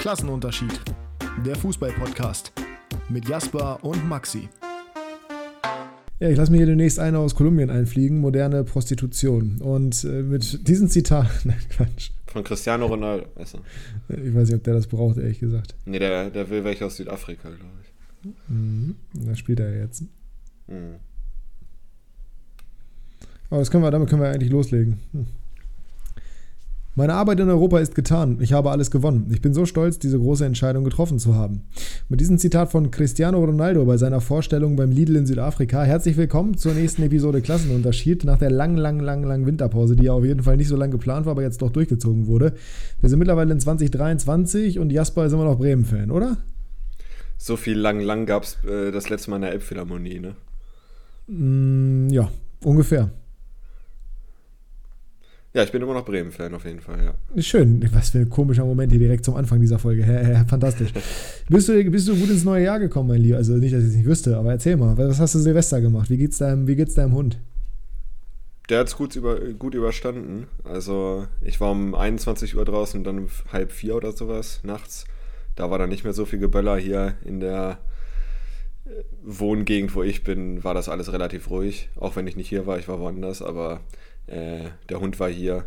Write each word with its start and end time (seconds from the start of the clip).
Klassenunterschied. 0.00 0.80
Der 1.44 1.54
Fußball-Podcast 1.56 2.52
mit 3.10 3.28
Jasper 3.28 3.84
und 3.84 4.08
Maxi. 4.08 4.48
Ja, 6.18 6.30
ich 6.30 6.38
lasse 6.38 6.50
mir 6.50 6.56
hier 6.56 6.68
demnächst 6.68 6.98
eine 6.98 7.18
aus 7.18 7.34
Kolumbien 7.34 7.68
einfliegen, 7.68 8.18
moderne 8.18 8.64
Prostitution. 8.64 9.60
Und 9.60 10.02
äh, 10.04 10.22
mit 10.22 10.66
diesem 10.66 10.88
Zitat, 10.88 11.28
nein, 11.44 11.60
Quatsch. 11.68 12.12
Von 12.28 12.42
Cristiano 12.44 12.86
Ronaldo. 12.86 13.26
Also. 13.36 13.58
Ich 14.08 14.34
weiß 14.34 14.48
nicht, 14.48 14.56
ob 14.56 14.64
der 14.64 14.72
das 14.72 14.86
braucht, 14.86 15.18
ehrlich 15.18 15.38
gesagt. 15.38 15.74
Nee, 15.84 15.98
der, 15.98 16.30
der 16.30 16.48
will 16.48 16.64
welche 16.64 16.86
aus 16.86 16.96
Südafrika, 16.96 17.50
glaube 17.50 17.74
ich. 17.82 18.32
Mhm. 18.48 18.96
Da 19.12 19.34
spielt 19.34 19.60
er 19.60 19.82
jetzt. 19.82 20.04
Mhm. 20.66 20.94
Aber 23.50 23.58
das 23.58 23.70
können 23.70 23.84
wir, 23.84 23.90
damit 23.90 24.08
können 24.08 24.22
wir 24.22 24.30
eigentlich 24.30 24.50
loslegen. 24.50 24.98
Hm. 25.12 25.26
Meine 26.96 27.14
Arbeit 27.14 27.38
in 27.38 27.48
Europa 27.48 27.78
ist 27.78 27.94
getan. 27.94 28.38
Ich 28.40 28.52
habe 28.52 28.72
alles 28.72 28.90
gewonnen. 28.90 29.30
Ich 29.30 29.40
bin 29.40 29.54
so 29.54 29.64
stolz, 29.64 30.00
diese 30.00 30.18
große 30.18 30.44
Entscheidung 30.44 30.82
getroffen 30.82 31.20
zu 31.20 31.36
haben. 31.36 31.62
Mit 32.08 32.20
diesem 32.20 32.36
Zitat 32.36 32.72
von 32.72 32.90
Cristiano 32.90 33.38
Ronaldo 33.38 33.84
bei 33.84 33.96
seiner 33.96 34.20
Vorstellung 34.20 34.74
beim 34.74 34.90
Lidl 34.90 35.14
in 35.14 35.24
Südafrika. 35.24 35.84
Herzlich 35.84 36.16
willkommen 36.16 36.56
zur 36.56 36.74
nächsten 36.74 37.04
Episode 37.04 37.42
Klassenunterschied 37.42 38.24
nach 38.24 38.38
der 38.38 38.50
langen, 38.50 38.76
langen, 38.76 38.98
langen, 38.98 39.22
langen 39.22 39.46
Winterpause, 39.46 39.94
die 39.94 40.06
ja 40.06 40.14
auf 40.14 40.24
jeden 40.24 40.42
Fall 40.42 40.56
nicht 40.56 40.66
so 40.66 40.74
lange 40.74 40.90
geplant 40.90 41.26
war, 41.26 41.32
aber 41.32 41.42
jetzt 41.42 41.62
doch 41.62 41.70
durchgezogen 41.70 42.26
wurde. 42.26 42.54
Wir 43.00 43.08
sind 43.08 43.20
mittlerweile 43.20 43.52
in 43.52 43.60
2023 43.60 44.80
und 44.80 44.90
Jasper 44.90 45.26
ist 45.26 45.32
immer 45.32 45.44
noch 45.44 45.58
Bremen-Fan, 45.58 46.10
oder? 46.10 46.38
So 47.38 47.56
viel 47.56 47.78
lang, 47.78 48.00
lang 48.00 48.26
gab 48.26 48.42
es 48.42 48.58
äh, 48.64 48.90
das 48.90 49.08
letzte 49.08 49.30
Mal 49.30 49.36
in 49.36 49.42
der 49.42 49.52
Elbphilharmonie, 49.52 50.18
ne? 50.18 50.34
Mm, 51.28 52.08
ja, 52.08 52.28
ungefähr. 52.64 53.10
Ja, 55.52 55.64
ich 55.64 55.72
bin 55.72 55.82
immer 55.82 55.94
noch 55.94 56.04
Bremen-Fan 56.04 56.54
auf 56.54 56.64
jeden 56.64 56.80
Fall, 56.80 56.98
ja. 57.04 57.42
Schön. 57.42 57.84
Was 57.92 58.10
für 58.10 58.18
ein 58.18 58.30
komischer 58.30 58.64
Moment 58.64 58.92
hier 58.92 59.00
direkt 59.00 59.24
zum 59.24 59.34
Anfang 59.34 59.60
dieser 59.60 59.80
Folge. 59.80 60.04
Fantastisch. 60.48 60.92
bist, 61.48 61.68
du, 61.68 61.90
bist 61.90 62.06
du 62.06 62.14
gut 62.14 62.30
ins 62.30 62.44
neue 62.44 62.64
Jahr 62.64 62.78
gekommen, 62.78 63.08
mein 63.08 63.20
Lieber? 63.20 63.36
Also 63.36 63.54
nicht, 63.54 63.74
dass 63.74 63.82
ich 63.82 63.88
es 63.88 63.96
nicht 63.96 64.06
wüsste, 64.06 64.36
aber 64.36 64.52
erzähl 64.52 64.76
mal. 64.76 64.96
Was 64.96 65.18
hast 65.18 65.34
du 65.34 65.40
Silvester 65.40 65.80
gemacht? 65.80 66.08
Wie 66.08 66.18
geht's 66.18 66.38
deinem, 66.38 66.68
wie 66.68 66.76
geht's 66.76 66.94
deinem 66.94 67.14
Hund? 67.14 67.40
Der 68.68 68.78
hat 68.78 68.86
es 68.86 68.96
gut, 68.96 69.16
über, 69.16 69.40
gut 69.40 69.74
überstanden. 69.74 70.46
Also 70.62 71.26
ich 71.42 71.60
war 71.60 71.72
um 71.72 71.96
21 71.96 72.56
Uhr 72.56 72.64
draußen 72.64 73.00
und 73.00 73.04
dann 73.04 73.18
um 73.18 73.28
halb 73.52 73.72
vier 73.72 73.96
oder 73.96 74.12
sowas 74.12 74.60
nachts. 74.62 75.04
Da 75.56 75.68
war 75.68 75.80
dann 75.80 75.88
nicht 75.88 76.04
mehr 76.04 76.12
so 76.12 76.26
viel 76.26 76.38
Geböller 76.38 76.76
hier 76.76 77.14
in 77.24 77.40
der 77.40 77.78
äh, 78.86 78.90
Wohngegend, 79.24 79.96
wo 79.96 80.04
ich 80.04 80.22
bin, 80.22 80.62
war 80.62 80.74
das 80.74 80.88
alles 80.88 81.12
relativ 81.12 81.50
ruhig. 81.50 81.88
Auch 81.96 82.14
wenn 82.14 82.28
ich 82.28 82.36
nicht 82.36 82.48
hier 82.48 82.66
war, 82.66 82.78
ich 82.78 82.86
war 82.86 83.00
woanders, 83.00 83.42
aber 83.42 83.80
äh, 84.30 84.70
der 84.88 85.00
Hund 85.00 85.20
war 85.20 85.28
hier. 85.28 85.64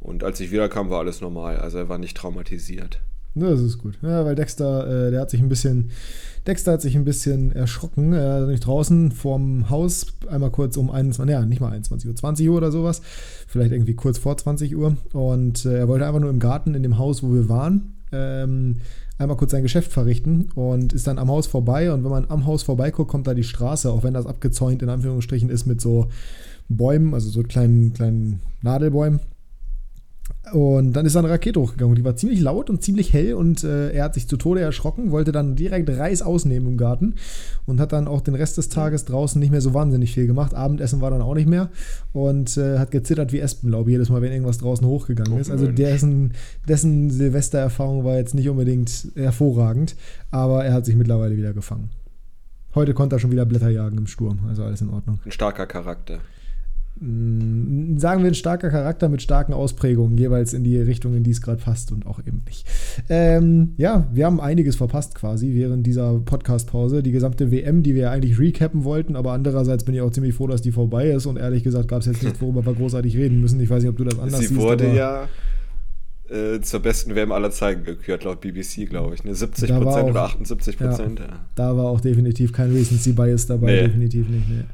Und 0.00 0.24
als 0.24 0.40
ich 0.40 0.52
wiederkam, 0.52 0.90
war 0.90 1.00
alles 1.00 1.20
normal. 1.20 1.58
Also 1.58 1.78
er 1.78 1.88
war 1.88 1.98
nicht 1.98 2.16
traumatisiert. 2.16 3.00
Ja, 3.34 3.50
das 3.50 3.60
ist 3.60 3.78
gut. 3.78 3.98
Ja, 4.00 4.24
weil 4.24 4.34
Dexter, 4.34 5.08
äh, 5.08 5.10
der 5.10 5.20
hat 5.20 5.30
sich 5.30 5.40
ein 5.40 5.50
bisschen, 5.50 5.90
Dexter 6.46 6.72
hat 6.72 6.80
sich 6.80 6.96
ein 6.96 7.04
bisschen 7.04 7.52
erschrocken. 7.52 8.14
Er 8.14 8.42
ist 8.42 8.48
nicht 8.48 8.66
draußen 8.66 9.12
vorm 9.12 9.68
Haus 9.68 10.06
einmal 10.28 10.50
kurz 10.50 10.78
um 10.78 10.90
21, 10.90 11.30
ja, 11.30 11.44
nicht 11.44 11.60
mal 11.60 11.70
21 11.70 12.08
Uhr, 12.08 12.16
20 12.16 12.48
Uhr 12.48 12.56
oder 12.56 12.72
sowas. 12.72 13.02
Vielleicht 13.46 13.72
irgendwie 13.72 13.94
kurz 13.94 14.16
vor 14.16 14.36
20 14.38 14.74
Uhr. 14.74 14.96
Und 15.12 15.66
äh, 15.66 15.80
er 15.80 15.88
wollte 15.88 16.06
einfach 16.06 16.20
nur 16.20 16.30
im 16.30 16.38
Garten 16.38 16.74
in 16.74 16.82
dem 16.82 16.96
Haus, 16.96 17.22
wo 17.22 17.34
wir 17.34 17.48
waren, 17.50 17.96
ähm, 18.10 18.76
einmal 19.18 19.36
kurz 19.36 19.52
sein 19.52 19.62
Geschäft 19.62 19.92
verrichten 19.92 20.50
und 20.54 20.92
ist 20.92 21.06
dann 21.06 21.18
am 21.18 21.28
Haus 21.28 21.46
vorbei. 21.46 21.92
Und 21.92 22.04
wenn 22.04 22.10
man 22.10 22.26
am 22.28 22.46
Haus 22.46 22.62
vorbeiguckt, 22.62 23.10
kommt 23.10 23.26
da 23.26 23.34
die 23.34 23.44
Straße, 23.44 23.90
auch 23.90 24.02
wenn 24.02 24.14
das 24.14 24.26
abgezäunt 24.26 24.82
in 24.82 24.88
Anführungsstrichen 24.88 25.50
ist 25.50 25.66
mit 25.66 25.80
so 25.80 26.08
Bäumen, 26.68 27.14
also 27.14 27.30
so 27.30 27.42
kleinen, 27.42 27.92
kleinen 27.92 28.40
Nadelbäumen. 28.62 29.20
Und 30.52 30.92
dann 30.92 31.06
ist 31.06 31.16
eine 31.16 31.28
Rakete 31.28 31.60
hochgegangen. 31.60 31.96
Die 31.96 32.04
war 32.04 32.14
ziemlich 32.14 32.40
laut 32.40 32.70
und 32.70 32.82
ziemlich 32.82 33.12
hell 33.12 33.34
und 33.34 33.64
äh, 33.64 33.90
er 33.90 34.04
hat 34.04 34.14
sich 34.14 34.28
zu 34.28 34.36
Tode 34.36 34.60
erschrocken, 34.60 35.10
wollte 35.10 35.32
dann 35.32 35.56
direkt 35.56 35.90
Reis 35.90 36.22
ausnehmen 36.22 36.68
im 36.68 36.76
Garten 36.76 37.16
und 37.64 37.80
hat 37.80 37.92
dann 37.92 38.06
auch 38.06 38.20
den 38.20 38.36
Rest 38.36 38.56
des 38.56 38.68
Tages 38.68 39.04
draußen 39.04 39.40
nicht 39.40 39.50
mehr 39.50 39.60
so 39.60 39.74
wahnsinnig 39.74 40.14
viel 40.14 40.28
gemacht. 40.28 40.54
Abendessen 40.54 41.00
war 41.00 41.10
dann 41.10 41.20
auch 41.20 41.34
nicht 41.34 41.48
mehr 41.48 41.70
und 42.12 42.56
äh, 42.56 42.78
hat 42.78 42.92
gezittert 42.92 43.32
wie 43.32 43.40
Espenlaub 43.40 43.88
jedes 43.88 44.08
Mal, 44.08 44.22
wenn 44.22 44.30
irgendwas 44.30 44.58
draußen 44.58 44.86
hochgegangen 44.86 45.32
oh, 45.32 45.38
ist. 45.38 45.50
Also 45.50 45.66
dessen, 45.66 46.32
dessen 46.68 47.10
Silvestererfahrung 47.10 48.04
war 48.04 48.16
jetzt 48.16 48.34
nicht 48.34 48.48
unbedingt 48.48 49.08
hervorragend, 49.16 49.96
aber 50.30 50.64
er 50.64 50.74
hat 50.74 50.86
sich 50.86 50.94
mittlerweile 50.94 51.36
wieder 51.36 51.54
gefangen. 51.54 51.90
Heute 52.76 52.94
konnte 52.94 53.16
er 53.16 53.18
schon 53.18 53.32
wieder 53.32 53.46
Blätter 53.46 53.70
jagen 53.70 53.98
im 53.98 54.06
Sturm, 54.06 54.40
also 54.46 54.62
alles 54.62 54.80
in 54.80 54.90
Ordnung. 54.90 55.18
Ein 55.24 55.32
starker 55.32 55.66
Charakter. 55.66 56.20
Mm, 56.98 57.98
sagen 57.98 58.22
wir 58.22 58.30
ein 58.30 58.34
starker 58.34 58.70
Charakter 58.70 59.08
mit 59.08 59.20
starken 59.20 59.52
Ausprägungen, 59.52 60.16
jeweils 60.16 60.54
in 60.54 60.64
die 60.64 60.78
Richtung, 60.78 61.14
in 61.14 61.22
die 61.24 61.30
es 61.30 61.42
gerade 61.42 61.62
passt 61.62 61.92
und 61.92 62.06
auch 62.06 62.20
eben 62.20 62.42
nicht. 62.46 62.66
Ähm, 63.10 63.74
ja, 63.76 64.06
wir 64.12 64.24
haben 64.24 64.40
einiges 64.40 64.76
verpasst 64.76 65.14
quasi 65.14 65.54
während 65.54 65.86
dieser 65.86 66.18
Podcast-Pause. 66.20 67.02
Die 67.02 67.12
gesamte 67.12 67.50
WM, 67.50 67.82
die 67.82 67.94
wir 67.94 68.02
ja 68.02 68.10
eigentlich 68.10 68.38
recappen 68.38 68.84
wollten, 68.84 69.14
aber 69.14 69.32
andererseits 69.32 69.84
bin 69.84 69.94
ich 69.94 70.00
auch 70.00 70.10
ziemlich 70.10 70.34
froh, 70.34 70.46
dass 70.46 70.62
die 70.62 70.72
vorbei 70.72 71.10
ist 71.10 71.26
und 71.26 71.36
ehrlich 71.36 71.62
gesagt 71.62 71.88
gab 71.88 72.00
es 72.00 72.06
jetzt 72.06 72.22
nichts, 72.22 72.40
worüber 72.40 72.64
wir 72.64 72.74
großartig 72.74 73.14
reden 73.16 73.40
müssen. 73.42 73.60
Ich 73.60 73.68
weiß 73.68 73.82
nicht, 73.82 73.90
ob 73.90 73.98
du 73.98 74.04
das 74.04 74.18
anders 74.18 74.40
Sie 74.40 74.46
siehst. 74.46 74.60
Sie 74.60 74.66
wurde 74.66 74.94
ja 74.94 75.28
äh, 76.30 76.60
zur 76.60 76.80
besten 76.80 77.14
WM 77.14 77.32
aller 77.32 77.50
Zeiten 77.50 77.84
gekürt, 77.84 78.24
laut 78.24 78.40
BBC, 78.40 78.88
glaube 78.88 79.14
ich. 79.14 79.24
Ne? 79.24 79.34
70 79.34 79.70
Prozent 79.70 80.10
oder 80.10 80.22
78 80.24 80.78
Prozent. 80.78 81.18
Ja, 81.20 81.26
ja. 81.26 81.46
Da 81.54 81.76
war 81.76 81.86
auch 81.86 82.00
definitiv 82.00 82.52
kein 82.52 82.72
Recency 82.72 83.12
Bias 83.12 83.46
dabei, 83.46 83.66
nee. 83.66 83.82
definitiv 83.82 84.28
nicht. 84.28 84.48
Nee. 84.48 84.64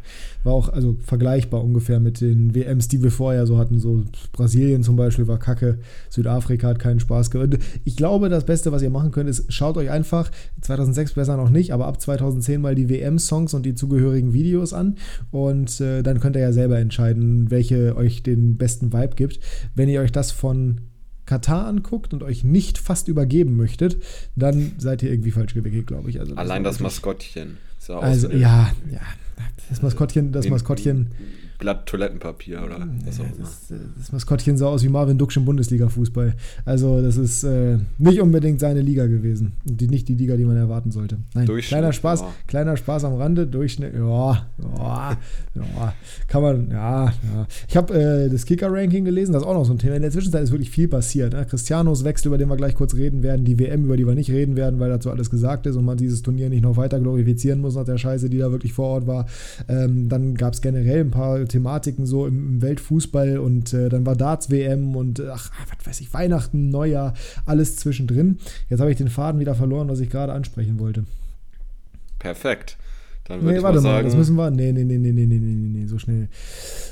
War 0.44 0.54
auch 0.54 0.68
also 0.70 0.96
vergleichbar 1.04 1.62
ungefähr 1.62 2.00
mit 2.00 2.20
den 2.20 2.54
WMs, 2.54 2.88
die 2.88 3.02
wir 3.02 3.10
vorher 3.10 3.46
so 3.46 3.58
hatten. 3.58 3.78
So 3.78 4.02
Brasilien 4.32 4.82
zum 4.82 4.96
Beispiel 4.96 5.28
war 5.28 5.38
kacke, 5.38 5.78
Südafrika 6.10 6.68
hat 6.68 6.78
keinen 6.78 7.00
Spaß 7.00 7.30
gemacht. 7.30 7.58
Ich 7.84 7.96
glaube, 7.96 8.28
das 8.28 8.44
Beste, 8.44 8.72
was 8.72 8.82
ihr 8.82 8.90
machen 8.90 9.10
könnt, 9.12 9.28
ist, 9.28 9.52
schaut 9.52 9.76
euch 9.76 9.90
einfach, 9.90 10.30
2006 10.62 11.12
besser 11.12 11.36
noch 11.36 11.50
nicht, 11.50 11.72
aber 11.72 11.86
ab 11.86 12.00
2010 12.00 12.60
mal 12.60 12.74
die 12.74 12.88
WM-Songs 12.88 13.54
und 13.54 13.66
die 13.66 13.74
zugehörigen 13.74 14.32
Videos 14.32 14.72
an 14.72 14.96
und 15.30 15.80
äh, 15.80 16.02
dann 16.02 16.20
könnt 16.20 16.36
ihr 16.36 16.42
ja 16.42 16.52
selber 16.52 16.78
entscheiden, 16.78 17.50
welche 17.50 17.96
euch 17.96 18.22
den 18.22 18.56
besten 18.56 18.92
Vibe 18.92 19.14
gibt. 19.16 19.40
Wenn 19.74 19.88
ihr 19.88 20.00
euch 20.00 20.12
das 20.12 20.32
von 20.32 20.80
Katar 21.32 21.66
anguckt 21.66 22.12
und 22.12 22.22
euch 22.22 22.44
nicht 22.44 22.76
fast 22.76 23.08
übergeben 23.08 23.56
möchtet, 23.56 23.96
dann 24.36 24.72
seid 24.76 25.02
ihr 25.02 25.10
irgendwie 25.10 25.30
falsch 25.30 25.54
gewickelt, 25.54 25.86
glaube 25.86 26.10
ich. 26.10 26.20
Also 26.20 26.32
das 26.32 26.38
Allein 26.38 26.62
das 26.62 26.78
Maskottchen. 26.78 27.56
Also, 27.88 28.30
ja, 28.30 28.70
ja. 28.90 29.00
Das 29.70 29.80
Maskottchen, 29.80 30.30
das 30.30 30.46
Maskottchen 30.50 31.06
Blatt 31.62 31.86
Toilettenpapier 31.86 32.60
oder 32.64 32.88
was 33.04 33.20
auch 33.20 33.24
immer. 33.24 33.32
Das, 33.38 33.70
äh, 33.70 33.76
das, 33.96 34.10
Maskottchen 34.10 34.56
sah 34.56 34.66
aus 34.66 34.82
wie 34.82 34.88
Marvin 34.88 35.16
Duksch 35.16 35.36
im 35.36 35.44
Bundesliga-Fußball. 35.44 36.34
Also, 36.64 37.00
das 37.00 37.16
ist 37.16 37.44
äh, 37.44 37.78
nicht 37.98 38.20
unbedingt 38.20 38.58
seine 38.58 38.80
Liga 38.80 39.06
gewesen. 39.06 39.52
Die, 39.64 39.86
nicht 39.86 40.08
die 40.08 40.16
Liga, 40.16 40.36
die 40.36 40.44
man 40.44 40.56
erwarten 40.56 40.90
sollte. 40.90 41.18
Nein, 41.34 41.46
kleiner 41.46 41.92
Spaß, 41.92 42.20
ja. 42.22 42.34
kleiner 42.48 42.76
Spaß 42.76 43.04
am 43.04 43.14
Rande, 43.14 43.46
Durchschnitt, 43.46 43.94
ja, 43.94 44.46
ja, 44.76 45.16
ja, 45.54 45.94
kann 46.26 46.42
man, 46.42 46.70
ja, 46.70 47.04
ja. 47.04 47.46
Ich 47.68 47.76
habe 47.76 47.94
äh, 47.94 48.28
das 48.28 48.44
Kicker-Ranking 48.44 49.04
gelesen, 49.04 49.32
das 49.32 49.42
ist 49.42 49.48
auch 49.48 49.54
noch 49.54 49.64
so 49.64 49.72
ein 49.72 49.78
Thema. 49.78 49.94
In 49.94 50.02
der 50.02 50.10
Zwischenzeit 50.10 50.42
ist 50.42 50.50
wirklich 50.50 50.70
viel 50.70 50.88
passiert. 50.88 51.32
Ne? 51.32 51.46
Cristianos 51.46 52.02
Wechsel, 52.02 52.28
über 52.28 52.38
den 52.38 52.48
wir 52.48 52.56
gleich 52.56 52.74
kurz 52.74 52.96
reden 52.96 53.22
werden, 53.22 53.44
die 53.44 53.60
WM, 53.60 53.84
über 53.84 53.96
die 53.96 54.06
wir 54.06 54.16
nicht 54.16 54.30
reden 54.30 54.56
werden, 54.56 54.80
weil 54.80 54.90
dazu 54.90 55.10
alles 55.10 55.30
gesagt 55.30 55.66
ist 55.66 55.76
und 55.76 55.84
man 55.84 55.96
dieses 55.96 56.22
Turnier 56.22 56.48
nicht 56.48 56.62
noch 56.62 56.76
weiter 56.76 56.98
glorifizieren 56.98 57.60
muss 57.60 57.76
nach 57.76 57.84
der 57.84 57.98
Scheiße, 57.98 58.28
die 58.28 58.38
da 58.38 58.50
wirklich 58.50 58.72
vor 58.72 58.88
Ort 58.88 59.06
war. 59.06 59.26
Ähm, 59.68 60.08
dann 60.08 60.34
gab 60.34 60.54
es 60.54 60.60
generell 60.60 61.00
ein 61.00 61.12
paar 61.12 61.46
Thematiken 61.52 62.06
so 62.06 62.26
im, 62.26 62.54
im 62.54 62.62
Weltfußball 62.62 63.38
und 63.38 63.72
äh, 63.72 63.88
dann 63.88 64.04
war 64.04 64.16
Darts-WM 64.16 64.96
und 64.96 65.20
äh, 65.20 65.28
ach, 65.30 65.50
was 65.76 65.86
weiß 65.86 66.00
ich, 66.00 66.12
Weihnachten, 66.12 66.70
Neujahr, 66.70 67.14
alles 67.46 67.76
zwischendrin. 67.76 68.38
Jetzt 68.68 68.80
habe 68.80 68.90
ich 68.90 68.96
den 68.96 69.08
Faden 69.08 69.40
wieder 69.40 69.54
verloren, 69.54 69.88
was 69.88 70.00
ich 70.00 70.10
gerade 70.10 70.32
ansprechen 70.32 70.78
wollte. 70.78 71.04
Perfekt. 72.18 72.76
Dann 73.24 73.40
würde 73.40 73.52
nee, 73.52 73.58
ich 73.58 73.62
warte 73.62 73.80
mal, 73.80 73.82
sagen, 73.82 74.06
das 74.08 74.16
müssen 74.16 74.34
wir. 74.36 74.50
Nee, 74.50 74.72
nee, 74.72 74.82
nee, 74.82 74.98
nee, 74.98 75.12
nee, 75.12 75.26
nee, 75.26 75.38
nee, 75.38 75.68
nee, 75.80 75.86
so 75.86 75.98
schnell. 75.98 76.28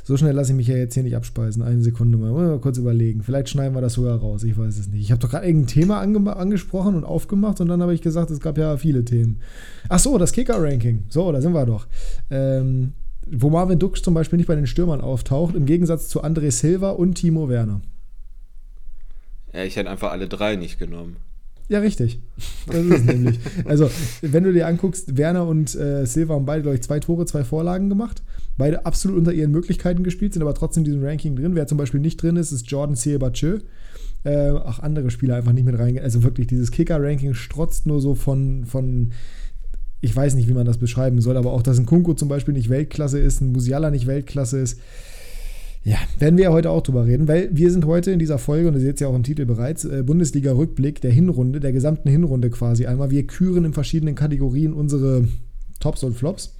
So 0.04 0.16
schnell 0.16 0.32
lasse 0.32 0.52
ich 0.52 0.56
mich 0.56 0.68
ja 0.68 0.76
jetzt 0.76 0.94
hier 0.94 1.02
nicht 1.02 1.16
abspeisen. 1.16 1.62
Eine 1.62 1.82
Sekunde 1.82 2.18
mal. 2.18 2.30
mal 2.30 2.58
kurz 2.60 2.78
überlegen. 2.78 3.22
Vielleicht 3.22 3.48
schneiden 3.48 3.74
wir 3.74 3.80
das 3.80 3.94
sogar 3.94 4.18
raus. 4.18 4.44
Ich 4.44 4.56
weiß 4.56 4.78
es 4.78 4.88
nicht. 4.88 5.02
Ich 5.02 5.10
habe 5.10 5.20
doch 5.20 5.30
gerade 5.30 5.46
irgendein 5.46 5.66
Thema 5.66 6.00
ange 6.00 6.36
angesprochen 6.36 6.94
und 6.94 7.04
aufgemacht 7.04 7.60
und 7.60 7.68
dann 7.68 7.82
habe 7.82 7.94
ich 7.94 8.00
gesagt, 8.00 8.30
es 8.30 8.38
gab 8.38 8.58
ja 8.58 8.76
viele 8.76 9.04
Themen. 9.04 9.40
Ach 9.88 9.98
so, 9.98 10.18
das 10.18 10.32
Kicker-Ranking. 10.32 11.06
So, 11.08 11.32
da 11.32 11.40
sind 11.40 11.52
wir 11.52 11.66
doch. 11.66 11.88
Ähm, 12.30 12.92
wo 13.32 13.50
Marvin 13.50 13.78
Dux 13.78 14.02
zum 14.02 14.14
Beispiel 14.14 14.36
nicht 14.36 14.46
bei 14.46 14.54
den 14.54 14.66
Stürmern 14.66 15.00
auftaucht, 15.00 15.54
im 15.54 15.66
Gegensatz 15.66 16.08
zu 16.08 16.22
André 16.22 16.50
Silva 16.50 16.90
und 16.90 17.14
Timo 17.14 17.48
Werner. 17.48 17.80
Ja, 19.52 19.64
ich 19.64 19.76
hätte 19.76 19.90
einfach 19.90 20.12
alle 20.12 20.28
drei 20.28 20.56
nicht 20.56 20.78
genommen. 20.78 21.16
Ja, 21.68 21.78
richtig. 21.78 22.20
Das 22.66 22.84
ist 22.84 22.90
es 22.90 23.04
nämlich. 23.04 23.38
Also, 23.64 23.88
wenn 24.22 24.42
du 24.42 24.52
dir 24.52 24.66
anguckst, 24.66 25.16
Werner 25.16 25.46
und 25.46 25.72
äh, 25.76 26.04
Silva 26.04 26.34
haben 26.34 26.44
beide, 26.44 26.62
glaube 26.62 26.74
ich, 26.74 26.82
zwei 26.82 26.98
Tore, 26.98 27.26
zwei 27.26 27.44
Vorlagen 27.44 27.88
gemacht. 27.88 28.24
Beide 28.58 28.84
absolut 28.86 29.16
unter 29.16 29.32
ihren 29.32 29.52
Möglichkeiten 29.52 30.02
gespielt, 30.02 30.32
sind 30.32 30.42
aber 30.42 30.54
trotzdem 30.54 30.80
in 30.80 30.86
diesem 30.86 31.04
Ranking 31.04 31.36
drin. 31.36 31.54
Wer 31.54 31.68
zum 31.68 31.78
Beispiel 31.78 32.00
nicht 32.00 32.20
drin 32.20 32.34
ist, 32.34 32.50
ist 32.50 32.68
Jordan 32.68 32.96
Siebatschö. 32.96 33.60
Äh, 34.24 34.50
auch 34.50 34.80
andere 34.80 35.10
Spieler 35.10 35.36
einfach 35.36 35.52
nicht 35.52 35.64
mit 35.64 35.78
reingehen. 35.78 36.04
Also 36.04 36.24
wirklich, 36.24 36.48
dieses 36.48 36.72
Kicker-Ranking 36.72 37.34
strotzt 37.34 37.86
nur 37.86 38.00
so 38.00 38.16
von, 38.16 38.64
von 38.64 39.12
ich 40.00 40.14
weiß 40.14 40.34
nicht, 40.34 40.48
wie 40.48 40.54
man 40.54 40.66
das 40.66 40.78
beschreiben 40.78 41.20
soll, 41.20 41.36
aber 41.36 41.52
auch, 41.52 41.62
dass 41.62 41.78
ein 41.78 41.86
Kunko 41.86 42.14
zum 42.14 42.28
Beispiel 42.28 42.54
nicht 42.54 42.70
Weltklasse 42.70 43.18
ist, 43.18 43.40
ein 43.40 43.52
Musiala 43.52 43.90
nicht 43.90 44.06
Weltklasse 44.06 44.58
ist. 44.58 44.80
Ja, 45.82 45.96
werden 46.18 46.36
wir 46.36 46.44
ja 46.44 46.52
heute 46.52 46.70
auch 46.70 46.82
drüber 46.82 47.06
reden, 47.06 47.26
weil 47.26 47.48
wir 47.52 47.70
sind 47.70 47.86
heute 47.86 48.10
in 48.10 48.18
dieser 48.18 48.38
Folge, 48.38 48.68
und 48.68 48.74
ihr 48.74 48.80
seht 48.80 48.94
es 48.94 49.00
ja 49.00 49.08
auch 49.08 49.14
im 49.14 49.22
Titel 49.22 49.46
bereits, 49.46 49.84
äh, 49.84 50.02
Bundesliga-Rückblick 50.02 51.00
der 51.00 51.10
Hinrunde, 51.10 51.58
der 51.58 51.72
gesamten 51.72 52.10
Hinrunde 52.10 52.50
quasi 52.50 52.86
einmal. 52.86 53.10
Wir 53.10 53.26
küren 53.26 53.64
in 53.64 53.72
verschiedenen 53.72 54.14
Kategorien 54.14 54.74
unsere 54.74 55.26
Tops 55.80 56.04
und 56.04 56.16
Flops. 56.16 56.54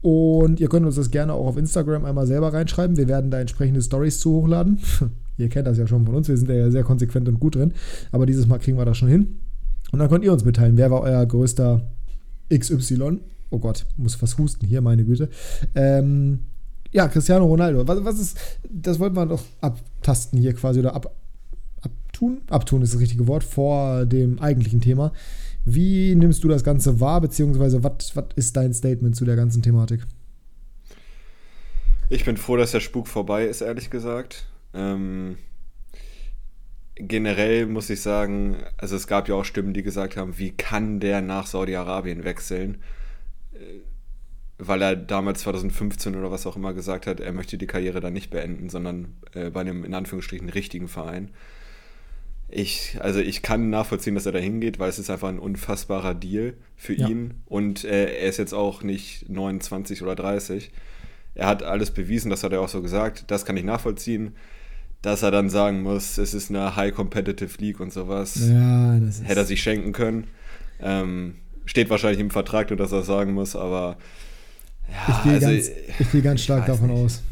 Und 0.00 0.60
ihr 0.60 0.68
könnt 0.68 0.86
uns 0.86 0.94
das 0.94 1.10
gerne 1.10 1.34
auch 1.34 1.46
auf 1.46 1.56
Instagram 1.56 2.04
einmal 2.04 2.26
selber 2.26 2.52
reinschreiben. 2.52 2.96
Wir 2.96 3.08
werden 3.08 3.30
da 3.30 3.40
entsprechende 3.40 3.82
Stories 3.82 4.18
zu 4.18 4.32
hochladen. 4.32 4.78
ihr 5.36 5.48
kennt 5.48 5.66
das 5.66 5.76
ja 5.76 5.86
schon 5.86 6.06
von 6.06 6.14
uns, 6.14 6.28
wir 6.28 6.36
sind 6.36 6.48
ja 6.48 6.70
sehr 6.70 6.84
konsequent 6.84 7.28
und 7.28 7.40
gut 7.40 7.56
drin. 7.56 7.74
Aber 8.12 8.24
dieses 8.24 8.46
Mal 8.46 8.58
kriegen 8.58 8.78
wir 8.78 8.84
das 8.86 8.96
schon 8.96 9.08
hin. 9.08 9.40
Und 9.90 9.98
dann 9.98 10.08
könnt 10.08 10.24
ihr 10.24 10.32
uns 10.32 10.44
mitteilen, 10.44 10.76
wer 10.76 10.90
war 10.90 11.02
euer 11.02 11.24
größter 11.26 11.82
XY. 12.52 13.20
Oh 13.50 13.58
Gott, 13.58 13.86
muss 13.96 14.20
was 14.20 14.36
husten 14.38 14.66
hier, 14.66 14.80
meine 14.80 15.04
Güte. 15.04 15.28
Ähm, 15.74 16.40
ja, 16.92 17.08
Cristiano 17.08 17.46
Ronaldo. 17.46 17.86
Was, 17.86 18.04
was 18.04 18.18
ist, 18.18 18.38
das 18.68 18.98
wollten 18.98 19.16
wir 19.16 19.26
doch 19.26 19.42
abtasten 19.60 20.38
hier 20.38 20.54
quasi 20.54 20.80
oder 20.80 20.94
ab, 20.94 21.14
abtun? 21.80 22.42
Abtun 22.48 22.82
ist 22.82 22.94
das 22.94 23.00
richtige 23.00 23.26
Wort 23.26 23.44
vor 23.44 24.06
dem 24.06 24.38
eigentlichen 24.38 24.80
Thema. 24.80 25.12
Wie 25.64 26.14
nimmst 26.14 26.42
du 26.44 26.48
das 26.48 26.64
Ganze 26.64 27.00
wahr, 27.00 27.20
beziehungsweise 27.20 27.82
was 27.84 28.14
ist 28.36 28.56
dein 28.56 28.72
Statement 28.72 29.16
zu 29.16 29.24
der 29.24 29.36
ganzen 29.36 29.62
Thematik? 29.62 30.06
Ich 32.10 32.24
bin 32.24 32.38
froh, 32.38 32.56
dass 32.56 32.72
der 32.72 32.80
Spuk 32.80 33.06
vorbei 33.06 33.44
ist, 33.44 33.60
ehrlich 33.60 33.90
gesagt. 33.90 34.46
Ähm, 34.72 35.36
generell 36.98 37.66
muss 37.66 37.90
ich 37.90 38.00
sagen, 38.00 38.56
also 38.76 38.96
es 38.96 39.06
gab 39.06 39.28
ja 39.28 39.34
auch 39.34 39.44
Stimmen, 39.44 39.72
die 39.72 39.82
gesagt 39.82 40.16
haben, 40.16 40.38
wie 40.38 40.50
kann 40.50 41.00
der 41.00 41.20
nach 41.20 41.46
Saudi-Arabien 41.46 42.24
wechseln? 42.24 42.78
Äh, 43.54 43.80
weil 44.58 44.82
er 44.82 44.96
damals 44.96 45.42
2015 45.42 46.16
oder 46.16 46.32
was 46.32 46.46
auch 46.46 46.56
immer 46.56 46.74
gesagt 46.74 47.06
hat, 47.06 47.20
er 47.20 47.32
möchte 47.32 47.58
die 47.58 47.68
Karriere 47.68 48.00
dann 48.00 48.12
nicht 48.12 48.30
beenden, 48.30 48.68
sondern 48.68 49.16
äh, 49.32 49.50
bei 49.50 49.60
einem 49.60 49.84
in 49.84 49.94
Anführungsstrichen 49.94 50.48
richtigen 50.48 50.88
Verein. 50.88 51.30
Ich, 52.48 52.96
also 53.00 53.20
ich 53.20 53.42
kann 53.42 53.70
nachvollziehen, 53.70 54.14
dass 54.14 54.26
er 54.26 54.32
da 54.32 54.38
hingeht, 54.38 54.78
weil 54.78 54.88
es 54.88 54.98
ist 54.98 55.10
einfach 55.10 55.28
ein 55.28 55.38
unfassbarer 55.38 56.14
Deal 56.14 56.54
für 56.76 56.94
ja. 56.94 57.06
ihn 57.06 57.42
und 57.46 57.84
äh, 57.84 58.16
er 58.20 58.28
ist 58.28 58.38
jetzt 58.38 58.54
auch 58.54 58.82
nicht 58.82 59.28
29 59.28 60.02
oder 60.02 60.16
30. 60.16 60.72
Er 61.34 61.46
hat 61.46 61.62
alles 61.62 61.92
bewiesen, 61.92 62.30
das 62.30 62.42
hat 62.42 62.52
er 62.52 62.60
auch 62.60 62.68
so 62.68 62.82
gesagt, 62.82 63.30
das 63.30 63.44
kann 63.44 63.56
ich 63.56 63.64
nachvollziehen. 63.64 64.34
Dass 65.02 65.22
er 65.22 65.30
dann 65.30 65.48
sagen 65.48 65.82
muss, 65.82 66.18
es 66.18 66.34
ist 66.34 66.50
eine 66.50 66.74
High 66.74 66.92
Competitive 66.92 67.56
League 67.58 67.78
und 67.80 67.92
sowas, 67.92 68.48
ja, 68.48 68.98
das 68.98 69.22
hätte 69.22 69.40
er 69.40 69.46
sich 69.46 69.62
schenken 69.62 69.92
können. 69.92 70.24
Ähm, 70.80 71.34
steht 71.66 71.88
wahrscheinlich 71.90 72.20
im 72.20 72.30
Vertrag 72.30 72.70
nur, 72.70 72.76
dass 72.76 72.92
er 72.92 73.02
sagen 73.02 73.32
muss, 73.32 73.54
aber 73.54 73.96
ja, 74.88 75.14
ich 75.14 75.22
gehe 75.22 75.32
also, 75.34 75.46
ganz, 75.46 75.70
ich 76.00 76.12
gehe 76.12 76.22
ganz 76.22 76.40
stark 76.42 76.66
davon 76.66 76.88
nicht. 76.90 76.98
aus. 76.98 77.22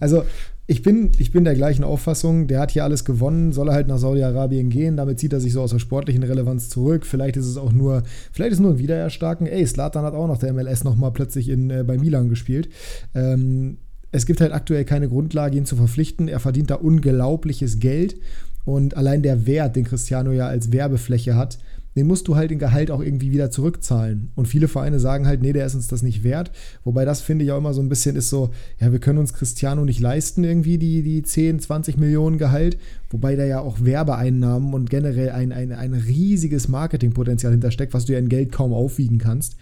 Also 0.00 0.24
ich 0.66 0.82
bin, 0.82 1.10
ich 1.18 1.32
bin 1.32 1.44
der 1.44 1.54
gleichen 1.54 1.84
Auffassung, 1.84 2.46
der 2.46 2.60
hat 2.60 2.70
hier 2.70 2.84
alles 2.84 3.04
gewonnen, 3.04 3.52
soll 3.52 3.68
er 3.68 3.74
halt 3.74 3.88
nach 3.88 3.98
Saudi-Arabien 3.98 4.70
gehen, 4.70 4.96
damit 4.96 5.18
zieht 5.18 5.32
er 5.32 5.40
sich 5.40 5.52
so 5.52 5.60
aus 5.60 5.72
der 5.72 5.80
sportlichen 5.80 6.22
Relevanz 6.22 6.70
zurück. 6.70 7.04
Vielleicht 7.04 7.36
ist 7.36 7.46
es 7.46 7.56
auch 7.56 7.72
nur, 7.72 8.04
vielleicht 8.32 8.52
ist 8.52 8.58
es 8.58 8.62
nur 8.62 8.72
ein 8.72 8.78
Wiedererstarken. 8.78 9.46
Ey, 9.46 9.66
Slatan 9.66 10.04
hat 10.04 10.14
auch 10.14 10.28
nach 10.28 10.38
der 10.38 10.52
MLS 10.52 10.84
nochmal 10.84 11.10
plötzlich 11.10 11.48
in, 11.48 11.70
äh, 11.70 11.84
bei 11.84 11.98
Milan 11.98 12.28
gespielt. 12.28 12.68
Ähm, 13.14 13.78
es 14.12 14.26
gibt 14.26 14.40
halt 14.40 14.52
aktuell 14.52 14.84
keine 14.84 15.08
Grundlage, 15.08 15.56
ihn 15.56 15.66
zu 15.66 15.74
verpflichten. 15.74 16.28
Er 16.28 16.38
verdient 16.38 16.70
da 16.70 16.76
unglaubliches 16.76 17.80
Geld 17.80 18.16
und 18.64 18.96
allein 18.96 19.22
der 19.22 19.46
Wert, 19.46 19.74
den 19.74 19.84
Cristiano 19.84 20.30
ja 20.30 20.46
als 20.46 20.70
Werbefläche 20.70 21.34
hat, 21.34 21.58
den 21.96 22.06
musst 22.06 22.26
du 22.26 22.36
halt 22.36 22.50
in 22.50 22.58
Gehalt 22.58 22.90
auch 22.90 23.02
irgendwie 23.02 23.32
wieder 23.32 23.50
zurückzahlen. 23.50 24.30
Und 24.34 24.48
viele 24.48 24.68
Vereine 24.68 24.98
sagen 24.98 25.26
halt, 25.26 25.42
nee, 25.42 25.52
der 25.52 25.66
ist 25.66 25.74
uns 25.74 25.88
das 25.88 26.02
nicht 26.02 26.24
wert. 26.24 26.50
Wobei 26.84 27.04
das 27.04 27.20
finde 27.20 27.44
ich 27.44 27.52
auch 27.52 27.58
immer 27.58 27.74
so 27.74 27.82
ein 27.82 27.90
bisschen 27.90 28.16
ist 28.16 28.30
so, 28.30 28.50
ja, 28.80 28.92
wir 28.92 28.98
können 28.98 29.18
uns 29.18 29.34
Cristiano 29.34 29.84
nicht 29.84 30.00
leisten, 30.00 30.42
irgendwie 30.42 30.78
die, 30.78 31.02
die 31.02 31.22
10, 31.22 31.60
20 31.60 31.98
Millionen 31.98 32.38
Gehalt. 32.38 32.78
Wobei 33.10 33.36
da 33.36 33.44
ja 33.44 33.60
auch 33.60 33.80
Werbeeinnahmen 33.80 34.72
und 34.72 34.88
generell 34.88 35.30
ein, 35.30 35.52
ein, 35.52 35.72
ein 35.72 35.92
riesiges 35.92 36.68
Marketingpotenzial 36.68 37.52
hintersteckt, 37.52 37.92
was 37.92 38.06
du 38.06 38.14
ja 38.14 38.18
in 38.18 38.30
Geld 38.30 38.52
kaum 38.52 38.72
aufwiegen 38.72 39.18
kannst. 39.18 39.56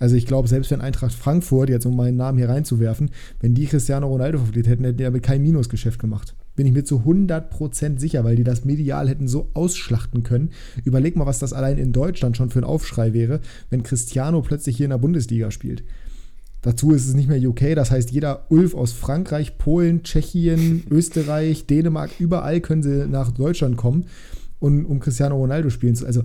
Also 0.00 0.16
ich 0.16 0.26
glaube, 0.26 0.48
selbst 0.48 0.70
wenn 0.70 0.80
Eintracht 0.80 1.12
Frankfurt, 1.12 1.68
jetzt 1.68 1.84
um 1.84 1.94
meinen 1.94 2.16
Namen 2.16 2.38
hier 2.38 2.48
reinzuwerfen, 2.48 3.10
wenn 3.38 3.54
die 3.54 3.66
Cristiano 3.66 4.08
Ronaldo 4.08 4.38
verpflichtet 4.38 4.72
hätten, 4.72 4.84
hätten 4.84 4.96
die 4.96 5.04
aber 5.04 5.20
kein 5.20 5.42
Minusgeschäft 5.42 6.00
gemacht. 6.00 6.34
Bin 6.56 6.66
ich 6.66 6.72
mir 6.72 6.84
zu 6.84 7.00
100% 7.00 7.98
sicher, 8.00 8.24
weil 8.24 8.34
die 8.34 8.42
das 8.42 8.64
medial 8.64 9.10
hätten 9.10 9.28
so 9.28 9.50
ausschlachten 9.52 10.22
können. 10.22 10.50
Überleg 10.84 11.16
mal, 11.16 11.26
was 11.26 11.38
das 11.38 11.52
allein 11.52 11.76
in 11.76 11.92
Deutschland 11.92 12.38
schon 12.38 12.48
für 12.48 12.60
ein 12.60 12.64
Aufschrei 12.64 13.12
wäre, 13.12 13.40
wenn 13.68 13.82
Cristiano 13.82 14.40
plötzlich 14.40 14.78
hier 14.78 14.86
in 14.86 14.90
der 14.90 14.98
Bundesliga 14.98 15.50
spielt. 15.50 15.84
Dazu 16.62 16.92
ist 16.92 17.06
es 17.06 17.14
nicht 17.14 17.28
mehr 17.28 17.40
UK, 17.40 17.74
das 17.74 17.90
heißt, 17.90 18.10
jeder 18.10 18.46
Ulf 18.48 18.74
aus 18.74 18.92
Frankreich, 18.92 19.58
Polen, 19.58 20.02
Tschechien, 20.02 20.84
Österreich, 20.90 21.66
Dänemark, 21.66 22.10
überall 22.18 22.60
können 22.60 22.82
sie 22.82 23.06
nach 23.06 23.32
Deutschland 23.32 23.76
kommen, 23.76 24.06
und, 24.60 24.84
um 24.84 25.00
Cristiano 25.00 25.36
Ronaldo 25.36 25.70
spielen 25.70 25.96
zu. 25.96 26.06
Also 26.06 26.22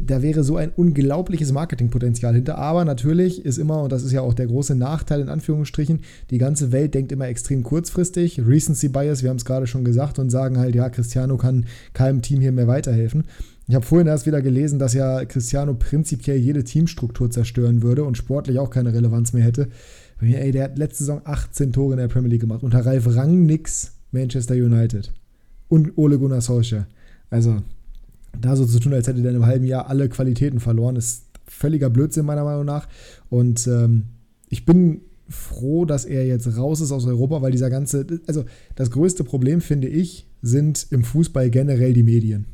da 0.00 0.22
wäre 0.22 0.44
so 0.44 0.56
ein 0.56 0.70
unglaubliches 0.70 1.52
Marketingpotenzial 1.52 2.34
hinter. 2.34 2.58
Aber 2.58 2.84
natürlich 2.84 3.44
ist 3.44 3.58
immer, 3.58 3.82
und 3.82 3.92
das 3.92 4.02
ist 4.02 4.12
ja 4.12 4.20
auch 4.20 4.34
der 4.34 4.46
große 4.46 4.74
Nachteil 4.74 5.20
in 5.20 5.28
Anführungsstrichen, 5.28 6.00
die 6.30 6.38
ganze 6.38 6.72
Welt 6.72 6.94
denkt 6.94 7.12
immer 7.12 7.28
extrem 7.28 7.62
kurzfristig. 7.62 8.40
Recency 8.46 8.88
Bias, 8.88 9.22
wir 9.22 9.30
haben 9.30 9.36
es 9.36 9.44
gerade 9.44 9.66
schon 9.66 9.84
gesagt, 9.84 10.18
und 10.18 10.30
sagen 10.30 10.58
halt, 10.58 10.74
ja, 10.74 10.88
Cristiano 10.88 11.36
kann 11.36 11.66
keinem 11.92 12.22
Team 12.22 12.40
hier 12.40 12.52
mehr 12.52 12.66
weiterhelfen. 12.66 13.24
Ich 13.66 13.74
habe 13.74 13.86
vorhin 13.86 14.06
erst 14.06 14.26
wieder 14.26 14.42
gelesen, 14.42 14.78
dass 14.78 14.92
ja 14.92 15.24
Cristiano 15.24 15.74
prinzipiell 15.74 16.36
jede 16.36 16.64
Teamstruktur 16.64 17.30
zerstören 17.30 17.82
würde 17.82 18.04
und 18.04 18.18
sportlich 18.18 18.58
auch 18.58 18.70
keine 18.70 18.92
Relevanz 18.92 19.32
mehr 19.32 19.42
hätte. 19.42 19.68
Ey, 20.20 20.52
der 20.52 20.64
hat 20.64 20.78
letzte 20.78 21.04
Saison 21.04 21.22
18 21.24 21.72
Tore 21.72 21.92
in 21.94 21.98
der 21.98 22.08
Premier 22.08 22.30
League 22.30 22.40
gemacht. 22.40 22.62
Unter 22.62 22.84
Ralf 22.84 23.06
Rangnicks 23.14 23.92
Manchester 24.10 24.54
United. 24.54 25.12
Und 25.68 25.96
Ole 25.96 26.18
Gunnar 26.18 26.40
Solskjaer. 26.40 26.86
Also, 27.30 27.62
da 28.40 28.56
so 28.56 28.66
zu 28.66 28.78
tun, 28.80 28.92
als 28.92 29.06
hätte 29.06 29.22
der 29.22 29.30
in 29.30 29.36
einem 29.36 29.46
halben 29.46 29.64
Jahr 29.64 29.88
alle 29.88 30.08
Qualitäten 30.08 30.60
verloren, 30.60 30.96
ist 30.96 31.24
völliger 31.46 31.90
Blödsinn 31.90 32.26
meiner 32.26 32.44
Meinung 32.44 32.64
nach. 32.64 32.88
Und 33.28 33.66
ähm, 33.66 34.04
ich 34.48 34.64
bin 34.64 35.02
froh, 35.28 35.84
dass 35.84 36.04
er 36.04 36.26
jetzt 36.26 36.56
raus 36.56 36.80
ist 36.80 36.92
aus 36.92 37.06
Europa, 37.06 37.42
weil 37.42 37.52
dieser 37.52 37.70
ganze, 37.70 38.06
also 38.26 38.44
das 38.74 38.90
größte 38.90 39.24
Problem 39.24 39.60
finde 39.60 39.88
ich, 39.88 40.26
sind 40.42 40.86
im 40.90 41.04
Fußball 41.04 41.50
generell 41.50 41.94
die 41.94 42.02
Medien 42.02 42.46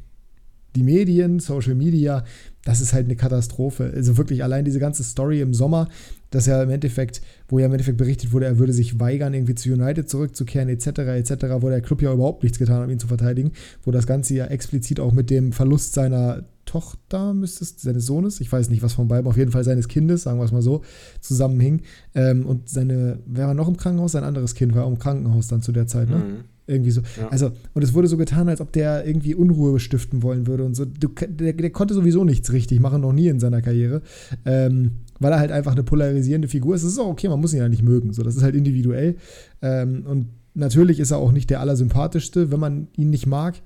die 0.77 0.83
Medien, 0.83 1.41
Social 1.41 1.75
Media, 1.75 2.25
das 2.65 2.81
ist 2.81 2.93
halt 2.93 3.07
eine 3.07 3.17
Katastrophe. 3.17 3.93
Also 3.95 4.17
wirklich 4.19 4.45
allein 4.45 4.65
diese 4.65 4.79
ganze 4.79 5.03
Story 5.03 5.41
im 5.41 5.55
Sommer, 5.55 5.89
dass 6.31 6.47
er 6.47 6.63
im 6.63 6.71
Endeffekt, 6.71 7.23
wo 7.49 7.59
ja 7.59 7.67
im 7.67 7.73
Endeffekt 7.73 7.97
berichtet 7.97 8.33
wurde, 8.33 8.47
er 8.47 8.59
würde 8.59 8.73
sich 8.73 9.01
weigern, 9.01 9.35
irgendwie 9.35 9.55
zu 9.55 9.73
United 9.73 10.09
zurückzukehren, 10.09 10.69
etc., 10.69 10.87
etc., 10.87 11.33
wo 11.61 11.69
der 11.69 11.81
Club 11.81 12.03
ja 12.03 12.13
überhaupt 12.13 12.43
nichts 12.43 12.59
getan 12.59 12.77
hat, 12.77 12.85
um 12.85 12.91
ihn 12.91 12.99
zu 12.99 13.09
verteidigen, 13.09 13.53
wo 13.83 13.91
das 13.91 14.07
Ganze 14.07 14.35
ja 14.35 14.47
explizit 14.47 15.01
auch 15.01 15.13
mit 15.13 15.31
dem 15.31 15.53
Verlust 15.53 15.95
seiner 15.95 16.45
Tochter, 16.67 17.35
müsste 17.35 17.65
es, 17.65 17.81
seines 17.81 18.07
Sohnes, 18.07 18.41
ich 18.41 18.53
weiß 18.53 18.71
nicht, 18.71 18.83
was 18.83 18.93
von 18.93 19.09
beiden, 19.09 19.27
auf 19.27 19.37
jeden 19.37 19.51
Fall 19.51 19.65
seines 19.65 19.89
Kindes, 19.89 20.23
sagen 20.23 20.39
wir 20.39 20.45
es 20.45 20.53
mal 20.53 20.63
so, 20.63 20.83
zusammenhing. 21.21 21.83
Ähm, 22.15 22.47
und 22.47 22.69
seine, 22.69 23.19
wer 23.27 23.49
war 23.49 23.55
noch 23.55 23.67
im 23.67 23.77
Krankenhaus? 23.77 24.13
Sein 24.13 24.23
anderes 24.23 24.55
Kind 24.55 24.75
war 24.75 24.85
auch 24.85 24.91
im 24.91 24.99
Krankenhaus 24.99 25.49
dann 25.49 25.63
zu 25.63 25.73
der 25.73 25.89
Zeit, 25.89 26.09
ne? 26.09 26.17
Mhm. 26.17 26.45
Irgendwie 26.71 26.93
so. 26.93 27.01
Ja. 27.21 27.29
Also, 27.29 27.51
und 27.75 27.83
es 27.83 27.95
wurde 27.95 28.07
so 28.07 28.17
getan, 28.17 28.49
als 28.49 28.61
ob 28.61 28.73
der 28.73 29.05
irgendwie 29.05 29.35
Unruhe 29.35 29.81
stiften 29.81 30.23
wollen 30.23 30.47
würde 30.47 30.65
und 30.65 30.77
so. 30.77 30.85
Der, 30.85 31.53
der, 31.53 31.71
konnte 31.71 31.95
sowieso 31.95 32.23
nichts 32.23 32.53
richtig 32.53 32.79
machen, 32.79 33.01
noch 33.01 33.13
nie 33.13 33.27
in 33.27 33.41
seiner 33.41 33.61
Karriere. 33.61 34.03
Ähm, 34.45 34.93
weil 35.19 35.33
er 35.33 35.41
halt 35.41 35.51
einfach 35.51 35.73
eine 35.73 35.83
polarisierende 35.83 36.47
Figur 36.47 36.77
ist. 36.77 36.85
Das 36.85 36.93
ist 36.93 36.99
auch 36.99 37.09
okay, 37.09 37.29
man 37.29 37.41
muss 37.41 37.53
ihn 37.53 37.59
ja 37.59 37.69
nicht 37.69 37.83
mögen. 37.83 38.13
So, 38.13 38.23
das 38.23 38.37
ist 38.37 38.45
halt 38.45 38.55
individuell. 38.55 39.17
Ähm, 39.63 40.05
und 40.07 40.27
natürlich 40.55 41.01
ist 41.01 41.11
er 41.11 41.19
auch 41.19 41.33
nicht 41.33 41.51
der 41.51 41.61
allersympathischste, 41.61 42.53
wenn 42.53 42.61
man 42.61 42.87
ihn 42.97 43.11
nicht 43.11 43.27
mag. 43.27 43.61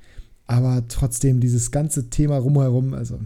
Aber 0.46 0.84
trotzdem, 0.88 1.40
dieses 1.40 1.70
ganze 1.70 2.08
Thema 2.08 2.38
rumherum, 2.38 2.94
also 2.94 3.18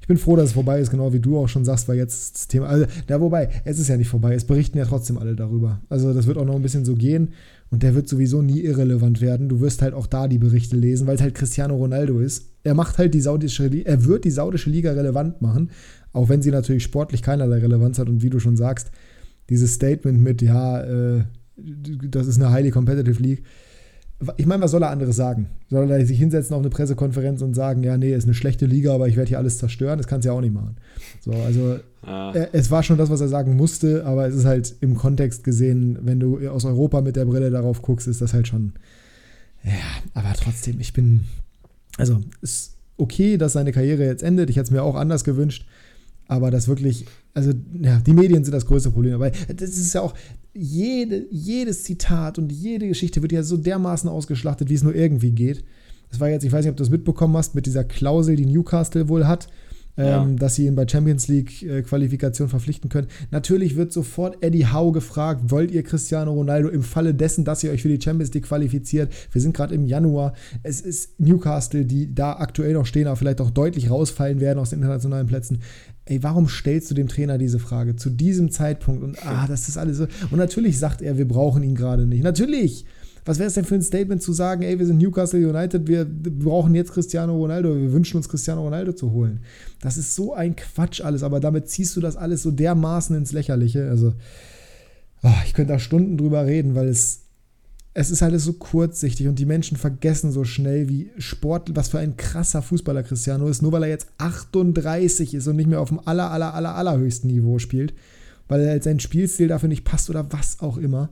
ich 0.00 0.08
bin 0.08 0.18
froh, 0.18 0.36
dass 0.36 0.46
es 0.46 0.52
vorbei 0.52 0.80
ist, 0.80 0.90
genau 0.90 1.12
wie 1.12 1.20
du 1.20 1.38
auch 1.38 1.48
schon 1.48 1.64
sagst, 1.64 1.88
weil 1.88 1.96
jetzt 1.96 2.34
das 2.34 2.48
Thema, 2.48 2.66
also, 2.66 2.84
ja, 3.08 3.20
wobei, 3.20 3.48
es 3.64 3.78
ist 3.78 3.88
ja 3.88 3.96
nicht 3.96 4.08
vorbei, 4.08 4.34
es 4.34 4.44
berichten 4.44 4.76
ja 4.76 4.84
trotzdem 4.84 5.18
alle 5.18 5.34
darüber. 5.34 5.80
Also, 5.88 6.12
das 6.12 6.26
wird 6.26 6.36
auch 6.36 6.44
noch 6.44 6.56
ein 6.56 6.62
bisschen 6.62 6.84
so 6.84 6.94
gehen 6.94 7.30
und 7.70 7.82
der 7.82 7.94
wird 7.94 8.08
sowieso 8.08 8.42
nie 8.42 8.60
irrelevant 8.60 9.20
werden. 9.20 9.48
Du 9.48 9.60
wirst 9.60 9.82
halt 9.82 9.94
auch 9.94 10.06
da 10.06 10.28
die 10.28 10.38
Berichte 10.38 10.76
lesen, 10.76 11.06
weil 11.06 11.16
es 11.16 11.22
halt 11.22 11.34
Cristiano 11.34 11.76
Ronaldo 11.76 12.20
ist. 12.20 12.50
Er 12.62 12.74
macht 12.74 12.98
halt 12.98 13.14
die 13.14 13.20
saudische, 13.20 13.70
er 13.84 14.04
wird 14.04 14.24
die 14.24 14.30
saudische 14.30 14.70
Liga 14.70 14.92
relevant 14.92 15.42
machen, 15.42 15.70
auch 16.12 16.28
wenn 16.28 16.42
sie 16.42 16.50
natürlich 16.50 16.82
sportlich 16.84 17.22
keinerlei 17.22 17.58
Relevanz 17.58 17.98
hat 17.98 18.08
und 18.08 18.22
wie 18.22 18.30
du 18.30 18.38
schon 18.38 18.56
sagst, 18.56 18.90
dieses 19.50 19.74
Statement 19.74 20.20
mit, 20.20 20.40
ja, 20.42 20.82
äh, 20.82 21.24
das 21.56 22.26
ist 22.26 22.40
eine 22.40 22.50
highly 22.50 22.70
competitive 22.70 23.22
League, 23.22 23.44
ich 24.36 24.46
meine, 24.46 24.62
was 24.62 24.70
soll 24.70 24.82
er 24.82 24.90
anderes 24.90 25.16
sagen? 25.16 25.48
Soll 25.70 25.90
er 25.90 26.04
sich 26.06 26.18
hinsetzen 26.18 26.54
auf 26.54 26.60
eine 26.60 26.70
Pressekonferenz 26.70 27.42
und 27.42 27.54
sagen, 27.54 27.82
ja, 27.82 27.96
nee, 27.96 28.14
ist 28.14 28.24
eine 28.24 28.34
schlechte 28.34 28.66
Liga, 28.66 28.94
aber 28.94 29.08
ich 29.08 29.16
werde 29.16 29.28
hier 29.28 29.38
alles 29.38 29.58
zerstören? 29.58 29.98
Das 29.98 30.06
kannst 30.06 30.24
du 30.24 30.30
ja 30.30 30.34
auch 30.34 30.40
nicht 30.40 30.54
machen. 30.54 30.76
So, 31.20 31.32
also 31.32 31.78
ah. 32.02 32.32
es 32.52 32.70
war 32.70 32.82
schon 32.82 32.98
das, 32.98 33.10
was 33.10 33.20
er 33.20 33.28
sagen 33.28 33.56
musste, 33.56 34.04
aber 34.04 34.26
es 34.26 34.34
ist 34.34 34.44
halt 34.44 34.74
im 34.80 34.96
Kontext 34.96 35.44
gesehen, 35.44 35.98
wenn 36.02 36.20
du 36.20 36.48
aus 36.48 36.64
Europa 36.64 37.00
mit 37.00 37.16
der 37.16 37.24
Brille 37.24 37.50
darauf 37.50 37.82
guckst, 37.82 38.08
ist 38.08 38.20
das 38.20 38.34
halt 38.34 38.48
schon. 38.48 38.72
Ja, 39.64 39.72
aber 40.12 40.32
trotzdem, 40.34 40.80
ich 40.80 40.92
bin. 40.92 41.20
Also, 41.96 42.20
ist 42.42 42.76
okay, 42.96 43.38
dass 43.38 43.54
seine 43.54 43.72
Karriere 43.72 44.04
jetzt 44.04 44.22
endet. 44.22 44.50
Ich 44.50 44.56
hätte 44.56 44.64
es 44.64 44.70
mir 44.70 44.82
auch 44.82 44.94
anders 44.94 45.24
gewünscht. 45.24 45.66
Aber 46.26 46.50
das 46.50 46.68
wirklich, 46.68 47.04
also 47.34 47.52
ja, 47.80 48.00
die 48.00 48.14
Medien 48.14 48.44
sind 48.44 48.52
das 48.52 48.66
größte 48.66 48.90
Problem. 48.90 49.14
Aber 49.14 49.30
das 49.30 49.70
ist 49.70 49.94
ja 49.94 50.00
auch, 50.00 50.14
jede, 50.54 51.26
jedes 51.30 51.82
Zitat 51.82 52.38
und 52.38 52.50
jede 52.52 52.88
Geschichte 52.88 53.20
wird 53.22 53.32
ja 53.32 53.42
so 53.42 53.56
dermaßen 53.56 54.08
ausgeschlachtet, 54.08 54.68
wie 54.68 54.74
es 54.74 54.82
nur 54.82 54.94
irgendwie 54.94 55.32
geht. 55.32 55.64
Das 56.10 56.20
war 56.20 56.28
jetzt, 56.28 56.44
ich 56.44 56.52
weiß 56.52 56.64
nicht, 56.64 56.70
ob 56.70 56.76
du 56.76 56.82
das 56.82 56.90
mitbekommen 56.90 57.36
hast, 57.36 57.54
mit 57.54 57.66
dieser 57.66 57.82
Klausel, 57.82 58.36
die 58.36 58.46
Newcastle 58.46 59.08
wohl 59.08 59.26
hat, 59.26 59.48
ja. 59.96 60.22
ähm, 60.22 60.36
dass 60.38 60.56
sie 60.56 60.66
ihn 60.66 60.74
bei 60.74 60.86
Champions 60.86 61.28
League 61.28 61.62
äh, 61.62 61.82
Qualifikation 61.82 62.48
verpflichten 62.48 62.88
können. 62.88 63.08
Natürlich 63.30 63.76
wird 63.76 63.92
sofort 63.92 64.42
Eddie 64.42 64.66
Howe 64.66 64.92
gefragt, 64.92 65.50
wollt 65.50 65.70
ihr 65.70 65.82
Cristiano 65.82 66.32
Ronaldo 66.32 66.68
im 66.68 66.82
Falle 66.82 67.14
dessen, 67.14 67.44
dass 67.44 67.62
ihr 67.62 67.70
euch 67.70 67.82
für 67.82 67.88
die 67.88 68.02
Champions 68.02 68.32
League 68.34 68.46
qualifiziert? 68.46 69.12
Wir 69.32 69.40
sind 69.40 69.54
gerade 69.54 69.74
im 69.74 69.86
Januar. 69.86 70.34
Es 70.62 70.80
ist 70.80 71.18
Newcastle, 71.20 71.84
die 71.84 72.14
da 72.14 72.34
aktuell 72.34 72.74
noch 72.74 72.86
stehen, 72.86 73.06
aber 73.06 73.16
vielleicht 73.16 73.40
auch 73.40 73.50
deutlich 73.50 73.90
rausfallen 73.90 74.40
werden 74.40 74.58
aus 74.58 74.70
den 74.70 74.80
internationalen 74.80 75.26
Plätzen. 75.26 75.60
Ey, 76.06 76.22
warum 76.22 76.48
stellst 76.48 76.90
du 76.90 76.94
dem 76.94 77.08
Trainer 77.08 77.38
diese 77.38 77.58
Frage 77.58 77.96
zu 77.96 78.10
diesem 78.10 78.50
Zeitpunkt? 78.50 79.02
Und 79.02 79.26
ah, 79.26 79.46
das 79.46 79.68
ist 79.68 79.78
alles 79.78 79.96
so. 79.96 80.06
Und 80.30 80.38
natürlich 80.38 80.78
sagt 80.78 81.00
er, 81.00 81.16
wir 81.16 81.26
brauchen 81.26 81.62
ihn 81.62 81.74
gerade 81.74 82.06
nicht. 82.06 82.22
Natürlich. 82.22 82.84
Was 83.24 83.38
wäre 83.38 83.48
es 83.48 83.54
denn 83.54 83.64
für 83.64 83.74
ein 83.74 83.82
Statement 83.82 84.22
zu 84.22 84.32
sagen, 84.32 84.62
ey, 84.62 84.78
wir 84.78 84.86
sind 84.86 84.98
Newcastle 84.98 85.48
United, 85.48 85.86
wir 85.88 86.04
brauchen 86.04 86.74
jetzt 86.74 86.92
Cristiano 86.92 87.34
Ronaldo, 87.34 87.74
wir 87.74 87.92
wünschen 87.92 88.18
uns 88.18 88.28
Cristiano 88.28 88.62
Ronaldo 88.62 88.92
zu 88.92 89.12
holen. 89.12 89.40
Das 89.80 89.96
ist 89.96 90.14
so 90.14 90.34
ein 90.34 90.56
Quatsch 90.56 91.00
alles, 91.00 91.22
aber 91.22 91.40
damit 91.40 91.68
ziehst 91.68 91.96
du 91.96 92.00
das 92.00 92.16
alles 92.16 92.42
so 92.42 92.50
dermaßen 92.50 93.16
ins 93.16 93.32
Lächerliche. 93.32 93.88
Also, 93.88 94.12
oh, 95.22 95.32
ich 95.46 95.54
könnte 95.54 95.72
da 95.72 95.78
Stunden 95.78 96.18
drüber 96.18 96.44
reden, 96.44 96.74
weil 96.74 96.88
es 96.88 97.24
es 97.96 98.10
ist 98.10 98.24
alles 98.24 98.42
so 98.42 98.54
kurzsichtig 98.54 99.28
und 99.28 99.38
die 99.38 99.46
Menschen 99.46 99.76
vergessen 99.76 100.32
so 100.32 100.42
schnell, 100.42 100.88
wie 100.88 101.10
Sport, 101.16 101.76
was 101.76 101.88
für 101.88 102.00
ein 102.00 102.16
krasser 102.16 102.60
Fußballer 102.60 103.04
Cristiano 103.04 103.46
ist, 103.46 103.62
nur 103.62 103.70
weil 103.70 103.84
er 103.84 103.88
jetzt 103.88 104.08
38 104.18 105.32
ist 105.32 105.46
und 105.46 105.54
nicht 105.54 105.68
mehr 105.68 105.80
auf 105.80 105.90
dem 105.90 106.00
aller, 106.04 106.32
aller, 106.32 106.54
aller, 106.54 106.74
allerhöchsten 106.74 107.30
Niveau 107.30 107.60
spielt, 107.60 107.94
weil 108.48 108.60
er 108.62 108.82
sein 108.82 108.98
Spielstil 108.98 109.46
dafür 109.46 109.68
nicht 109.68 109.84
passt 109.84 110.10
oder 110.10 110.26
was 110.32 110.58
auch 110.58 110.76
immer. 110.76 111.10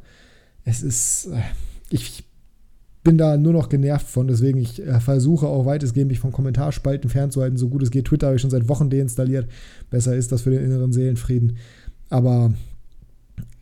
Es 0.65 0.83
ist, 0.83 1.27
äh, 1.27 1.41
ich 1.93 2.25
bin 3.05 3.19
da 3.19 3.37
nur 3.37 3.53
noch 3.53 3.69
genervt 3.69 4.07
von, 4.07 4.29
deswegen 4.29 4.59
ich 4.59 4.81
äh, 4.81 5.01
versuche 5.01 5.47
auch 5.47 5.67
weitestgehend 5.67 6.09
mich 6.09 6.21
von 6.21 6.33
Kommentarspalten 6.33 7.11
fernzuhalten, 7.11 7.59
so 7.59 7.69
gut 7.69 7.83
es 7.83 7.91
geht. 7.91 8.07
Twitter 8.07 8.29
habe 8.29 8.37
ich 8.37 8.43
schon 8.43 8.51
seit 8.51 8.69
Wochen 8.69 8.91
deinstalliert. 8.91 9.49
Besser 9.91 10.15
ist 10.15 10.31
das 10.31 10.43
für 10.43 10.51
den 10.51 10.65
inneren 10.65 10.93
Seelenfrieden. 10.93 11.57
Aber 12.11 12.53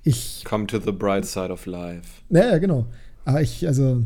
ich. 0.02 0.44
Come 0.44 0.66
to 0.66 0.78
the 0.78 0.92
bright 0.92 1.24
side 1.24 1.50
of 1.50 1.66
life. 1.66 2.22
Naja, 2.28 2.58
genau. 2.58 2.86
Aber 3.24 3.40
ich, 3.40 3.66
also, 3.66 4.02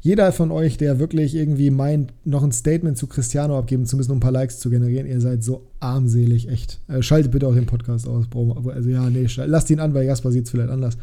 jeder 0.00 0.32
von 0.32 0.50
euch, 0.50 0.76
der 0.76 0.98
wirklich 0.98 1.34
irgendwie 1.34 1.70
meint, 1.70 2.12
noch 2.24 2.42
ein 2.42 2.52
Statement 2.52 2.98
zu 2.98 3.06
Cristiano 3.06 3.58
abgeben 3.58 3.86
zu 3.86 3.96
müssen, 3.96 4.12
um 4.12 4.18
ein 4.18 4.20
paar 4.20 4.32
Likes 4.32 4.58
zu 4.58 4.68
generieren, 4.68 5.06
ihr 5.06 5.20
seid 5.20 5.42
so 5.42 5.66
armselig, 5.80 6.48
echt. 6.48 6.80
Äh, 6.88 7.02
schaltet 7.02 7.32
bitte 7.32 7.46
auch 7.46 7.54
den 7.54 7.66
Podcast 7.66 8.06
aus. 8.06 8.26
Also, 8.34 8.90
ja, 8.90 9.08
nee, 9.08 9.26
lasst 9.46 9.70
ihn 9.70 9.80
an, 9.80 9.94
weil 9.94 10.04
Jasper 10.04 10.30
sieht 10.30 10.44
es 10.44 10.50
vielleicht 10.50 10.70
anders. 10.70 10.98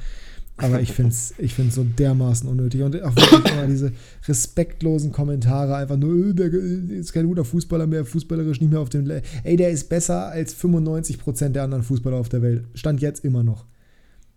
Aber 0.57 0.79
ich 0.79 0.93
finde 0.93 1.12
es 1.12 1.33
ich 1.38 1.53
find's 1.53 1.75
so 1.75 1.83
dermaßen 1.83 2.47
unnötig. 2.47 2.81
Und 2.81 3.01
auch 3.03 3.15
wirklich 3.15 3.51
immer 3.51 3.67
diese 3.67 3.91
respektlosen 4.25 5.12
Kommentare, 5.12 5.75
einfach 5.75 5.97
nur, 5.97 6.29
äh, 6.29 6.33
der 6.33 6.53
ist 6.53 7.12
kein 7.12 7.27
guter 7.27 7.43
Fußballer 7.43 7.88
mehr, 7.88 8.05
fußballerisch 8.05 8.62
nicht 8.62 8.71
mehr 8.71 8.79
auf 8.79 8.89
dem. 8.89 9.05
Le 9.05 9.21
Ey, 9.43 9.57
der 9.57 9.71
ist 9.71 9.89
besser 9.89 10.27
als 10.27 10.55
95% 10.55 11.50
der 11.50 11.63
anderen 11.63 11.83
Fußballer 11.83 12.17
auf 12.17 12.29
der 12.29 12.41
Welt. 12.41 12.63
Stand 12.74 13.01
jetzt 13.01 13.25
immer 13.25 13.43
noch. 13.43 13.65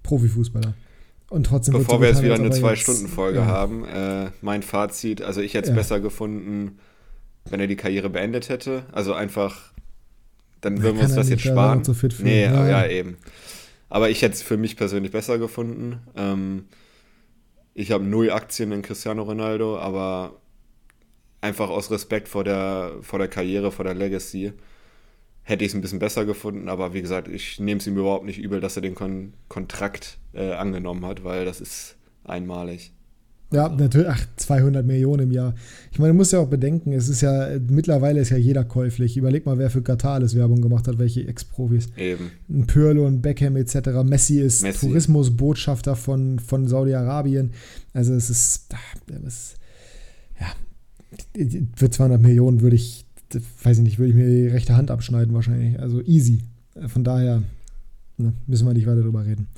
Profifußballer. 0.03 0.75
Und 1.31 1.45
trotzdem 1.47 1.75
Bevor 1.75 2.01
wir 2.01 2.09
jetzt 2.09 2.23
wieder 2.23 2.35
eine 2.35 2.51
Zwei-Stunden-Folge 2.51 3.41
ja. 3.41 3.47
haben, 3.47 3.85
äh, 3.85 4.31
mein 4.41 4.63
Fazit, 4.63 5.21
also 5.23 5.41
ich 5.41 5.55
hätte 5.55 5.65
es 5.65 5.71
ja. 5.71 5.75
besser 5.77 6.01
gefunden, 6.01 6.79
wenn 7.51 7.61
er 7.61 7.67
die 7.67 7.77
Karriere 7.77 8.09
beendet 8.09 8.49
hätte. 8.49 8.85
Also 8.93 9.13
einfach, 9.13 9.73
dann 10.63 10.83
würden 10.83 10.97
wir 10.97 11.05
uns 11.05 11.15
das 11.15 11.29
jetzt 11.29 11.43
sparen. 11.43 11.85
So 11.85 11.95
fit 11.95 12.17
nee, 12.23 12.45
ja. 12.45 12.69
ja, 12.69 12.87
eben. 12.87 13.19
Aber 13.89 14.11
ich 14.11 14.23
hätte 14.23 14.35
es 14.35 14.43
für 14.43 14.57
mich 14.57 14.77
persönlich 14.77 15.13
besser 15.13 15.39
gefunden. 15.39 16.01
Ähm, 16.17 16.67
ich 17.75 17.93
habe 17.93 18.05
null 18.05 18.31
Aktien 18.31 18.73
in 18.73 18.83
Cristiano 18.83 19.23
Ronaldo, 19.23 19.79
aber 19.79 20.41
einfach 21.41 21.71
aus 21.71 21.91
Respekt 21.91 22.29
vor 22.29 22.45
der, 22.45 22.97
vor 23.03 23.19
der 23.19 23.29
Karriere, 23.29 23.73
vor 23.73 23.85
der 23.85 23.95
Legacy, 23.95 24.53
hätte 25.43 25.65
ich 25.65 25.71
es 25.71 25.75
ein 25.75 25.81
bisschen 25.81 25.99
besser 26.01 26.27
gefunden. 26.27 26.69
Aber 26.69 26.93
wie 26.93 27.03
gesagt, 27.03 27.29
ich 27.29 27.61
nehme 27.61 27.81
es 27.81 27.87
ihm 27.87 27.97
überhaupt 27.97 28.25
nicht 28.25 28.39
übel, 28.39 28.61
dass 28.61 28.77
er 28.77 28.83
den 28.83 28.95
Kon 28.95 29.35
Kontrakt 29.49 30.19
äh, 30.35 30.53
angenommen 30.53 31.07
hat, 31.07 31.25
weil 31.25 31.45
das 31.45 31.61
ist 31.61 31.97
einmalig. 32.25 32.93
Ja, 33.51 33.71
natürlich, 33.71 34.09
ach, 34.09 34.27
200 34.37 34.85
Millionen 34.85 35.25
im 35.25 35.33
Jahr. 35.33 35.55
Ich 35.91 35.99
meine, 35.99 36.13
du 36.13 36.17
musst 36.19 36.35
ja 36.35 36.39
auch 36.39 36.49
bedenken, 36.49 36.93
es 36.93 37.09
ist 37.09 37.23
ja, 37.23 37.49
mittlerweile 37.71 38.21
ist 38.21 38.29
ja 38.29 38.37
jeder 38.37 38.63
käuflich. 38.65 39.17
Überleg 39.17 39.47
mal, 39.47 39.57
wer 39.57 39.71
für 39.71 39.81
Katar 39.81 40.15
alles 40.15 40.37
Werbung 40.37 40.61
gemacht 40.61 40.87
hat, 40.87 40.99
welche 40.99 41.27
Ex-Profis. 41.27 41.89
Eben. 41.97 42.31
Ein 42.51 42.67
Pirlo, 42.67 43.07
ein 43.07 43.23
Beckham 43.23 43.57
etc. 43.57 44.05
Messi 44.05 44.41
ist 44.41 44.63
Messi. 44.63 44.87
Tourismusbotschafter 44.87 45.97
von, 45.97 46.39
von 46.39 46.69
Saudi-Arabien. 46.69 47.53
Also 47.95 48.13
es 48.13 48.29
ist, 48.29 48.67
es, 49.27 49.55
ja, 50.39 51.47
für 51.75 51.89
200 51.89 52.21
Millionen 52.21 52.61
würde 52.61 52.77
ich, 52.77 53.07
weiß 53.63 53.79
ich 53.79 53.85
nicht, 53.85 53.99
würde 53.99 54.11
ich 54.11 54.17
mir 54.17 54.29
die 54.29 54.49
rechte 54.49 54.77
Hand 54.77 54.91
abschneiden 54.91 55.33
wahrscheinlich. 55.33 55.81
Also 55.81 56.03
easy. 56.03 56.43
Von 56.87 57.03
daher 57.03 57.43
ne, 58.19 58.35
müssen 58.47 58.67
wir 58.67 58.75
nicht 58.75 58.87
weiter 58.87 59.01
drüber 59.01 59.25
reden. 59.25 59.49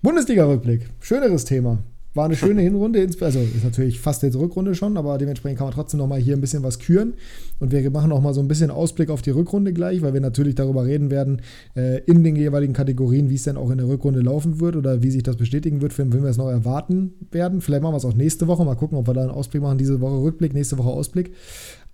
Bundesliga-Rückblick, 0.00 0.88
schöneres 1.00 1.44
Thema. 1.44 1.78
War 2.14 2.26
eine 2.26 2.36
schöne 2.36 2.62
Hinrunde, 2.62 3.04
also 3.20 3.40
ist 3.40 3.64
natürlich 3.64 3.98
fast 3.98 4.22
jetzt 4.22 4.36
Rückrunde 4.36 4.76
schon, 4.76 4.96
aber 4.96 5.18
dementsprechend 5.18 5.58
kann 5.58 5.66
man 5.66 5.74
trotzdem 5.74 5.98
noch 5.98 6.06
mal 6.06 6.20
hier 6.20 6.36
ein 6.36 6.40
bisschen 6.40 6.62
was 6.62 6.78
küren. 6.78 7.14
Und 7.58 7.72
wir 7.72 7.90
machen 7.90 8.10
noch 8.10 8.20
mal 8.20 8.32
so 8.32 8.40
ein 8.40 8.46
bisschen 8.46 8.70
Ausblick 8.70 9.10
auf 9.10 9.20
die 9.20 9.30
Rückrunde 9.30 9.72
gleich, 9.72 10.00
weil 10.00 10.14
wir 10.14 10.20
natürlich 10.20 10.54
darüber 10.54 10.86
reden 10.86 11.10
werden, 11.10 11.42
äh, 11.74 11.98
in 12.04 12.22
den 12.22 12.36
jeweiligen 12.36 12.72
Kategorien, 12.72 13.30
wie 13.30 13.34
es 13.34 13.42
denn 13.42 13.56
auch 13.56 13.70
in 13.70 13.78
der 13.78 13.88
Rückrunde 13.88 14.20
laufen 14.20 14.60
wird 14.60 14.76
oder 14.76 15.02
wie 15.02 15.10
sich 15.10 15.24
das 15.24 15.36
bestätigen 15.36 15.82
wird, 15.82 15.98
wenn 15.98 16.12
wir 16.12 16.22
es 16.24 16.36
noch 16.36 16.48
erwarten 16.48 17.14
werden. 17.32 17.60
Vielleicht 17.60 17.82
machen 17.82 17.94
wir 17.94 17.98
es 17.98 18.04
auch 18.04 18.14
nächste 18.14 18.46
Woche, 18.46 18.64
mal 18.64 18.76
gucken, 18.76 18.96
ob 18.96 19.08
wir 19.08 19.14
da 19.14 19.22
einen 19.22 19.30
Ausblick 19.30 19.62
machen. 19.62 19.78
Diese 19.78 20.00
Woche 20.00 20.22
Rückblick, 20.22 20.54
nächste 20.54 20.78
Woche 20.78 20.90
Ausblick. 20.90 21.32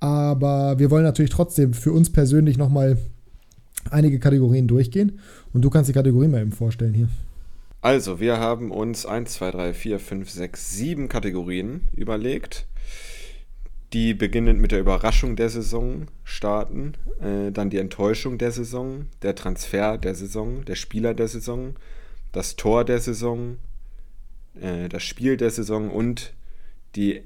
Aber 0.00 0.78
wir 0.78 0.90
wollen 0.90 1.04
natürlich 1.04 1.30
trotzdem 1.30 1.72
für 1.72 1.92
uns 1.92 2.10
persönlich 2.10 2.58
noch 2.58 2.68
mal 2.68 2.98
einige 3.90 4.18
Kategorien 4.18 4.68
durchgehen. 4.68 5.18
Und 5.54 5.64
du 5.64 5.70
kannst 5.70 5.88
die 5.88 5.94
Kategorien 5.94 6.30
mal 6.30 6.42
eben 6.42 6.52
vorstellen 6.52 6.92
hier. 6.92 7.08
Also, 7.82 8.20
wir 8.20 8.38
haben 8.38 8.70
uns 8.70 9.06
1, 9.06 9.32
2, 9.34 9.50
3, 9.52 9.74
4, 9.74 10.00
5, 10.00 10.30
6, 10.30 10.70
7 10.76 11.08
Kategorien 11.08 11.88
überlegt, 11.96 12.66
die 13.92 14.14
beginnend 14.14 14.60
mit 14.60 14.70
der 14.72 14.80
Überraschung 14.80 15.34
der 15.34 15.48
Saison 15.48 16.06
starten, 16.22 16.92
äh, 17.20 17.50
dann 17.50 17.70
die 17.70 17.78
Enttäuschung 17.78 18.38
der 18.38 18.52
Saison, 18.52 19.06
der 19.22 19.34
Transfer 19.34 19.98
der 19.98 20.14
Saison, 20.14 20.64
der 20.64 20.74
Spieler 20.76 21.14
der 21.14 21.28
Saison, 21.28 21.74
das 22.32 22.56
Tor 22.56 22.84
der 22.84 23.00
Saison, 23.00 23.56
äh, 24.60 24.88
das 24.88 25.02
Spiel 25.02 25.36
der 25.36 25.50
Saison 25.50 25.90
und 25.90 26.34
die 26.96 27.22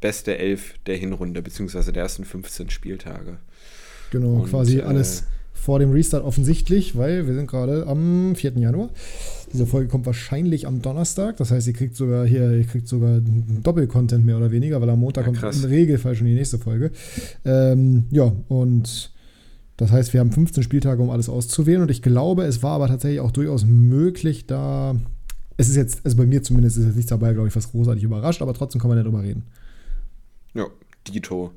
beste 0.00 0.38
Elf 0.38 0.74
der 0.86 0.96
Hinrunde, 0.96 1.42
beziehungsweise 1.42 1.92
der 1.92 2.04
ersten 2.04 2.24
15 2.24 2.70
Spieltage. 2.70 3.38
Genau, 4.10 4.42
und, 4.42 4.50
quasi 4.50 4.80
alles. 4.80 5.22
Äh, 5.22 5.24
vor 5.56 5.78
dem 5.78 5.90
Restart 5.90 6.24
offensichtlich, 6.24 6.96
weil 6.96 7.26
wir 7.26 7.34
sind 7.34 7.48
gerade 7.50 7.86
am 7.86 8.36
4. 8.36 8.52
Januar. 8.58 8.90
Diese 9.52 9.66
Folge 9.66 9.88
kommt 9.88 10.06
wahrscheinlich 10.06 10.66
am 10.66 10.82
Donnerstag. 10.82 11.38
Das 11.38 11.50
heißt, 11.50 11.66
ihr 11.66 11.72
kriegt 11.72 11.96
sogar 11.96 12.26
hier, 12.26 12.52
ihr 12.52 12.64
kriegt 12.64 12.86
sogar 12.86 13.20
Doppel-Content 13.62 14.24
mehr 14.24 14.36
oder 14.36 14.50
weniger, 14.50 14.80
weil 14.80 14.90
am 14.90 15.00
Montag 15.00 15.26
ja, 15.26 15.32
kommt 15.32 15.56
im 15.56 15.64
Regelfall 15.64 16.14
schon 16.14 16.26
die 16.26 16.34
nächste 16.34 16.58
Folge. 16.58 16.90
Ähm, 17.44 18.04
ja, 18.10 18.32
und 18.48 19.12
das 19.76 19.90
heißt, 19.90 20.12
wir 20.12 20.20
haben 20.20 20.32
15 20.32 20.62
Spieltage, 20.62 21.02
um 21.02 21.10
alles 21.10 21.28
auszuwählen. 21.28 21.82
Und 21.82 21.90
ich 21.90 22.02
glaube, 22.02 22.44
es 22.44 22.62
war 22.62 22.72
aber 22.72 22.88
tatsächlich 22.88 23.20
auch 23.20 23.32
durchaus 23.32 23.64
möglich, 23.64 24.46
da. 24.46 24.96
Es 25.58 25.68
ist 25.68 25.76
jetzt, 25.76 26.04
also 26.04 26.18
bei 26.18 26.26
mir 26.26 26.42
zumindest 26.42 26.76
ist 26.76 26.84
jetzt 26.84 26.96
nichts 26.96 27.08
dabei, 27.08 27.32
glaube 27.32 27.48
ich, 27.48 27.56
was 27.56 27.70
großartig 27.70 28.04
überrascht, 28.04 28.42
aber 28.42 28.52
trotzdem 28.52 28.80
kann 28.80 28.88
man 28.88 28.98
ja 28.98 29.04
drüber 29.04 29.22
reden. 29.22 29.44
Ja, 30.52 30.66
Dito. 31.08 31.52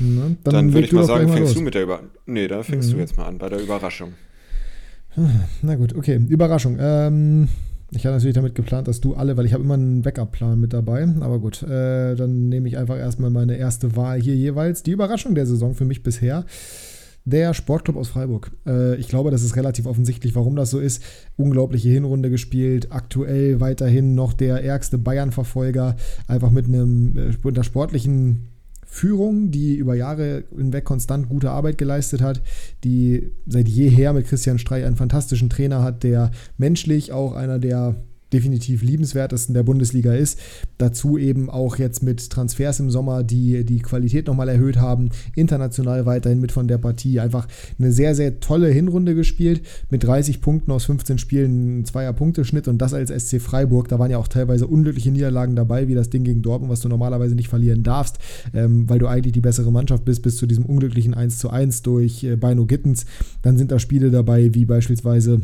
Ne? 0.00 0.36
Dann, 0.44 0.54
dann 0.54 0.72
würde 0.72 0.86
ich 0.86 0.92
mal 0.92 1.04
sagen, 1.04 1.28
fängst 1.28 1.40
los. 1.40 1.54
du 1.54 1.60
mit 1.62 1.74
der 1.74 1.82
Überraschung. 1.84 2.10
Nee, 2.26 2.48
da 2.48 2.62
fängst 2.62 2.88
mhm. 2.88 2.94
du 2.94 2.98
jetzt 3.00 3.16
mal 3.16 3.26
an 3.26 3.38
bei 3.38 3.48
der 3.48 3.60
Überraschung. 3.60 4.12
Na 5.62 5.74
gut, 5.74 5.94
okay. 5.94 6.20
Überraschung. 6.28 6.76
Ähm, 6.80 7.48
ich 7.90 8.06
hatte 8.06 8.14
natürlich 8.14 8.34
damit 8.34 8.54
geplant, 8.54 8.86
dass 8.86 9.00
du 9.00 9.14
alle, 9.14 9.36
weil 9.36 9.46
ich 9.46 9.52
habe 9.52 9.64
immer 9.64 9.74
einen 9.74 10.02
Backup-Plan 10.02 10.60
mit 10.60 10.72
dabei. 10.72 11.08
Aber 11.20 11.40
gut, 11.40 11.62
äh, 11.62 12.14
dann 12.14 12.48
nehme 12.48 12.68
ich 12.68 12.78
einfach 12.78 12.96
erstmal 12.96 13.30
meine 13.30 13.56
erste 13.56 13.96
Wahl 13.96 14.20
hier 14.20 14.36
jeweils. 14.36 14.82
Die 14.82 14.92
Überraschung 14.92 15.34
der 15.34 15.46
Saison 15.46 15.74
für 15.74 15.84
mich 15.84 16.02
bisher. 16.02 16.44
Der 17.24 17.52
Sportclub 17.52 17.96
aus 17.96 18.08
Freiburg. 18.08 18.52
Äh, 18.66 18.96
ich 18.96 19.08
glaube, 19.08 19.30
das 19.30 19.42
ist 19.42 19.56
relativ 19.56 19.86
offensichtlich, 19.86 20.34
warum 20.34 20.56
das 20.56 20.70
so 20.70 20.78
ist. 20.78 21.02
Unglaubliche 21.36 21.88
Hinrunde 21.90 22.30
gespielt, 22.30 22.88
aktuell 22.90 23.60
weiterhin 23.60 24.14
noch 24.14 24.32
der 24.32 24.64
ärgste 24.64 24.96
Bayern-Verfolger, 24.96 25.96
einfach 26.28 26.50
mit 26.50 26.66
einem 26.66 27.16
äh, 27.16 27.32
mit 27.42 27.56
einer 27.56 27.64
sportlichen 27.64 28.49
Führung, 28.90 29.50
die 29.50 29.76
über 29.76 29.94
Jahre 29.94 30.44
hinweg 30.54 30.84
konstant 30.84 31.28
gute 31.28 31.50
Arbeit 31.50 31.78
geleistet 31.78 32.20
hat, 32.20 32.42
die 32.82 33.30
seit 33.46 33.68
jeher 33.68 34.12
mit 34.12 34.26
Christian 34.26 34.58
Streich 34.58 34.84
einen 34.84 34.96
fantastischen 34.96 35.48
Trainer 35.48 35.82
hat, 35.82 36.02
der 36.02 36.32
menschlich 36.58 37.12
auch 37.12 37.34
einer 37.34 37.60
der 37.60 37.94
definitiv 38.32 38.82
liebenswertesten 38.82 39.54
der 39.54 39.62
Bundesliga 39.62 40.14
ist. 40.14 40.38
Dazu 40.78 41.18
eben 41.18 41.50
auch 41.50 41.76
jetzt 41.76 42.02
mit 42.02 42.30
Transfers 42.30 42.80
im 42.80 42.90
Sommer, 42.90 43.22
die 43.22 43.64
die 43.64 43.80
Qualität 43.80 44.26
nochmal 44.26 44.48
erhöht 44.48 44.76
haben, 44.76 45.10
international 45.34 46.06
weiterhin 46.06 46.40
mit 46.40 46.52
von 46.52 46.68
der 46.68 46.78
Partie. 46.78 47.20
Einfach 47.20 47.46
eine 47.78 47.92
sehr, 47.92 48.14
sehr 48.14 48.40
tolle 48.40 48.68
Hinrunde 48.68 49.14
gespielt, 49.14 49.62
mit 49.90 50.04
30 50.04 50.40
Punkten 50.40 50.70
aus 50.72 50.84
15 50.84 51.18
Spielen, 51.18 51.80
ein 51.80 51.84
Zweier-Punkteschnitt 51.84 52.68
und 52.68 52.78
das 52.78 52.94
als 52.94 53.10
SC 53.10 53.40
Freiburg. 53.40 53.88
Da 53.88 53.98
waren 53.98 54.10
ja 54.10 54.18
auch 54.18 54.28
teilweise 54.28 54.66
unglückliche 54.66 55.10
Niederlagen 55.10 55.56
dabei, 55.56 55.88
wie 55.88 55.94
das 55.94 56.10
Ding 56.10 56.24
gegen 56.24 56.42
Dortmund, 56.42 56.70
was 56.70 56.80
du 56.80 56.88
normalerweise 56.88 57.34
nicht 57.34 57.48
verlieren 57.48 57.82
darfst, 57.82 58.18
ähm, 58.54 58.88
weil 58.88 58.98
du 58.98 59.06
eigentlich 59.06 59.32
die 59.32 59.40
bessere 59.40 59.72
Mannschaft 59.72 60.04
bist, 60.04 60.22
bis 60.22 60.36
zu 60.36 60.46
diesem 60.46 60.64
unglücklichen 60.66 61.14
1 61.14 61.38
zu 61.38 61.50
1 61.50 61.82
durch 61.82 62.24
äh, 62.24 62.36
Beino 62.36 62.66
Gittens. 62.66 63.06
Dann 63.42 63.58
sind 63.58 63.70
da 63.70 63.78
Spiele 63.78 64.10
dabei, 64.10 64.54
wie 64.54 64.64
beispielsweise 64.64 65.40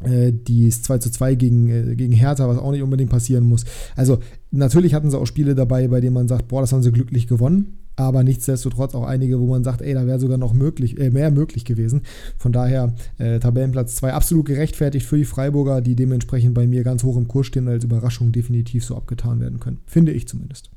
die 0.00 0.66
ist 0.66 0.84
2 0.84 0.98
zu 0.98 1.10
2 1.10 1.34
gegen, 1.34 1.68
äh, 1.68 1.96
gegen 1.96 2.12
Hertha, 2.12 2.48
was 2.48 2.58
auch 2.58 2.72
nicht 2.72 2.82
unbedingt 2.82 3.10
passieren 3.10 3.44
muss. 3.44 3.64
Also 3.96 4.18
natürlich 4.50 4.94
hatten 4.94 5.10
sie 5.10 5.18
auch 5.18 5.26
Spiele 5.26 5.54
dabei, 5.54 5.88
bei 5.88 6.00
denen 6.00 6.14
man 6.14 6.28
sagt, 6.28 6.48
boah, 6.48 6.60
das 6.60 6.72
haben 6.72 6.82
sie 6.82 6.92
glücklich 6.92 7.26
gewonnen, 7.26 7.78
aber 7.96 8.24
nichtsdestotrotz 8.24 8.94
auch 8.94 9.04
einige, 9.04 9.40
wo 9.40 9.46
man 9.46 9.64
sagt, 9.64 9.82
ey, 9.82 9.94
da 9.94 10.06
wäre 10.06 10.18
sogar 10.18 10.38
noch 10.38 10.52
möglich, 10.52 10.98
äh, 10.98 11.10
mehr 11.10 11.30
möglich 11.30 11.64
gewesen. 11.64 12.02
Von 12.38 12.52
daher 12.52 12.94
äh, 13.18 13.38
Tabellenplatz 13.38 13.96
2 13.96 14.12
absolut 14.12 14.46
gerechtfertigt 14.46 15.06
für 15.06 15.16
die 15.16 15.24
Freiburger, 15.24 15.80
die 15.80 15.94
dementsprechend 15.94 16.54
bei 16.54 16.66
mir 16.66 16.82
ganz 16.82 17.02
hoch 17.04 17.16
im 17.16 17.28
Kurs 17.28 17.46
stehen 17.46 17.66
und 17.66 17.72
als 17.72 17.84
Überraschung 17.84 18.32
definitiv 18.32 18.84
so 18.84 18.96
abgetan 18.96 19.40
werden 19.40 19.60
können. 19.60 19.78
Finde 19.86 20.12
ich 20.12 20.26
zumindest. 20.28 20.70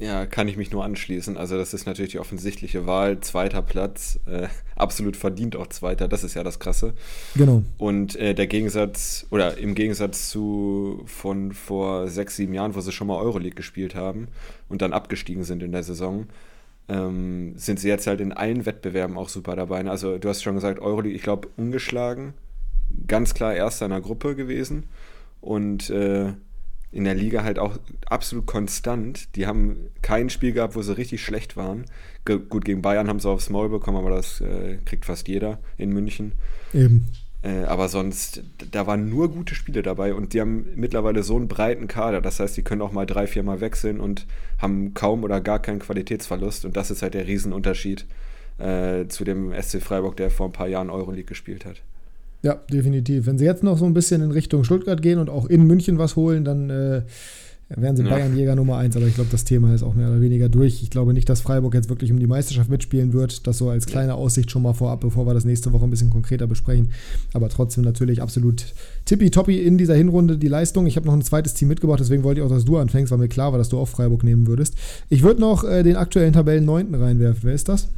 Ja, 0.00 0.26
kann 0.26 0.46
ich 0.46 0.56
mich 0.56 0.70
nur 0.70 0.84
anschließen. 0.84 1.36
Also 1.36 1.58
das 1.58 1.74
ist 1.74 1.86
natürlich 1.86 2.12
die 2.12 2.20
offensichtliche 2.20 2.86
Wahl. 2.86 3.18
Zweiter 3.18 3.62
Platz, 3.62 4.20
äh, 4.26 4.46
absolut 4.76 5.16
verdient 5.16 5.56
auch 5.56 5.66
Zweiter. 5.66 6.06
Das 6.06 6.22
ist 6.22 6.34
ja 6.34 6.44
das 6.44 6.60
Krasse. 6.60 6.94
Genau. 7.34 7.64
Und 7.78 8.14
äh, 8.14 8.32
der 8.32 8.46
Gegensatz, 8.46 9.26
oder 9.30 9.58
im 9.58 9.74
Gegensatz 9.74 10.30
zu 10.30 11.02
von 11.06 11.52
vor 11.52 12.06
sechs, 12.06 12.36
sieben 12.36 12.54
Jahren, 12.54 12.76
wo 12.76 12.80
sie 12.80 12.92
schon 12.92 13.08
mal 13.08 13.16
Euroleague 13.16 13.56
gespielt 13.56 13.96
haben 13.96 14.28
und 14.68 14.82
dann 14.82 14.92
abgestiegen 14.92 15.42
sind 15.42 15.64
in 15.64 15.72
der 15.72 15.82
Saison, 15.82 16.26
ähm, 16.88 17.54
sind 17.56 17.80
sie 17.80 17.88
jetzt 17.88 18.06
halt 18.06 18.20
in 18.20 18.32
allen 18.32 18.66
Wettbewerben 18.66 19.18
auch 19.18 19.28
super 19.28 19.56
dabei. 19.56 19.84
Also 19.86 20.18
du 20.18 20.28
hast 20.28 20.44
schon 20.44 20.54
gesagt, 20.54 20.78
Euroleague, 20.78 21.16
ich 21.16 21.22
glaube, 21.22 21.48
ungeschlagen. 21.56 22.34
Ganz 23.08 23.34
klar 23.34 23.52
erster 23.52 23.86
in 23.86 23.90
der 23.90 24.00
Gruppe 24.00 24.36
gewesen. 24.36 24.84
Und 25.40 25.90
äh, 25.90 26.34
in 26.90 27.04
der 27.04 27.14
Liga 27.14 27.44
halt 27.44 27.58
auch 27.58 27.78
absolut 28.06 28.46
konstant. 28.46 29.34
Die 29.36 29.46
haben 29.46 29.76
kein 30.02 30.30
Spiel 30.30 30.52
gehabt, 30.52 30.74
wo 30.74 30.82
sie 30.82 30.96
richtig 30.96 31.22
schlecht 31.22 31.56
waren. 31.56 31.84
Ge 32.24 32.38
gut, 32.38 32.64
gegen 32.64 32.82
Bayern 32.82 33.08
haben 33.08 33.20
sie 33.20 33.28
aufs 33.28 33.50
Maul 33.50 33.68
bekommen, 33.68 33.98
aber 33.98 34.10
das 34.10 34.40
äh, 34.40 34.78
kriegt 34.84 35.04
fast 35.04 35.28
jeder 35.28 35.58
in 35.76 35.90
München. 35.90 36.32
Eben. 36.72 37.08
Äh, 37.42 37.64
aber 37.64 37.88
sonst, 37.88 38.42
da 38.72 38.86
waren 38.86 39.08
nur 39.08 39.30
gute 39.30 39.54
Spiele 39.54 39.82
dabei 39.82 40.12
und 40.14 40.32
die 40.32 40.40
haben 40.40 40.66
mittlerweile 40.74 41.22
so 41.22 41.36
einen 41.36 41.46
breiten 41.46 41.86
Kader. 41.86 42.20
Das 42.20 42.40
heißt, 42.40 42.56
die 42.56 42.62
können 42.62 42.82
auch 42.82 42.92
mal 42.92 43.06
drei, 43.06 43.26
vier 43.26 43.42
Mal 43.42 43.60
wechseln 43.60 44.00
und 44.00 44.26
haben 44.58 44.94
kaum 44.94 45.22
oder 45.22 45.40
gar 45.40 45.60
keinen 45.60 45.78
Qualitätsverlust. 45.78 46.64
Und 46.64 46.76
das 46.76 46.90
ist 46.90 47.02
halt 47.02 47.14
der 47.14 47.26
Riesenunterschied 47.26 48.06
äh, 48.58 49.06
zu 49.06 49.24
dem 49.24 49.52
SC 49.60 49.80
Freiburg, 49.80 50.16
der 50.16 50.30
vor 50.30 50.48
ein 50.48 50.52
paar 50.52 50.68
Jahren 50.68 50.90
Euroleague 50.90 51.26
gespielt 51.26 51.64
hat. 51.64 51.82
Ja, 52.42 52.60
definitiv. 52.72 53.26
Wenn 53.26 53.38
sie 53.38 53.44
jetzt 53.44 53.64
noch 53.64 53.78
so 53.78 53.84
ein 53.84 53.94
bisschen 53.94 54.22
in 54.22 54.30
Richtung 54.30 54.64
Stuttgart 54.64 55.02
gehen 55.02 55.18
und 55.18 55.28
auch 55.28 55.46
in 55.46 55.66
München 55.66 55.98
was 55.98 56.14
holen, 56.14 56.44
dann 56.44 56.70
äh, 56.70 57.02
wären 57.68 57.96
sie 57.96 58.04
ja. 58.04 58.10
Bayern-Jäger 58.10 58.54
Nummer 58.54 58.76
1. 58.76 58.96
Aber 58.96 59.06
ich 59.06 59.16
glaube, 59.16 59.30
das 59.30 59.42
Thema 59.42 59.74
ist 59.74 59.82
auch 59.82 59.94
mehr 59.94 60.08
oder 60.08 60.20
weniger 60.20 60.48
durch. 60.48 60.80
Ich 60.82 60.90
glaube 60.90 61.14
nicht, 61.14 61.28
dass 61.28 61.40
Freiburg 61.40 61.74
jetzt 61.74 61.88
wirklich 61.88 62.12
um 62.12 62.18
die 62.20 62.28
Meisterschaft 62.28 62.70
mitspielen 62.70 63.12
wird. 63.12 63.46
Das 63.48 63.58
so 63.58 63.68
als 63.70 63.86
kleine 63.86 64.14
Aussicht 64.14 64.52
schon 64.52 64.62
mal 64.62 64.72
vorab, 64.72 65.00
bevor 65.00 65.26
wir 65.26 65.34
das 65.34 65.44
nächste 65.44 65.72
Woche 65.72 65.84
ein 65.84 65.90
bisschen 65.90 66.10
konkreter 66.10 66.46
besprechen. 66.46 66.90
Aber 67.34 67.48
trotzdem 67.48 67.82
natürlich 67.82 68.22
absolut 68.22 68.66
tippitoppi 69.04 69.58
in 69.58 69.76
dieser 69.76 69.96
Hinrunde 69.96 70.38
die 70.38 70.48
Leistung. 70.48 70.86
Ich 70.86 70.96
habe 70.96 71.06
noch 71.06 71.14
ein 71.14 71.22
zweites 71.22 71.54
Team 71.54 71.68
mitgebracht, 71.68 71.98
deswegen 71.98 72.22
wollte 72.22 72.40
ich 72.40 72.46
auch, 72.46 72.50
dass 72.50 72.64
du 72.64 72.76
anfängst, 72.78 73.10
weil 73.10 73.18
mir 73.18 73.28
klar 73.28 73.50
war, 73.50 73.58
dass 73.58 73.68
du 73.68 73.78
auch 73.78 73.88
Freiburg 73.88 74.22
nehmen 74.22 74.46
würdest. 74.46 74.74
Ich 75.08 75.22
würde 75.24 75.40
noch 75.40 75.64
äh, 75.64 75.82
den 75.82 75.96
aktuellen 75.96 76.32
Tabellen 76.32 76.64
9. 76.64 76.94
reinwerfen. 76.94 77.40
Wer 77.42 77.54
ist 77.54 77.68
das? 77.68 77.88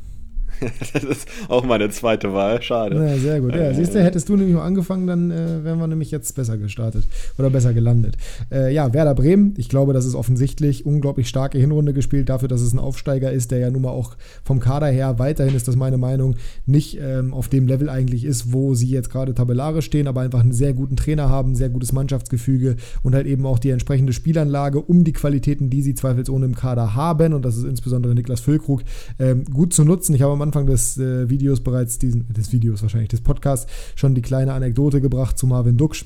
das 0.93 1.05
ist 1.05 1.29
auch 1.49 1.65
meine 1.65 1.91
zweite 1.91 2.33
Wahl. 2.33 2.63
Schade. 2.63 2.97
Ja, 2.97 3.17
sehr 3.17 3.41
gut. 3.41 3.55
Ja, 3.55 3.73
siehst 3.73 3.95
du, 3.95 4.03
hättest 4.03 4.29
du 4.29 4.37
nämlich 4.37 4.55
mal 4.55 4.65
angefangen, 4.65 5.07
dann 5.07 5.31
äh, 5.31 5.65
wären 5.65 5.79
wir 5.79 5.87
nämlich 5.87 6.11
jetzt 6.11 6.35
besser 6.35 6.59
gestartet 6.59 7.07
oder 7.39 7.51
besser 7.51 7.73
gelandet. 7.73 8.17
Äh, 8.53 8.73
ja, 8.75 8.93
Werder 8.93 9.15
Bremen, 9.15 9.55
ich 9.57 9.69
glaube, 9.69 9.93
das 9.93 10.05
ist 10.05 10.15
offensichtlich 10.15 10.87
unglaublich 10.87 11.29
starke 11.29 11.59
Hinrunde 11.59 11.93
gespielt, 11.93 12.29
dafür, 12.29 12.49
dass 12.49 12.61
es 12.61 12.73
ein 12.73 12.79
Aufsteiger 12.79 13.33
ist, 13.33 13.51
der 13.51 13.59
ja 13.59 13.71
nun 13.71 13.83
mal 13.83 13.91
auch 13.91 14.17
vom 14.45 14.61
Kader 14.61 14.89
her 14.89 15.19
weiterhin 15.19 15.55
ist 15.55 15.69
das 15.69 15.77
meine 15.77 15.99
Meinung, 15.99 16.37
nicht 16.67 16.99
ähm, 17.01 17.33
auf 17.33 17.49
dem 17.49 17.67
Level 17.67 17.89
eigentlich 17.89 18.25
ist, 18.25 18.53
wo 18.53 18.75
sie 18.75 18.89
jetzt 18.89 19.11
gerade 19.11 19.35
tabellarisch 19.35 19.87
stehen, 19.87 20.07
aber 20.07 20.21
einfach 20.21 20.41
einen 20.41 20.53
sehr 20.53 20.75
guten 20.75 20.97
Trainer 20.97 21.29
haben, 21.29 21.55
sehr 21.55 21.69
gutes 21.69 21.93
Mannschaftsgefüge 21.93 22.77
und 23.03 23.15
halt 23.15 23.27
eben 23.27 23.47
auch 23.47 23.59
die 23.59 23.71
entsprechende 23.71 24.13
Spielanlage, 24.13 24.81
um 24.81 25.05
die 25.05 25.13
Qualitäten, 25.13 25.71
die 25.71 25.83
sie 25.83 25.95
zweifelsohne 25.95 26.47
im 26.47 26.55
Kader 26.55 26.95
haben, 26.95 27.33
und 27.33 27.45
das 27.45 27.57
ist 27.57 27.65
insbesondere 27.65 28.15
Niklas 28.15 28.41
Füllkrug, 28.41 28.83
ähm, 29.19 29.45
gut 29.45 29.73
zu 29.73 29.85
nutzen. 29.85 30.15
Ich 30.15 30.23
habe 30.23 30.33
am 30.33 30.43
Anfang 30.43 30.50
des 30.51 30.99
äh, 30.99 31.29
Videos 31.29 31.61
bereits 31.61 31.99
diesen, 31.99 32.27
des 32.33 32.53
Videos 32.53 32.83
wahrscheinlich, 32.83 33.09
des 33.09 33.21
Podcasts, 33.21 33.71
schon 33.95 34.15
die 34.15 34.23
kleine 34.23 34.53
Anekdote 34.53 35.01
gebracht 35.01 35.39
zu 35.39 35.47
Marvin 35.47 35.77
Duksch 35.77 36.05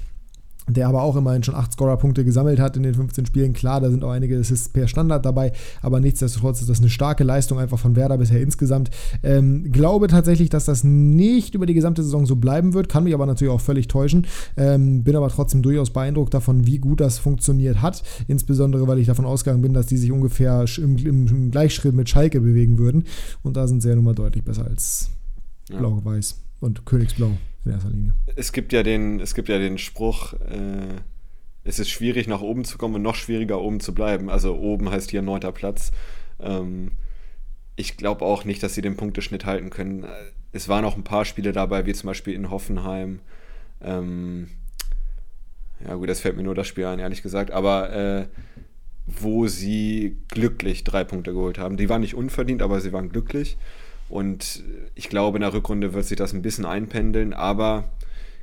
der 0.69 0.89
aber 0.89 1.03
auch 1.03 1.17
immerhin 1.17 1.43
schon 1.43 1.55
8 1.55 1.73
Scorer-Punkte 1.73 2.25
gesammelt 2.25 2.59
hat 2.59 2.77
in 2.77 2.83
den 2.83 2.95
15 2.95 3.27
Spielen. 3.27 3.53
Klar, 3.53 3.81
da 3.81 3.91
sind 3.91 4.05
auch 4.05 4.11
einige 4.11 4.39
Assists 4.39 4.69
per 4.69 4.89
Standard 4.89 5.25
dabei, 5.25 5.53
aber 5.83 6.01
nichtsdestotrotz 6.01 6.61
ist 6.61 6.71
das 6.71 6.79
eine 6.79 6.89
starke 6.89 7.25
Leistung 7.25 7.59
einfach 7.59 7.79
von 7.79 7.97
Werder 7.97 8.19
bisher 8.19 8.41
insgesamt. 8.41 8.91
Ähm, 9.23 9.71
glaube 9.73 10.09
tatsächlich, 10.09 10.49
dass 10.49 10.65
das 10.65 10.85
nicht 10.85 11.55
über 11.55 11.67
die 11.67 11.75
gesamte 11.75 12.03
Saison 12.03 12.27
so 12.27 12.37
bleiben 12.37 12.75
wird, 12.75 12.89
kann 12.89 13.05
mich 13.05 13.15
aber 13.15 13.27
natürlich 13.27 13.53
auch 13.53 13.61
völlig 13.61 13.89
täuschen. 13.89 14.27
Ähm, 14.57 15.05
bin 15.05 15.17
aber 15.17 15.29
trotzdem 15.29 15.63
durchaus 15.63 15.91
beeindruckt 15.91 16.35
davon, 16.35 16.67
wie 16.67 16.79
gut 16.79 17.01
das 17.01 17.19
funktioniert 17.19 17.83
hat. 17.83 18.03
Insbesondere, 18.27 18.89
weil 18.89 18.99
ich 18.99 19.07
davon 19.07 19.27
ausgegangen 19.27 19.63
bin, 19.63 19.75
dass 19.75 19.87
die 19.87 19.97
sich 19.97 20.13
ungefähr 20.13 20.65
im, 20.79 20.97
im, 20.97 21.27
im 21.27 21.51
Gleichschritt 21.51 21.95
mit 21.95 22.09
Schalke 22.09 22.41
bewegen 22.41 22.79
würden. 22.79 23.05
Und 23.43 23.57
da 23.57 23.69
sind 23.69 23.83
sie 23.83 23.89
ja 23.89 23.95
nun 23.95 24.05
mal 24.05 24.15
deutlich 24.15 24.45
besser 24.45 24.67
als. 24.67 25.11
Blau-Weiß 25.69 26.37
und 26.61 26.85
Königsblau 26.85 27.33
in 27.65 27.73
erster 27.73 27.91
Linie. 27.91 28.15
Es 28.37 28.53
gibt 28.53 28.73
ja 28.73 28.83
den, 28.83 29.21
es 29.21 29.35
gibt 29.35 29.49
ja 29.49 29.59
den 29.59 29.79
Spruch, 29.79 30.35
äh, 30.35 31.01
es 31.65 31.79
ist 31.79 31.91
schwierig 31.91 32.29
nach 32.29 32.43
oben 32.43 32.65
zu 32.65 32.79
kommen 32.79 32.97
und 32.97 33.03
noch 33.03 33.15
schwieriger 33.15 33.61
oben 33.61 33.81
zu 33.81 33.95
bleiben. 33.95 34.29
Also 34.29 34.57
oben 34.57 34.91
heißt 34.91 35.11
hier 35.11 35.23
neunter 35.23 35.53
Platz. 35.53 35.93
Ähm, 36.41 36.93
ich 37.77 37.97
glaube 37.97 38.25
auch 38.25 38.45
nicht, 38.45 38.63
dass 38.63 38.75
sie 38.75 38.83
den 38.83 38.97
Punkteschnitt 38.97 39.47
halten 39.47 39.71
können. 39.71 40.07
Es 40.53 40.69
waren 40.69 40.85
auch 40.85 40.97
ein 40.97 41.05
paar 41.05 41.25
Spiele 41.25 41.53
dabei, 41.53 41.87
wie 41.87 41.95
zum 41.95 42.09
Beispiel 42.09 42.35
in 42.35 42.51
Hoffenheim. 42.51 43.21
Ähm, 43.81 44.49
ja 45.85 45.95
gut, 45.95 46.09
das 46.09 46.21
fällt 46.21 46.37
mir 46.37 46.43
nur 46.43 46.55
das 46.55 46.69
Spiel 46.69 46.85
ein, 46.85 46.99
ehrlich 46.99 47.23
gesagt. 47.23 47.51
Aber 47.51 47.93
äh, 47.93 48.27
wo 49.07 49.47
sie 49.47 50.17
glücklich 50.29 50.85
drei 50.85 51.05
Punkte 51.05 51.33
geholt 51.33 51.59
haben. 51.59 51.77
Die 51.77 51.89
waren 51.89 52.01
nicht 52.01 52.15
unverdient, 52.15 52.63
aber 52.63 52.81
sie 52.81 52.93
waren 52.93 53.11
glücklich. 53.11 53.57
Und 54.09 54.63
ich 54.95 55.09
glaube, 55.09 55.39
in 55.39 55.43
der 55.43 55.53
Rückrunde 55.53 55.93
wird 55.95 56.05
sich 56.05 56.17
das 56.17 56.33
ein 56.33 56.43
bisschen 56.43 56.67
einpendeln, 56.67 57.33
aber 57.33 57.91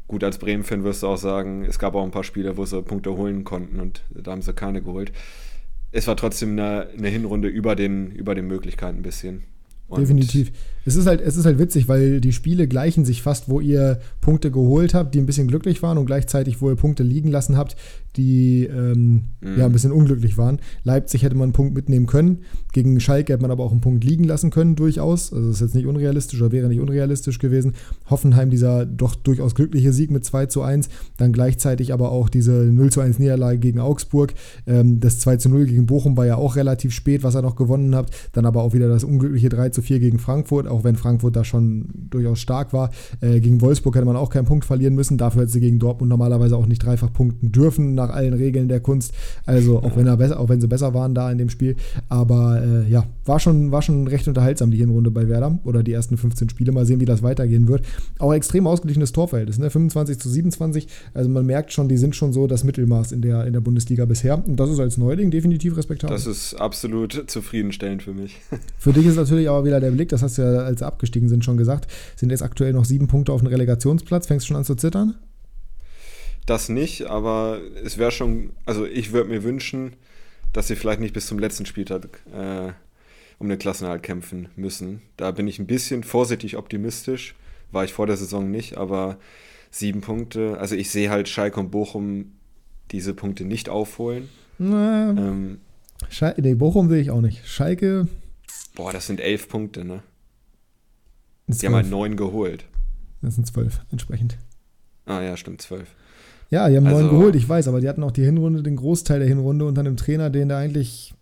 gut, 0.08 0.24
als 0.24 0.38
Bremen-Fan 0.38 0.84
wirst 0.84 1.04
du 1.04 1.08
auch 1.08 1.18
sagen, 1.18 1.66
es 1.66 1.80
gab 1.80 1.96
auch 1.96 2.04
ein 2.04 2.12
paar 2.12 2.24
Spiele, 2.24 2.58
wo 2.58 2.66
sie 2.66 2.82
Punkte 2.82 3.16
holen 3.16 3.44
konnten 3.44 3.80
und 3.80 4.04
da 4.10 4.32
haben 4.32 4.42
sie 4.42 4.54
keine 4.54 4.82
geholt. 4.82 5.12
Es 5.92 6.08
war 6.08 6.18
trotzdem 6.18 6.52
eine, 6.52 6.90
eine 6.98 7.10
Hinrunde 7.10 7.48
über 7.48 7.76
den, 7.76 8.12
über 8.12 8.36
den 8.36 8.48
Möglichkeiten 8.48 9.00
ein 9.00 9.04
bisschen. 9.04 9.44
Und 9.88 10.02
Definitiv. 10.02 10.52
Es 10.86 10.96
ist, 10.96 11.06
halt, 11.06 11.22
es 11.22 11.38
ist 11.38 11.46
halt 11.46 11.60
witzig, 11.60 11.88
weil 11.88 12.22
die 12.22 12.34
Spiele 12.34 12.68
gleichen 12.68 13.06
sich 13.06 13.22
fast, 13.22 13.50
wo 13.50 13.60
ihr 13.60 14.00
Punkte 14.20 14.50
geholt 14.50 14.94
habt, 14.94 15.14
die 15.14 15.20
ein 15.20 15.26
bisschen 15.26 15.48
glücklich 15.48 15.84
waren 15.84 15.98
und 15.98 16.06
gleichzeitig, 16.06 16.62
wo 16.62 16.70
ihr 16.70 16.76
Punkte 16.76 17.04
liegen 17.04 17.30
lassen 17.30 17.56
habt, 17.56 17.76
die 18.16 18.66
ähm, 18.66 19.24
mhm. 19.42 19.58
ja 19.58 19.66
ein 19.66 19.72
bisschen 19.72 19.92
unglücklich 19.92 20.38
waren. 20.38 20.60
Leipzig 20.84 21.24
hätte 21.24 21.36
man 21.36 21.46
einen 21.46 21.54
Punkt 21.54 21.76
mitnehmen 21.76 22.08
können. 22.08 22.40
Gegen 22.74 23.00
Schalke 23.00 23.34
hätte 23.34 23.42
man 23.42 23.52
aber 23.52 23.64
auch 23.64 23.72
einen 23.72 23.82
Punkt 23.82 24.04
liegen 24.04 24.24
lassen 24.24 24.50
können, 24.50 24.76
durchaus. 24.76 25.32
Also 25.32 25.48
das 25.48 25.58
ist 25.58 25.62
jetzt 25.62 25.76
nicht 25.76 25.86
unrealistisch 25.86 26.42
oder 26.42 26.52
wäre 26.52 26.68
nicht 26.68 26.80
unrealistisch 26.80 27.40
gewesen. 27.40 27.74
Hoffenheim, 28.10 28.50
dieser 28.50 28.86
doch 28.86 29.16
durchaus 29.16 29.56
glückliche 29.56 29.94
Sieg 29.94 30.12
mit 30.12 30.26
2 30.26 30.48
zu 30.48 30.62
1. 30.62 30.90
Dann 31.18 31.32
gleichzeitig 31.32 31.94
aber 31.94 32.12
auch 32.12 32.28
diese 32.28 32.52
0 32.52 32.92
zu 32.92 33.02
1 33.02 33.20
Niederlage 33.20 33.60
gegen 33.60 33.80
Augsburg. 33.80 34.34
Ähm, 34.68 35.00
das 35.00 35.20
2 35.20 35.38
zu 35.38 35.50
0 35.50 35.66
gegen 35.66 35.86
Bochum 35.86 36.18
war 36.18 36.26
ja 36.26 36.36
auch 36.36 36.56
relativ 36.56 36.94
spät, 36.94 37.24
was 37.24 37.36
er 37.36 37.42
noch 37.42 37.56
gewonnen 37.56 37.96
hat. 37.96 38.12
Dann 38.34 38.46
aber 38.46 38.64
auch 38.64 38.74
wieder 38.74 38.90
das 38.90 39.04
unglückliche 39.04 39.50
3 39.50 39.70
zu 39.70 39.82
4 39.82 40.00
gegen 40.00 40.20
Frankfurt, 40.20 40.68
auch 40.72 40.84
wenn 40.84 40.96
Frankfurt 40.96 41.36
da 41.36 41.44
schon 41.44 41.86
durchaus 42.10 42.40
stark 42.40 42.74
war. 42.74 42.92
Äh, 43.22 43.40
gegen 43.40 43.62
Wolfsburg 43.62 43.96
hätte 43.96 44.06
man 44.06 44.16
auch 44.16 44.30
keinen 44.30 44.46
Punkt 44.46 44.66
verlieren 44.66 44.96
müssen. 44.96 45.18
Dafür 45.18 45.44
hätte 45.44 45.52
sie 45.52 45.60
gegen 45.60 45.80
Dortmund 45.80 46.10
normalerweise 46.10 46.58
auch 46.58 46.66
nicht 46.66 46.84
dreifach 46.84 47.14
punkten 47.14 47.52
dürfen 47.52 47.96
nach 47.96 48.10
allen 48.10 48.34
Regeln 48.34 48.68
der 48.68 48.80
Kunst. 48.80 49.14
Also 49.46 49.80
auch 49.80 49.96
wenn 49.96 50.08
er 50.08 50.18
besser, 50.18 50.40
auch 50.40 50.50
wenn 50.50 50.62
sie 50.62 50.68
besser 50.68 50.94
waren 50.94 51.14
da 51.14 51.32
in 51.32 51.38
dem 51.38 51.50
Spiel. 51.50 51.76
Aber 52.10 52.62
äh, 52.62 52.90
ja, 52.90 53.06
war 53.26 53.40
schon, 53.40 53.72
war 53.72 53.82
schon 53.82 54.08
recht 54.08 54.28
unterhaltsam 54.28 54.72
die 54.72 54.78
Hinrunde 54.78 55.12
bei 55.12 55.28
Werder 55.28 55.60
oder 55.64 55.84
die 55.84 55.94
ersten 55.94 56.18
15 56.18 56.50
Spiele. 56.50 56.72
Mal 56.72 56.86
sehen, 56.86 57.00
wie 57.00 57.06
das 57.06 57.24
weitergehen 57.24 57.68
wird. 57.68 57.86
Auch 58.20 58.34
extrem 58.34 58.68
ausgeglichenes 58.68 59.12
Torverhältnis, 59.12 59.60
ne? 59.60 59.70
25 59.70 60.20
zu 60.20 60.30
27. 60.30 60.88
Also 61.14 61.30
man 61.30 61.46
merkt 61.46 61.74
schon, 61.74 61.90
die 61.90 61.98
sind 61.98 62.16
schon 62.16 62.34
so 62.34 62.48
das 62.48 62.64
Mittelmaß 62.64 63.12
in 63.12 63.22
der, 63.22 63.46
in 63.46 63.54
der 63.54 63.62
Bundesliga 63.62 64.06
bisher. 64.06 64.42
Und 64.46 64.60
das 64.60 64.70
ist 64.70 64.80
als 64.80 64.98
Neuling 64.98 65.32
definitiv 65.32 65.78
respektabel. 65.78 66.16
Das 66.16 66.28
ist 66.28 66.56
absolut 66.56 67.24
zufriedenstellend 67.28 68.04
für 68.04 68.14
mich. 68.14 68.38
Für 68.78 68.94
dich 68.94 69.06
ist 69.06 69.16
natürlich 69.16 69.50
aber 69.50 69.66
wieder 69.66 69.80
der 69.80 69.92
Blick, 69.92 70.10
das 70.10 70.22
hast 70.22 70.38
du 70.38 70.42
ja, 70.42 70.61
als 70.66 70.80
sie 70.80 70.86
abgestiegen 70.86 71.30
sind, 71.30 71.44
schon 71.46 71.58
gesagt, 71.58 71.92
sind 72.16 72.30
jetzt 72.30 72.44
aktuell 72.44 72.74
noch 72.74 72.86
sieben 72.86 73.08
Punkte 73.08 73.34
auf 73.34 73.42
dem 73.42 73.48
Relegationsplatz. 73.48 74.28
Fängst 74.28 74.46
du 74.46 74.48
schon 74.50 74.58
an 74.58 74.66
zu 74.66 74.76
zittern? 74.76 75.16
das 76.46 76.70
nicht, 76.70 77.06
aber 77.06 77.60
es 77.84 77.98
wäre 77.98 78.12
schon, 78.12 78.52
also 78.66 78.86
ich 78.86 79.12
würde 79.12 79.30
mir 79.30 79.44
wünschen, 79.44 79.94
dass 80.54 80.68
sie 80.68 80.76
vielleicht 80.76 81.00
nicht 81.00 81.14
bis 81.14 81.28
zum 81.28 81.40
letzten 81.40 81.66
Spieltag 81.66 82.20
äh, 82.34 82.72
um 83.40 83.48
den 83.48 83.60
Klassenerhalt 83.60 84.04
kämpfen 84.04 84.50
müssen. 84.56 85.02
Da 85.18 85.32
bin 85.32 85.48
ich 85.48 85.60
ein 85.60 85.68
bisschen 85.68 86.04
vorsichtig 86.04 86.58
optimistisch, 86.58 87.36
war 87.72 87.84
ich 87.84 87.94
vor 87.94 88.08
der 88.08 88.18
Saison 88.18 88.50
nicht, 88.52 88.78
aber 88.78 89.18
sieben 89.70 90.02
Punkte, 90.02 90.58
also 90.60 90.76
ich 90.76 90.90
sehe 90.90 91.10
halt 91.10 91.30
Schalke 91.30 91.60
und 91.60 91.72
Bochum 91.72 92.34
diese 92.92 93.14
Punkte 93.14 93.46
nicht 93.46 93.70
aufholen. 93.70 94.30
Ähm, 94.60 95.60
Schal 96.10 96.36
nee, 96.38 96.56
Bochum 96.56 96.90
will 96.90 97.00
ich 97.00 97.12
auch 97.12 97.22
nicht. 97.22 97.48
Schalke 97.48 98.08
boah, 98.76 98.92
das 98.92 99.08
sind 99.08 99.20
elf 99.20 99.48
Punkte, 99.48 99.86
ne? 99.86 100.04
Ist 101.52 101.62
Die 101.62 101.68
haben 101.68 101.76
halt 101.76 101.90
neun 101.90 102.16
geholt. 102.16 102.66
Das 103.22 103.36
sind 103.36 103.46
zwölf 103.48 103.82
entsprechend. 103.92 104.38
Ah 105.06 105.22
ja, 105.22 105.38
stimmt, 105.38 105.62
zwölf. 105.62 105.88
Ja, 106.50 106.68
die 106.70 106.76
haben 106.78 106.84
neun 106.84 106.96
Also- 107.06 107.10
geholt, 107.10 107.36
ich 107.36 107.48
weiß, 107.48 107.68
aber 107.68 107.80
die 107.82 107.88
hatten 107.88 108.04
auch 108.04 108.12
die 108.12 108.24
Hinrunde, 108.26 108.64
den 108.64 108.76
Großteil 108.76 109.20
der 109.20 109.28
Hinrunde 109.28 109.66
unter 109.66 109.82
einem 109.82 109.96
Trainer, 109.98 110.30
den 110.30 110.50
der 110.50 110.58
eigentlich 110.58 111.14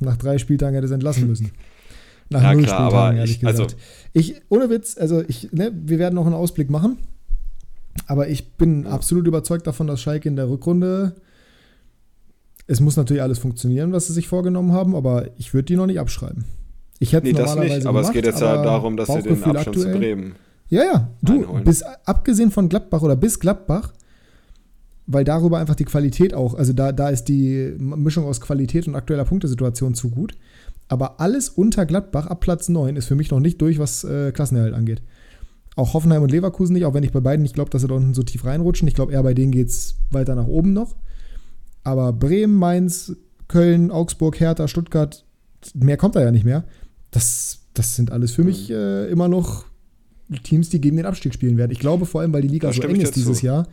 nach 0.00 0.16
drei 0.16 0.38
Spieltagen 0.38 0.74
hätte 0.80 0.92
entlassen 0.94 1.26
müssen. 1.26 1.50
Nach 2.30 2.42
Ja, 2.42 2.54
null 2.54 2.62
klar, 2.62 2.78
Spieltagen, 2.88 3.08
aber 3.08 3.16
ehrlich 3.18 3.36
ich- 3.42 3.46
also- 3.46 3.64
gesagt. 3.64 3.80
Ich, 4.14 4.40
ohne 4.48 4.70
Witz, 4.70 4.96
also 4.96 5.22
ich, 5.28 5.52
ne, 5.52 5.70
wir 5.74 5.98
werden 5.98 6.14
noch 6.14 6.24
einen 6.24 6.34
Ausblick 6.34 6.70
machen, 6.70 6.96
aber 8.06 8.28
ich 8.28 8.52
bin 8.54 8.84
Ja. 8.84 8.90
absolut 8.92 9.26
überzeugt 9.26 9.66
davon, 9.66 9.86
dass 9.86 10.00
Schalke 10.00 10.28
in 10.30 10.36
der 10.36 10.48
Rückrunde, 10.48 11.14
es 12.66 12.80
muss 12.80 12.96
natürlich 12.96 13.22
alles 13.22 13.38
funktionieren, 13.38 13.92
was 13.92 14.06
sie 14.06 14.14
sich 14.14 14.26
vorgenommen 14.26 14.72
haben, 14.72 14.96
aber 14.96 15.28
ich 15.38 15.52
würde 15.52 15.66
die 15.66 15.76
noch 15.76 15.86
nicht 15.86 16.00
abschreiben. 16.00 16.46
Ich 17.04 17.12
hätte 17.12 17.26
Nee, 17.26 17.32
es 17.32 17.36
das 17.38 17.46
normalerweise 17.50 17.76
nicht, 17.78 17.86
aber 17.86 18.00
es 18.00 18.06
gemacht, 18.06 18.14
geht 18.14 18.26
jetzt 18.26 18.40
ja 18.40 18.62
darum, 18.62 18.96
dass 18.96 19.08
sie 19.08 19.22
den 19.22 19.32
Abstand 19.44 19.64
zu 19.64 19.70
aktuell- 19.70 19.96
Bremen. 19.98 20.34
ja, 20.68 20.82
ja, 20.82 21.08
du, 21.22 21.32
einholen. 21.42 21.64
bis 21.64 21.82
abgesehen 21.82 22.50
von 22.50 22.68
Gladbach 22.68 23.02
oder 23.02 23.16
bis 23.16 23.38
Gladbach, 23.40 23.92
weil 25.06 25.24
darüber 25.24 25.58
einfach 25.58 25.74
die 25.74 25.84
Qualität 25.84 26.32
auch, 26.34 26.54
also 26.54 26.72
da, 26.72 26.90
da 26.92 27.08
ist 27.10 27.24
die 27.24 27.74
Mischung 27.78 28.24
aus 28.24 28.40
Qualität 28.40 28.88
und 28.88 28.94
aktueller 28.94 29.24
Punktesituation 29.24 29.94
zu 29.94 30.10
gut. 30.10 30.32
Aber 30.88 31.20
alles 31.20 31.48
unter 31.48 31.86
Gladbach 31.86 32.26
ab 32.26 32.40
Platz 32.40 32.68
9 32.68 32.96
ist 32.96 33.06
für 33.06 33.14
mich 33.14 33.30
noch 33.30 33.40
nicht 33.40 33.60
durch, 33.60 33.78
was 33.78 34.04
äh, 34.04 34.32
Klassenerhalt 34.32 34.74
angeht. 34.74 35.02
Auch 35.76 35.92
Hoffenheim 35.94 36.22
und 36.22 36.30
Leverkusen 36.30 36.74
nicht, 36.74 36.84
auch 36.84 36.94
wenn 36.94 37.02
ich 37.04 37.12
bei 37.12 37.20
beiden 37.20 37.42
nicht 37.42 37.54
glaube, 37.54 37.70
dass 37.70 37.82
sie 37.82 37.88
da 37.88 37.94
unten 37.94 38.14
so 38.14 38.22
tief 38.22 38.44
reinrutschen. 38.44 38.86
Ich 38.86 38.94
glaube, 38.94 39.12
eher 39.12 39.22
bei 39.22 39.34
denen 39.34 39.50
geht 39.50 39.68
es 39.68 39.96
weiter 40.10 40.34
nach 40.34 40.46
oben 40.46 40.72
noch. 40.72 40.94
Aber 41.84 42.12
Bremen, 42.12 42.54
Mainz, 42.54 43.16
Köln, 43.48 43.90
Augsburg, 43.90 44.38
Hertha, 44.40 44.68
Stuttgart, 44.68 45.24
mehr 45.74 45.96
kommt 45.96 46.16
da 46.16 46.22
ja 46.22 46.30
nicht 46.30 46.44
mehr. 46.44 46.64
Das, 47.14 47.60
das 47.74 47.94
sind 47.94 48.10
alles 48.10 48.32
für 48.32 48.42
mich 48.42 48.70
äh, 48.70 49.08
immer 49.08 49.28
noch 49.28 49.66
Teams, 50.42 50.68
die 50.70 50.80
gegen 50.80 50.96
den 50.96 51.06
Abstieg 51.06 51.32
spielen 51.32 51.56
werden. 51.56 51.70
Ich 51.70 51.78
glaube 51.78 52.06
vor 52.06 52.20
allem, 52.20 52.32
weil 52.32 52.42
die 52.42 52.48
Liga 52.48 52.72
so 52.72 52.82
eng 52.82 53.00
ist 53.00 53.14
dieses 53.14 53.38
zu. 53.38 53.46
Jahr, 53.46 53.68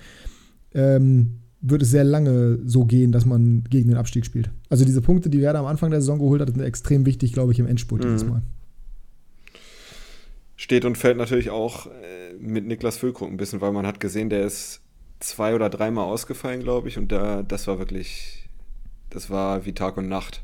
ähm, 0.76 1.40
wird 1.62 1.82
es 1.82 1.90
sehr 1.90 2.04
lange 2.04 2.60
so 2.66 2.86
gehen, 2.86 3.12
dass 3.12 3.26
man 3.26 3.64
gegen 3.70 3.90
den 3.90 3.98
Abstieg 3.98 4.26
spielt. 4.26 4.52
Also 4.70 4.86
diese 4.86 5.02
Punkte, 5.02 5.30
die 5.30 5.42
Werder 5.42 5.60
am 5.60 5.66
Anfang 5.66 5.90
der 5.90 6.02
Saison 6.02 6.20
geholt 6.20 6.42
hat, 6.42 6.50
sind 6.50 6.62
extrem 6.62 7.06
wichtig, 7.06 7.34
glaube 7.34 7.52
ich, 7.52 7.60
im 7.60 7.68
Endspurt 7.68 8.04
dieses 8.04 8.24
Mhm. 8.24 8.30
Mal. 8.30 8.42
Steht 10.56 10.86
und 10.86 10.98
fällt 10.98 11.18
natürlich 11.18 11.50
auch 11.50 11.88
äh, 11.88 12.34
mit 12.40 12.68
Niklas 12.68 12.98
Füllkrug 12.98 13.30
ein 13.30 13.38
bisschen, 13.38 13.62
weil 13.62 13.72
man 13.72 13.88
hat 13.88 14.00
gesehen, 14.00 14.30
der 14.30 14.46
ist 14.46 14.82
zwei 15.20 15.56
oder 15.56 15.70
dreimal 15.70 16.06
ausgefallen, 16.06 16.62
glaube 16.62 16.88
ich, 16.90 16.98
und 17.00 17.12
da, 17.12 17.42
das 17.42 17.66
war 17.68 17.80
wirklich, 17.80 18.48
das 19.10 19.30
war 19.32 19.66
wie 19.66 19.74
Tag 19.74 19.98
und 19.98 20.08
Nacht. 20.08 20.44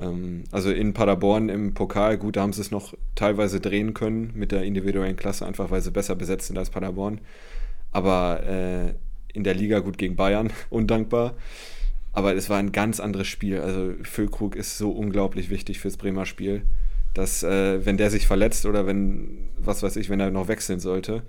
Ähm, 0.00 0.44
also 0.52 0.70
in 0.70 0.94
Paderborn 0.94 1.48
im 1.48 1.74
Pokal, 1.74 2.18
gut, 2.18 2.36
da 2.36 2.42
haben 2.42 2.52
sie 2.52 2.60
es 2.60 2.70
noch 2.70 2.94
teilweise 3.14 3.60
drehen 3.60 3.94
können 3.94 4.32
mit 4.34 4.52
der 4.52 4.62
individuellen 4.62 5.16
Klasse, 5.16 5.46
einfach 5.46 5.70
weil 5.70 5.80
sie 5.80 5.90
besser 5.90 6.14
besetzt 6.14 6.46
sind 6.46 6.58
als 6.58 6.70
Paderborn. 6.70 7.20
Aber 7.92 8.42
äh, 8.44 8.94
in 9.32 9.44
der 9.44 9.54
Liga 9.54 9.80
gut 9.80 9.98
gegen 9.98 10.16
Bayern, 10.16 10.50
undankbar. 10.70 11.34
Aber 12.12 12.34
es 12.34 12.50
war 12.50 12.58
ein 12.58 12.72
ganz 12.72 13.00
anderes 13.00 13.28
Spiel. 13.28 13.60
Also 13.60 13.92
Füllkrug 14.02 14.56
ist 14.56 14.78
so 14.78 14.90
unglaublich 14.90 15.50
wichtig 15.50 15.78
fürs 15.78 15.96
Bremer 15.96 16.26
Spiel, 16.26 16.62
dass 17.14 17.42
äh, 17.42 17.84
wenn 17.84 17.96
der 17.96 18.10
sich 18.10 18.26
verletzt 18.26 18.66
oder 18.66 18.86
wenn, 18.86 19.48
was 19.58 19.82
weiß 19.82 19.96
ich, 19.96 20.08
wenn 20.08 20.20
er 20.20 20.30
noch 20.30 20.48
wechseln 20.48 20.80
sollte, 20.80 21.22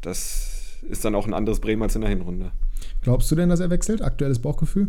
das 0.00 0.78
ist 0.88 1.04
dann 1.04 1.14
auch 1.14 1.26
ein 1.26 1.34
anderes 1.34 1.60
Bremen 1.60 1.82
als 1.82 1.94
in 1.94 2.02
der 2.02 2.10
Hinrunde. 2.10 2.52
Glaubst 3.02 3.30
du 3.30 3.34
denn, 3.34 3.48
dass 3.48 3.60
er 3.60 3.70
wechselt? 3.70 4.02
Aktuelles 4.02 4.38
Bauchgefühl? 4.38 4.88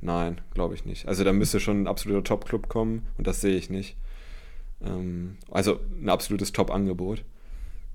Nein, 0.00 0.40
glaube 0.54 0.74
ich 0.74 0.84
nicht. 0.84 1.08
Also 1.08 1.24
da 1.24 1.32
müsste 1.32 1.58
schon 1.60 1.82
ein 1.82 1.86
absoluter 1.86 2.22
Top-Club 2.24 2.68
kommen 2.68 3.02
und 3.18 3.26
das 3.26 3.40
sehe 3.40 3.56
ich 3.56 3.70
nicht. 3.70 3.96
Ähm, 4.84 5.36
also 5.50 5.80
ein 6.00 6.08
absolutes 6.08 6.52
Top-Angebot. 6.52 7.24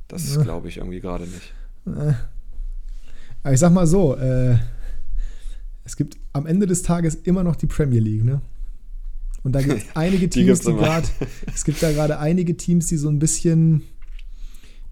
Das 0.08 0.36
Ja. 0.36 0.42
glaube 0.44 0.68
ich 0.68 0.78
irgendwie 0.78 1.00
gerade 1.00 1.26
nicht. 1.26 1.54
Äh. 1.88 2.14
Aber 3.44 3.54
ich 3.54 3.60
sag 3.60 3.72
mal 3.72 3.88
so, 3.88 4.16
äh, 4.18 4.58
es 5.84 5.96
gibt 5.96 6.18
am 6.34 6.46
Ende 6.46 6.68
des 6.68 6.84
Tages 6.84 7.16
immer 7.16 7.44
noch 7.44 7.56
die 7.56 7.68
Premier 7.68 8.00
League, 8.00 8.24
ne? 8.24 8.42
Und 9.44 9.54
da 9.54 9.62
gibt 9.64 9.78
es 9.82 9.86
einige 9.96 10.28
Die 10.28 10.44
Teams, 10.44 10.60
die 10.62 10.72
immer. 10.72 10.82
gerade, 10.82 11.08
es 11.54 11.64
gibt 11.64 11.82
da 11.82 11.92
gerade 11.92 12.20
einige 12.20 12.58
Teams, 12.58 12.88
die 12.88 12.98
so 12.98 13.10
ein 13.10 13.20
bisschen 13.20 13.84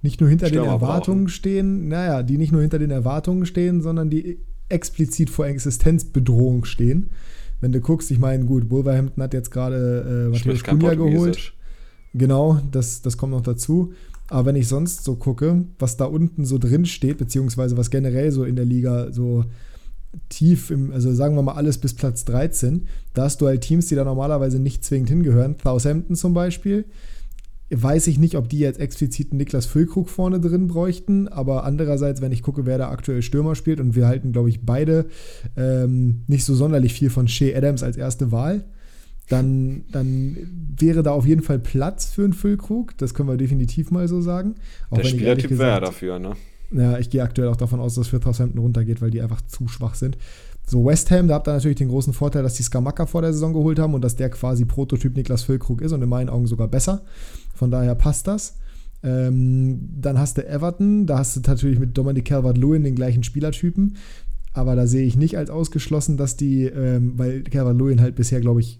nicht 0.01 0.21
nur 0.21 0.29
hinter 0.29 0.45
den 0.47 0.53
Stürmer 0.53 0.71
Erwartungen 0.71 1.25
brauchen. 1.25 1.29
stehen, 1.29 1.87
naja, 1.89 2.23
die 2.23 2.37
nicht 2.37 2.51
nur 2.51 2.61
hinter 2.61 2.79
den 2.79 2.91
Erwartungen 2.91 3.45
stehen, 3.45 3.81
sondern 3.81 4.09
die 4.09 4.39
explizit 4.69 5.29
vor 5.29 5.47
Existenzbedrohung 5.47 6.65
stehen. 6.65 7.09
Wenn 7.61 7.71
du 7.71 7.81
guckst, 7.81 8.09
ich 8.11 8.19
meine, 8.19 8.45
gut, 8.45 8.69
Wolverhampton 8.69 9.21
hat 9.21 9.33
jetzt 9.33 9.51
gerade 9.51 10.27
äh, 10.27 10.29
Matthäus 10.29 10.63
Cunha 10.63 10.93
geholt. 10.93 11.53
Genau, 12.13 12.59
das, 12.71 13.01
das 13.01 13.17
kommt 13.17 13.33
noch 13.33 13.41
dazu. 13.41 13.93
Aber 14.29 14.45
wenn 14.45 14.55
ich 14.55 14.67
sonst 14.67 15.03
so 15.03 15.15
gucke, 15.15 15.65
was 15.77 15.97
da 15.97 16.05
unten 16.05 16.45
so 16.45 16.57
drin 16.57 16.85
steht, 16.85 17.17
beziehungsweise 17.17 17.77
was 17.77 17.89
generell 17.89 18.31
so 18.31 18.43
in 18.43 18.55
der 18.55 18.65
Liga 18.65 19.11
so 19.11 19.45
tief 20.29 20.71
im, 20.71 20.91
also 20.91 21.13
sagen 21.13 21.35
wir 21.35 21.43
mal 21.43 21.53
alles 21.53 21.77
bis 21.77 21.93
Platz 21.93 22.25
13, 22.25 22.87
da 23.13 23.23
hast 23.23 23.41
du 23.41 23.47
halt 23.47 23.61
Teams, 23.61 23.87
die 23.87 23.95
da 23.95 24.03
normalerweise 24.03 24.59
nicht 24.59 24.83
zwingend 24.83 25.09
hingehören. 25.09 25.55
Southampton 25.61 26.15
zum 26.15 26.33
Beispiel. 26.33 26.85
Weiß 27.71 28.07
ich 28.07 28.17
nicht, 28.17 28.35
ob 28.35 28.49
die 28.49 28.59
jetzt 28.59 28.79
explizit 28.79 29.33
Niklas 29.33 29.65
Füllkrug 29.65 30.09
vorne 30.09 30.39
drin 30.39 30.67
bräuchten, 30.67 31.27
aber 31.27 31.63
andererseits, 31.63 32.21
wenn 32.21 32.31
ich 32.31 32.41
gucke, 32.41 32.65
wer 32.65 32.77
da 32.77 32.89
aktuell 32.89 33.21
Stürmer 33.21 33.55
spielt 33.55 33.79
und 33.79 33.95
wir 33.95 34.07
halten, 34.07 34.31
glaube 34.31 34.49
ich, 34.49 34.65
beide 34.65 35.05
ähm, 35.55 36.23
nicht 36.27 36.45
so 36.45 36.55
sonderlich 36.55 36.93
viel 36.93 37.09
von 37.09 37.27
Shea 37.27 37.55
Adams 37.55 37.83
als 37.83 37.95
erste 37.95 38.31
Wahl, 38.31 38.65
dann, 39.27 39.83
dann 39.91 40.35
wäre 40.79 41.03
da 41.03 41.11
auf 41.11 41.27
jeden 41.27 41.43
Fall 41.43 41.59
Platz 41.59 42.05
für 42.05 42.23
einen 42.23 42.33
Füllkrug. 42.33 42.97
Das 42.97 43.13
können 43.13 43.29
wir 43.29 43.37
definitiv 43.37 43.91
mal 43.91 44.07
so 44.07 44.21
sagen. 44.21 44.55
Auch 44.89 44.97
Der 44.97 45.03
Spielertyp 45.03 45.57
wäre 45.57 45.81
dafür, 45.81 46.17
ne? 46.17 46.35
ja, 46.71 46.97
ich 46.97 47.09
gehe 47.09 47.23
aktuell 47.23 47.47
auch 47.47 47.55
davon 47.55 47.79
aus, 47.79 47.95
dass 47.95 48.07
für 48.07 48.19
Southampton 48.21 48.59
runtergeht, 48.59 49.01
weil 49.01 49.11
die 49.11 49.21
einfach 49.21 49.41
zu 49.41 49.67
schwach 49.67 49.95
sind. 49.95 50.17
So, 50.69 50.85
West 50.85 51.09
Ham, 51.09 51.27
da 51.27 51.33
habt 51.33 51.47
ihr 51.47 51.53
natürlich 51.53 51.79
den 51.79 51.87
großen 51.87 52.13
Vorteil, 52.13 52.43
dass 52.43 52.53
die 52.53 52.61
Skamaka 52.61 53.07
vor 53.07 53.23
der 53.23 53.33
Saison 53.33 53.53
geholt 53.53 53.79
haben 53.79 53.95
und 53.95 54.03
dass 54.03 54.15
der 54.15 54.29
quasi 54.29 54.65
Prototyp 54.65 55.15
Niklas 55.15 55.41
Füllkrug 55.41 55.81
ist 55.81 55.93
und 55.93 56.03
in 56.03 56.09
meinen 56.09 56.29
Augen 56.29 56.45
sogar 56.45 56.67
besser. 56.67 57.01
Von 57.55 57.71
daher 57.71 57.95
passt 57.95 58.27
das. 58.27 58.57
Ähm, 59.01 59.79
dann 59.99 60.19
hast 60.19 60.37
du 60.37 60.47
Everton, 60.47 61.07
da 61.07 61.17
hast 61.17 61.35
du 61.35 61.39
natürlich 61.39 61.79
mit 61.79 61.97
Dominic 61.97 62.25
Calvert-Lewin 62.25 62.83
den 62.83 62.93
gleichen 62.93 63.23
Spielertypen, 63.23 63.95
aber 64.53 64.75
da 64.75 64.85
sehe 64.85 65.07
ich 65.07 65.17
nicht 65.17 65.39
als 65.39 65.49
ausgeschlossen, 65.49 66.17
dass 66.17 66.35
die, 66.35 66.65
ähm, 66.65 67.13
weil 67.17 67.41
Calvert-Lewin 67.41 67.99
halt 67.99 68.13
bisher, 68.13 68.39
glaube 68.39 68.59
ich, 68.59 68.79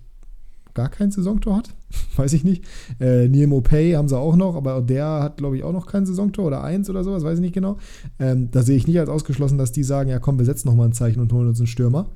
gar 0.80 0.89
kein 0.89 1.12
Saisontor 1.12 1.58
hat. 1.58 1.76
weiß 2.15 2.32
ich 2.32 2.46
nicht. 2.46 2.63
Äh, 3.02 3.28
Neil 3.28 3.48
Mopay 3.48 3.92
haben 3.92 4.08
sie 4.08 4.18
auch 4.18 4.38
noch, 4.38 4.56
aber 4.56 4.82
der 4.82 5.06
hat, 5.06 5.38
glaube 5.38 5.58
ich, 5.58 5.63
auch 5.63 5.74
noch 5.74 5.88
kein 5.88 6.06
Saisontor 6.06 6.46
oder 6.46 6.63
eins 6.63 6.89
oder 6.89 7.04
sowas, 7.04 7.24
weiß 7.24 7.39
ich 7.39 7.42
nicht 7.42 7.54
genau. 7.54 7.78
Ähm, 8.18 8.50
da 8.52 8.63
sehe 8.63 8.78
ich 8.78 8.88
nicht 8.88 8.98
als 8.98 9.10
ausgeschlossen, 9.10 9.58
dass 9.58 9.74
die 9.74 9.84
sagen, 9.84 10.10
ja 10.10 10.20
komm, 10.20 10.38
wir 10.38 10.46
setzen 10.46 10.70
nochmal 10.70 10.88
ein 10.88 10.94
Zeichen 10.94 11.20
und 11.20 11.34
holen 11.34 11.50
uns 11.50 11.60
einen 11.60 11.68
Stürmer. 11.68 12.12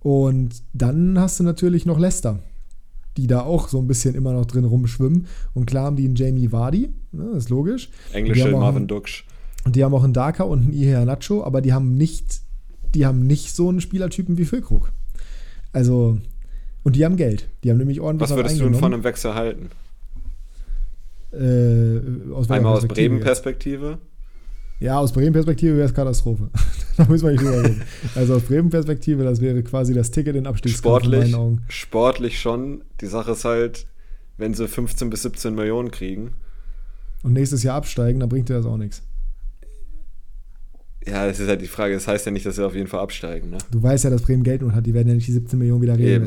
Und 0.00 0.62
dann 0.72 1.18
hast 1.18 1.38
du 1.38 1.44
natürlich 1.44 1.84
noch 1.84 1.98
Leicester, 1.98 2.38
die 3.18 3.26
da 3.26 3.42
auch 3.42 3.68
so 3.68 3.78
ein 3.78 3.86
bisschen 3.86 4.14
immer 4.14 4.32
noch 4.32 4.46
drin 4.46 4.64
rumschwimmen. 4.64 5.26
Und 5.52 5.66
klar 5.66 5.84
haben 5.84 5.96
die 5.96 6.06
einen 6.06 6.16
Jamie 6.16 6.50
Vardy, 6.50 6.88
ne, 7.12 7.30
das 7.34 7.44
ist 7.44 7.50
logisch. 7.50 7.90
Englische 8.12 8.50
Marvin 8.52 8.86
Duksch. 8.86 9.26
Und 9.64 9.76
die 9.76 9.84
haben 9.84 9.92
auch 9.92 10.04
einen 10.04 10.14
Daka 10.14 10.44
und 10.44 10.62
einen 10.62 10.72
Ihe 10.72 11.04
Nacho, 11.04 11.44
aber 11.44 11.60
die 11.60 11.74
haben 11.74 11.94
nicht, 11.94 12.40
die 12.94 13.04
haben 13.04 13.26
nicht 13.26 13.54
so 13.54 13.68
einen 13.68 13.82
Spielertypen 13.82 14.38
wie 14.38 14.46
Füllkrug. 14.46 14.92
Also, 15.72 16.18
und 16.88 16.96
die 16.96 17.04
haben 17.04 17.16
Geld. 17.16 17.48
Die 17.62 17.70
haben 17.70 17.76
nämlich 17.76 18.00
ordentlich 18.00 18.30
Was 18.30 18.36
würdest 18.36 18.58
du 18.58 18.64
denn 18.64 18.74
von 18.74 18.94
einem 18.94 19.04
Wechsel 19.04 19.34
halten? 19.34 19.68
Äh, 21.32 22.32
aus 22.32 22.50
Einmal 22.50 22.72
aus? 22.78 22.88
Bremen-Perspektive. 22.88 23.98
Ja, 24.80 24.98
aus 24.98 25.12
Bremen-Perspektive 25.12 25.76
wäre 25.76 25.86
es 25.86 25.92
Katastrophe. 25.92 26.48
da 26.96 27.04
müssen 27.04 27.26
wir 27.26 27.32
nicht 27.32 27.42
drüber 27.42 27.62
reden. 27.62 27.82
Also 28.14 28.36
aus 28.36 28.42
Bremen-Perspektive, 28.44 29.22
das 29.22 29.42
wäre 29.42 29.62
quasi 29.62 29.92
das 29.92 30.10
Ticket 30.10 30.34
in 30.34 30.46
Abstiegskampf 30.46 31.02
in 31.04 31.10
Sportlich, 31.10 31.32
meinen 31.32 31.34
Augen. 31.34 31.62
sportlich 31.68 32.40
schon. 32.40 32.82
Die 33.02 33.06
Sache 33.06 33.32
ist 33.32 33.44
halt, 33.44 33.86
wenn 34.38 34.54
sie 34.54 34.66
15 34.66 35.10
bis 35.10 35.22
17 35.22 35.54
Millionen 35.54 35.90
kriegen, 35.90 36.32
Und 37.22 37.34
nächstes 37.34 37.62
Jahr 37.64 37.76
absteigen, 37.76 38.20
dann 38.20 38.30
bringt 38.30 38.48
dir 38.48 38.54
das 38.54 38.64
auch 38.64 38.78
nichts. 38.78 39.02
ja, 41.06 41.26
das 41.26 41.40
ist 41.40 41.48
halt 41.48 41.60
die 41.60 41.66
Frage. 41.66 41.92
Das 41.92 42.06
heißt 42.08 42.24
ja 42.24 42.32
nicht, 42.32 42.46
dass 42.46 42.56
sie 42.56 42.64
auf 42.64 42.74
jeden 42.74 42.86
Fall 42.86 43.00
absteigen, 43.00 43.50
ne? 43.50 43.58
Du 43.70 43.82
weißt 43.82 44.04
ja, 44.04 44.10
dass 44.10 44.22
Bremen 44.22 44.44
Geld 44.44 44.62
not 44.62 44.72
hat, 44.72 44.86
die 44.86 44.94
werden 44.94 45.08
ja 45.08 45.14
nicht 45.14 45.26
die 45.28 45.32
17 45.32 45.58
Millionen 45.58 45.82
wieder 45.82 45.98
Eben. 45.98 46.26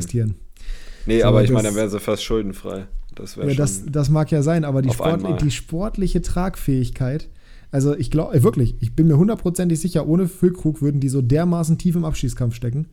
Nee, 1.06 1.20
So, 1.20 1.26
aber 1.26 1.42
ich 1.44 1.50
meine, 1.50 1.68
dann 1.68 1.74
wären 1.76 1.90
sie 1.90 1.98
fast 2.00 2.22
schuldenfrei. 2.22 2.86
Das 3.14 3.36
wäre 3.36 3.48
Ja, 3.48 3.52
schon. 3.54 3.58
das, 3.58 3.82
das 3.86 4.08
mag 4.10 4.30
ja 4.30 4.42
sein, 4.42 4.64
aber 4.64 4.82
die, 4.82 4.88
auf 4.88 4.94
Sport, 4.96 5.24
einmal. 5.24 5.36
die 5.36 5.50
sportliche 5.50 6.22
Tragfähigkeit, 6.22 7.28
Also 7.70 7.96
ich 7.96 8.10
glaube, 8.10 8.42
wirklich, 8.42 8.76
ich 8.80 8.94
bin 8.94 9.06
mir 9.06 9.16
hundertprozentig 9.16 9.80
sicher, 9.80 10.06
ohne 10.06 10.28
Füllkrug 10.28 10.80
würden 10.82 11.00
die 11.00 11.08
so 11.08 11.22
dermaßen 11.22 11.78
tief 11.78 11.96
im 11.96 12.04
Abschießkampf 12.04 12.54
stecken. 12.54 12.86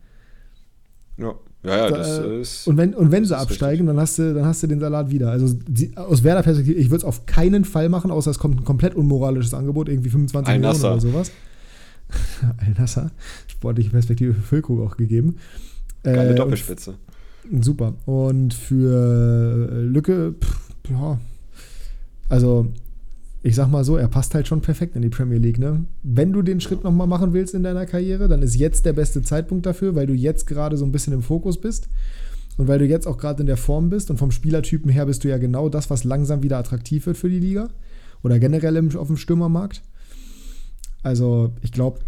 Ja, 1.18 1.34
ja, 1.64 1.78
ja 1.78 1.90
das 1.90 2.20
Äh, 2.20 2.40
ist. 2.42 2.68
Und 2.68 2.78
wenn, 2.78 2.94
und 2.94 3.12
wenn 3.12 3.26
sie 3.26 3.38
absteigen, 3.38 3.88
dann 3.88 4.00
hast, 4.00 4.18
du, 4.20 4.34
dann 4.34 4.46
hast 4.46 4.64
du 4.64 4.68
den 4.68 4.80
Salat 4.80 5.10
wieder. 5.12 5.32
Also 5.32 5.54
die, 5.68 5.96
aus 5.98 6.24
Werder-Perspektive, 6.24 6.78
ich 6.80 6.88
würde 6.90 6.98
es 7.00 7.04
auf 7.04 7.26
keinen 7.26 7.66
Fall 7.66 7.90
machen, 7.90 8.10
außer 8.10 8.32
es 8.32 8.40
kommt 8.40 8.60
ein 8.62 8.64
komplett 8.64 8.96
unmoralisches 8.96 9.54
Angebot, 9.54 9.90
irgendwie 9.90 10.10
25 10.10 10.48
Millionen 10.54 10.66
Al-Nassr. 10.66 10.92
oder 10.94 11.02
sowas. 11.02 11.32
Al-Nasser, 12.66 13.12
sportliche 13.48 13.90
Perspektive 13.90 14.34
für 14.34 14.42
Füllkrug 14.42 14.80
auch 14.82 14.98
gegeben. 14.98 15.38
Geile 16.04 16.32
Äh, 16.32 16.36
Doppelspitze. 16.36 16.92
und- 16.92 16.98
Super. 17.62 17.96
Und 18.06 18.54
für 18.54 19.70
äh, 19.72 19.82
Lücke, 19.82 20.36
pff, 20.40 20.72
ja, 20.90 21.20
also 22.28 22.68
ich 23.42 23.56
sag 23.56 23.70
mal 23.70 23.84
so, 23.84 23.96
er 23.96 24.08
passt 24.08 24.36
halt 24.36 24.48
schon 24.48 24.62
perfekt 24.62 24.96
in 24.96 25.02
die 25.02 25.10
Premier 25.10 25.38
League. 25.38 25.60
Ne? 25.60 25.86
Wenn 26.04 26.34
du 26.34 26.42
den 26.42 26.60
Schritt 26.60 26.84
nochmal 26.84 27.08
machen 27.08 27.34
willst 27.34 27.54
in 27.54 27.64
deiner 27.64 27.86
Karriere, 27.86 28.28
dann 28.28 28.42
ist 28.42 28.56
jetzt 28.56 28.86
der 28.86 28.94
beste 28.94 29.22
Zeitpunkt 29.22 29.66
dafür, 29.66 29.96
weil 29.96 30.08
du 30.08 30.14
jetzt 30.14 30.46
gerade 30.46 30.76
so 30.76 30.86
ein 30.86 30.92
bisschen 30.92 31.14
im 31.14 31.24
Fokus 31.24 31.60
bist 31.60 31.88
und 32.58 32.68
weil 32.68 32.80
du 32.80 32.86
jetzt 32.86 33.08
auch 33.08 33.18
gerade 33.18 33.42
in 33.42 33.48
der 33.48 33.58
Form 33.58 33.90
bist 33.90 34.12
und 34.12 34.18
vom 34.18 34.32
Spielertypen 34.32 34.92
her 34.92 35.06
bist 35.06 35.24
du 35.24 35.30
ja 35.30 35.38
genau 35.38 35.70
das, 35.70 35.90
was 35.90 36.04
langsam 36.04 36.44
wieder 36.44 36.58
attraktiv 36.58 37.06
wird 37.06 37.18
für 37.18 37.30
die 37.30 37.40
Liga 37.40 37.70
oder 38.24 38.40
generell 38.40 38.76
im, 38.76 38.96
auf 38.98 39.08
dem 39.08 39.18
Stürmermarkt. 39.18 39.82
Also 41.02 41.54
ich 41.62 41.72
glaube, 41.72 42.00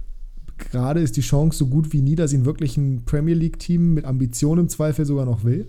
gerade 0.70 1.00
ist 1.02 1.18
die 1.18 1.22
Chance 1.22 1.58
so 1.60 1.68
gut 1.68 1.92
wie 1.94 2.02
nie, 2.02 2.16
dass 2.16 2.34
ihn 2.34 2.46
wirklich 2.46 2.78
ein 2.78 3.04
Premier 3.06 3.36
League-Team 3.36 3.94
mit 3.94 4.06
Ambition 4.06 4.60
im 4.60 4.70
Zweifel 4.70 5.06
sogar 5.06 5.26
noch 5.26 5.44
will. 5.44 5.68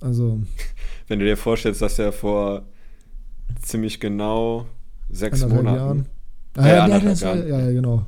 Also 0.00 0.40
Wenn 1.08 1.18
du 1.18 1.24
dir 1.24 1.36
vorstellst, 1.36 1.82
dass 1.82 1.98
er 1.98 2.12
vor 2.12 2.62
ziemlich 3.62 4.00
genau 4.00 4.66
sechs 5.10 5.44
Monaten 5.46 5.66
Jahren. 5.76 5.98
Äh, 6.56 6.60
Ah, 6.60 6.68
ja, 6.68 6.84
anderthalb 6.84 7.04
das 7.12 7.20
Jahren. 7.20 7.48
ja, 7.48 7.60
ja, 7.60 7.70
genau. 7.72 8.06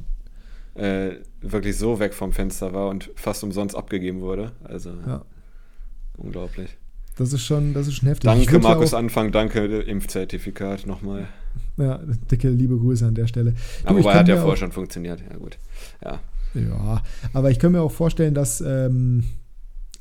äh, 0.74 1.16
wirklich 1.40 1.76
so 1.76 1.98
weg 1.98 2.12
vom 2.14 2.32
Fenster 2.32 2.72
war 2.74 2.88
und 2.88 3.10
fast 3.14 3.42
umsonst 3.44 3.76
abgegeben 3.76 4.20
wurde. 4.20 4.52
Also 4.64 4.90
Ja. 5.06 5.24
unglaublich. 6.16 6.76
Das 7.16 7.32
ist 7.32 7.42
schon, 7.42 7.74
das 7.74 7.86
ist 7.86 7.94
schon 7.94 8.08
heftig. 8.08 8.24
Danke, 8.30 8.58
Markus 8.58 8.92
auch- 8.92 8.98
Anfang, 8.98 9.30
danke, 9.32 9.60
Impfzertifikat 9.64 10.86
nochmal. 10.86 11.28
Ja, 11.76 12.00
dicke 12.30 12.48
liebe 12.50 12.76
Grüße 12.76 13.06
an 13.06 13.14
der 13.14 13.26
Stelle. 13.28 13.54
Aber 13.84 14.14
hat 14.14 14.28
ja 14.28 14.36
vorher 14.36 14.56
schon 14.56 14.72
funktioniert. 14.72 15.20
Ja, 15.30 15.36
gut. 15.36 15.58
Ja. 16.04 16.20
Ja, 16.54 17.02
aber 17.32 17.50
ich 17.50 17.58
kann 17.58 17.72
mir 17.72 17.80
auch 17.82 17.90
vorstellen, 17.92 18.32
dass, 18.34 18.60
ähm, 18.60 19.24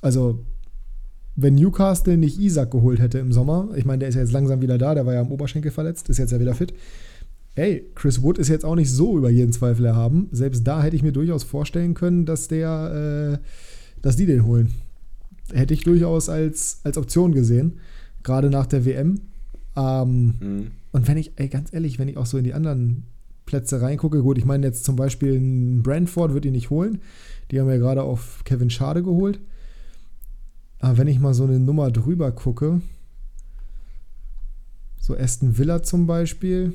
also, 0.01 0.45
wenn 1.35 1.55
Newcastle 1.55 2.15
nicht 2.17 2.37
Isaac 2.39 2.69
geholt 2.71 2.99
hätte 2.99 3.17
im 3.17 3.31
Sommer, 3.33 3.69
ich 3.75 3.85
meine, 3.85 3.99
der 3.99 4.09
ist 4.09 4.15
ja 4.15 4.21
jetzt 4.21 4.33
langsam 4.33 4.61
wieder 4.61 4.77
da, 4.77 4.93
der 4.93 5.05
war 5.07 5.15
ja 5.15 5.21
am 5.21 5.31
Oberschenkel 5.31 5.71
verletzt, 5.71 6.09
ist 6.09 6.19
jetzt 6.19 6.31
ja 6.31 6.39
wieder 6.39 6.53
fit. 6.53 6.73
Ey, 7.55 7.85
Chris 7.95 8.21
Wood 8.21 8.37
ist 8.37 8.49
jetzt 8.49 8.65
auch 8.65 8.75
nicht 8.75 8.91
so 8.91 9.17
über 9.17 9.29
jeden 9.31 9.51
Zweifel 9.51 9.85
erhaben. 9.85 10.27
Selbst 10.31 10.65
da 10.67 10.81
hätte 10.83 10.95
ich 10.95 11.03
mir 11.03 11.11
durchaus 11.11 11.43
vorstellen 11.43 11.93
können, 11.95 12.25
dass 12.25 12.47
der, 12.47 13.39
äh, 13.41 14.01
dass 14.01 14.15
die 14.15 14.25
den 14.27 14.45
holen. 14.45 14.73
Hätte 15.53 15.73
ich 15.73 15.83
durchaus 15.83 16.29
als, 16.29 16.79
als 16.83 16.97
Option 16.97 17.31
gesehen, 17.33 17.79
gerade 18.23 18.49
nach 18.49 18.65
der 18.65 18.85
WM. 18.85 19.21
Ähm, 19.75 20.33
Hm. 20.39 20.71
und 20.91 21.07
wenn 21.07 21.17
ich, 21.17 21.33
ey, 21.37 21.47
ganz 21.47 21.73
ehrlich, 21.73 21.99
wenn 21.99 22.07
ich 22.07 22.17
auch 22.17 22.25
so 22.25 22.37
in 22.37 22.43
die 22.43 22.53
anderen 22.53 23.03
Plätze 23.45 23.81
reingucke, 23.81 24.21
gut, 24.21 24.37
ich 24.37 24.45
meine 24.45 24.65
jetzt 24.65 24.85
zum 24.85 24.95
Beispiel 24.95 25.39
Brentford 25.81 26.33
wird 26.33 26.45
ihn 26.45 26.53
nicht 26.53 26.69
holen. 26.69 27.01
Die 27.51 27.59
haben 27.59 27.69
ja 27.69 27.77
gerade 27.77 28.03
auf 28.03 28.43
Kevin 28.45 28.69
Schade 28.69 29.03
geholt. 29.03 29.39
Aber 30.79 30.97
wenn 30.97 31.07
ich 31.07 31.19
mal 31.19 31.33
so 31.33 31.43
eine 31.43 31.59
Nummer 31.59 31.91
drüber 31.91 32.31
gucke, 32.31 32.81
so 34.99 35.17
Aston 35.17 35.57
Villa 35.57 35.83
zum 35.83 36.07
Beispiel, 36.07 36.73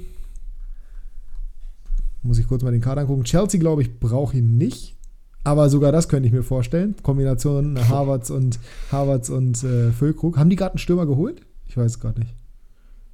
muss 2.22 2.38
ich 2.38 2.46
kurz 2.46 2.62
mal 2.62 2.72
den 2.72 2.80
Kader 2.82 3.02
angucken. 3.02 3.24
Chelsea, 3.24 3.58
glaube 3.58 3.82
ich, 3.82 3.98
braucht 3.98 4.34
ihn 4.34 4.58
nicht. 4.58 4.96
Aber 5.44 5.68
sogar 5.70 5.92
das 5.92 6.08
könnte 6.08 6.26
ich 6.26 6.32
mir 6.32 6.42
vorstellen. 6.42 6.96
Kombination 7.02 7.78
Harvards 7.88 8.30
und 8.30 8.58
Harvards 8.92 9.30
und 9.30 9.62
äh, 9.64 9.92
Füllkrug. 9.92 10.36
Haben 10.36 10.50
die 10.50 10.56
gerade 10.56 10.72
einen 10.72 10.78
Stürmer 10.78 11.06
geholt? 11.06 11.42
Ich 11.66 11.76
weiß 11.76 11.92
es 11.92 12.00
gerade 12.00 12.20
nicht. 12.20 12.34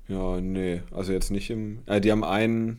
Ja, 0.09 0.41
nee, 0.41 0.83
also 0.91 1.13
jetzt 1.13 1.31
nicht 1.31 1.51
im. 1.51 1.79
Äh, 1.87 2.01
die 2.01 2.13
haben 2.13 2.25
einen 2.25 2.79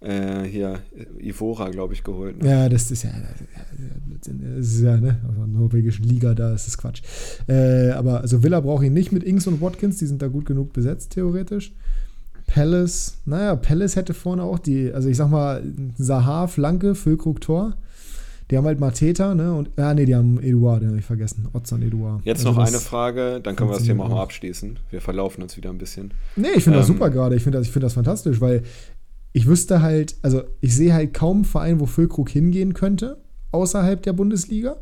äh, 0.00 0.44
hier, 0.44 0.80
Ivora, 1.18 1.70
glaube 1.70 1.92
ich, 1.94 2.04
geholt. 2.04 2.42
Ne? 2.42 2.48
Ja, 2.48 2.68
das 2.68 2.90
ist 2.90 3.02
ja, 3.02 3.10
das 3.10 4.28
ist 4.28 4.82
ja 4.82 4.96
ne, 4.96 5.20
in 5.28 5.34
der 5.34 5.46
norwegischen 5.46 6.04
Liga, 6.04 6.34
da 6.34 6.54
ist 6.54 6.66
das 6.66 6.78
Quatsch. 6.78 7.02
Äh, 7.48 7.90
aber 7.90 8.20
also 8.20 8.42
Villa 8.42 8.60
braucht 8.60 8.84
ihn 8.84 8.92
nicht 8.92 9.12
mit 9.12 9.24
Ings 9.24 9.46
und 9.46 9.60
Watkins, 9.60 9.98
die 9.98 10.06
sind 10.06 10.22
da 10.22 10.28
gut 10.28 10.46
genug 10.46 10.72
besetzt, 10.72 11.12
theoretisch. 11.12 11.72
Palace, 12.46 13.18
naja, 13.26 13.56
Palace 13.56 13.96
hätte 13.96 14.14
vorne 14.14 14.42
auch 14.42 14.58
die, 14.58 14.92
also 14.92 15.08
ich 15.08 15.16
sag 15.16 15.30
mal, 15.30 15.62
Sahar, 15.96 16.48
Flanke, 16.48 16.94
Füllkrug, 16.94 17.40
Tor. 17.40 17.76
Die 18.50 18.56
haben 18.56 18.64
halt 18.64 18.80
Mateta, 18.80 19.34
ne? 19.34 19.52
Und, 19.54 19.70
ja, 19.76 19.92
nee, 19.92 20.06
die 20.06 20.16
haben 20.16 20.40
Eduard, 20.40 20.80
den 20.82 20.88
habe 20.88 20.98
ich 20.98 21.04
vergessen. 21.04 21.48
Ozan 21.52 21.82
Eduard. 21.82 22.24
Jetzt 22.24 22.38
Also 22.46 22.50
noch 22.52 22.58
das- 22.58 22.68
eine 22.70 22.78
Frage, 22.80 23.40
dann 23.42 23.56
können 23.56 23.68
wir 23.70 23.76
das 23.76 23.84
Thema 23.84 24.04
auch 24.04 24.08
mal 24.10 24.22
abschließen. 24.22 24.78
Wir 24.90 25.00
verlaufen 25.02 25.42
uns 25.42 25.56
wieder 25.56 25.68
ein 25.70 25.76
bisschen. 25.78 26.14
Nee, 26.36 26.48
ich 26.56 26.64
finde 26.64 26.78
das 26.78 26.88
Ähm, 26.88 26.94
super 26.94 27.10
gerade. 27.10 27.36
Ich 27.36 27.42
finde 27.42 27.58
das, 27.58 27.66
ich 27.66 27.72
find 27.72 27.82
das 27.84 27.92
fantastisch, 27.92 28.40
weil 28.40 28.62
ich 29.34 29.46
wüsste 29.46 29.82
halt, 29.82 30.16
also 30.22 30.42
ich 30.62 30.74
sehe 30.74 30.94
halt 30.94 31.12
kaum 31.12 31.38
einen 31.38 31.44
Verein, 31.44 31.80
wo 31.80 31.84
Füllkrug 31.86 32.30
hingehen 32.30 32.72
könnte, 32.72 33.18
außerhalb 33.52 34.02
der 34.02 34.14
Bundesliga. 34.14 34.76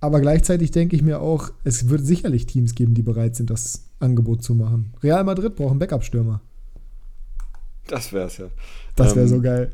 Aber 0.00 0.20
gleichzeitig 0.20 0.70
denke 0.70 0.94
ich 0.94 1.02
mir 1.02 1.20
auch, 1.20 1.50
es 1.64 1.88
wird 1.88 2.04
sicherlich 2.06 2.46
Teams 2.46 2.74
geben, 2.74 2.94
die 2.94 3.02
bereit 3.02 3.34
sind, 3.34 3.50
das 3.50 3.84
Angebot 3.98 4.42
zu 4.42 4.54
machen. 4.54 4.92
Real 5.02 5.24
Madrid 5.24 5.56
braucht 5.56 5.70
einen 5.70 5.78
Backup-Stürmer. 5.80 6.40
Das 7.88 8.12
wär's 8.12 8.38
ja. 8.38 8.46
Das 8.94 9.14
wäre 9.16 9.24
Ähm, 9.26 9.30
so 9.30 9.40
geil. 9.40 9.72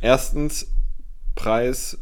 Erstens, 0.00 0.66
Preis, 1.34 1.98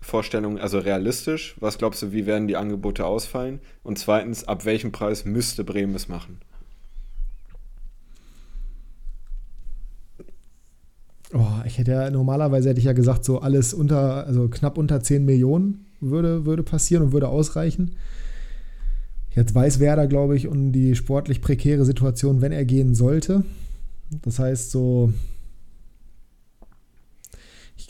Vorstellung, 0.00 0.58
also 0.58 0.78
realistisch. 0.78 1.54
Was 1.60 1.78
glaubst 1.78 2.02
du, 2.02 2.12
wie 2.12 2.26
werden 2.26 2.48
die 2.48 2.56
Angebote 2.56 3.06
ausfallen? 3.06 3.60
Und 3.82 3.98
zweitens, 3.98 4.44
ab 4.44 4.64
welchem 4.64 4.90
Preis 4.92 5.24
müsste 5.24 5.64
Bremen 5.64 5.94
es 5.94 6.08
machen? 6.08 6.40
Oh, 11.34 11.46
ich 11.64 11.78
hätte 11.78 11.92
ja, 11.92 12.10
normalerweise 12.10 12.68
hätte 12.68 12.80
ich 12.80 12.84
ja 12.84 12.92
gesagt, 12.92 13.24
so 13.24 13.40
alles 13.40 13.72
unter, 13.72 14.26
also 14.26 14.48
knapp 14.48 14.76
unter 14.76 15.00
10 15.00 15.24
Millionen 15.24 15.86
würde, 16.00 16.44
würde 16.44 16.62
passieren 16.62 17.04
und 17.04 17.12
würde 17.12 17.28
ausreichen. 17.28 17.96
Jetzt 19.34 19.54
weiß 19.54 19.80
Werder, 19.80 20.06
glaube 20.08 20.36
ich, 20.36 20.46
um 20.46 20.72
die 20.72 20.94
sportlich 20.94 21.40
prekäre 21.40 21.86
Situation, 21.86 22.42
wenn 22.42 22.52
er 22.52 22.66
gehen 22.66 22.94
sollte. 22.94 23.44
Das 24.22 24.38
heißt, 24.38 24.70
so, 24.70 25.12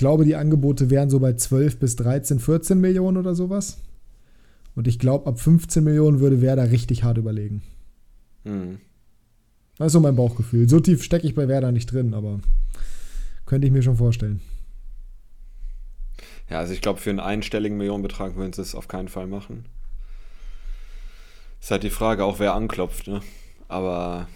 glaube, 0.03 0.25
die 0.25 0.35
Angebote 0.35 0.91
wären 0.91 1.11
so 1.11 1.21
bei 1.21 1.35
12 1.35 1.79
bis 1.79 1.95
13, 1.95 2.41
14 2.41 2.81
Millionen 2.81 3.19
oder 3.19 3.37
sowas. 3.37 3.79
Und 4.75 4.88
ich 4.88 4.99
glaube, 4.99 5.29
ab 5.29 5.38
15 5.38 5.85
Millionen 5.85 6.19
würde 6.19 6.43
Werder 6.43 6.73
richtig 6.73 7.05
hart 7.05 7.19
überlegen. 7.19 7.62
Hm. 8.45 8.81
Das 9.79 9.87
ist 9.87 9.93
so 9.93 10.01
mein 10.01 10.17
Bauchgefühl. 10.17 10.69
So 10.69 10.81
tief 10.81 11.05
stecke 11.05 11.25
ich 11.25 11.37
bei 11.37 11.47
Werder 11.47 11.71
nicht 11.71 11.93
drin, 11.93 12.15
aber 12.15 12.41
könnte 13.47 13.69
ich 13.69 13.73
mir 13.73 13.85
schon 13.85 13.97
vorstellen. 13.97 14.41
Ja, 16.51 16.59
also 16.59 16.73
ich 16.73 16.81
glaube, 16.81 16.99
für 16.99 17.11
einen 17.11 17.21
einstelligen 17.21 17.79
Millionenbetrag 17.79 18.35
würden 18.35 18.53
sie 18.53 18.62
es 18.62 18.75
auf 18.75 18.88
keinen 18.88 19.09
Fall 19.09 19.29
machen. 19.29 19.67
Ist 21.61 21.71
halt 21.71 21.85
die 21.85 21.91
Frage, 21.91 22.25
auch 22.25 22.41
wer 22.41 22.55
anklopft, 22.55 23.07
ne? 23.07 23.21
Aber 23.69 24.27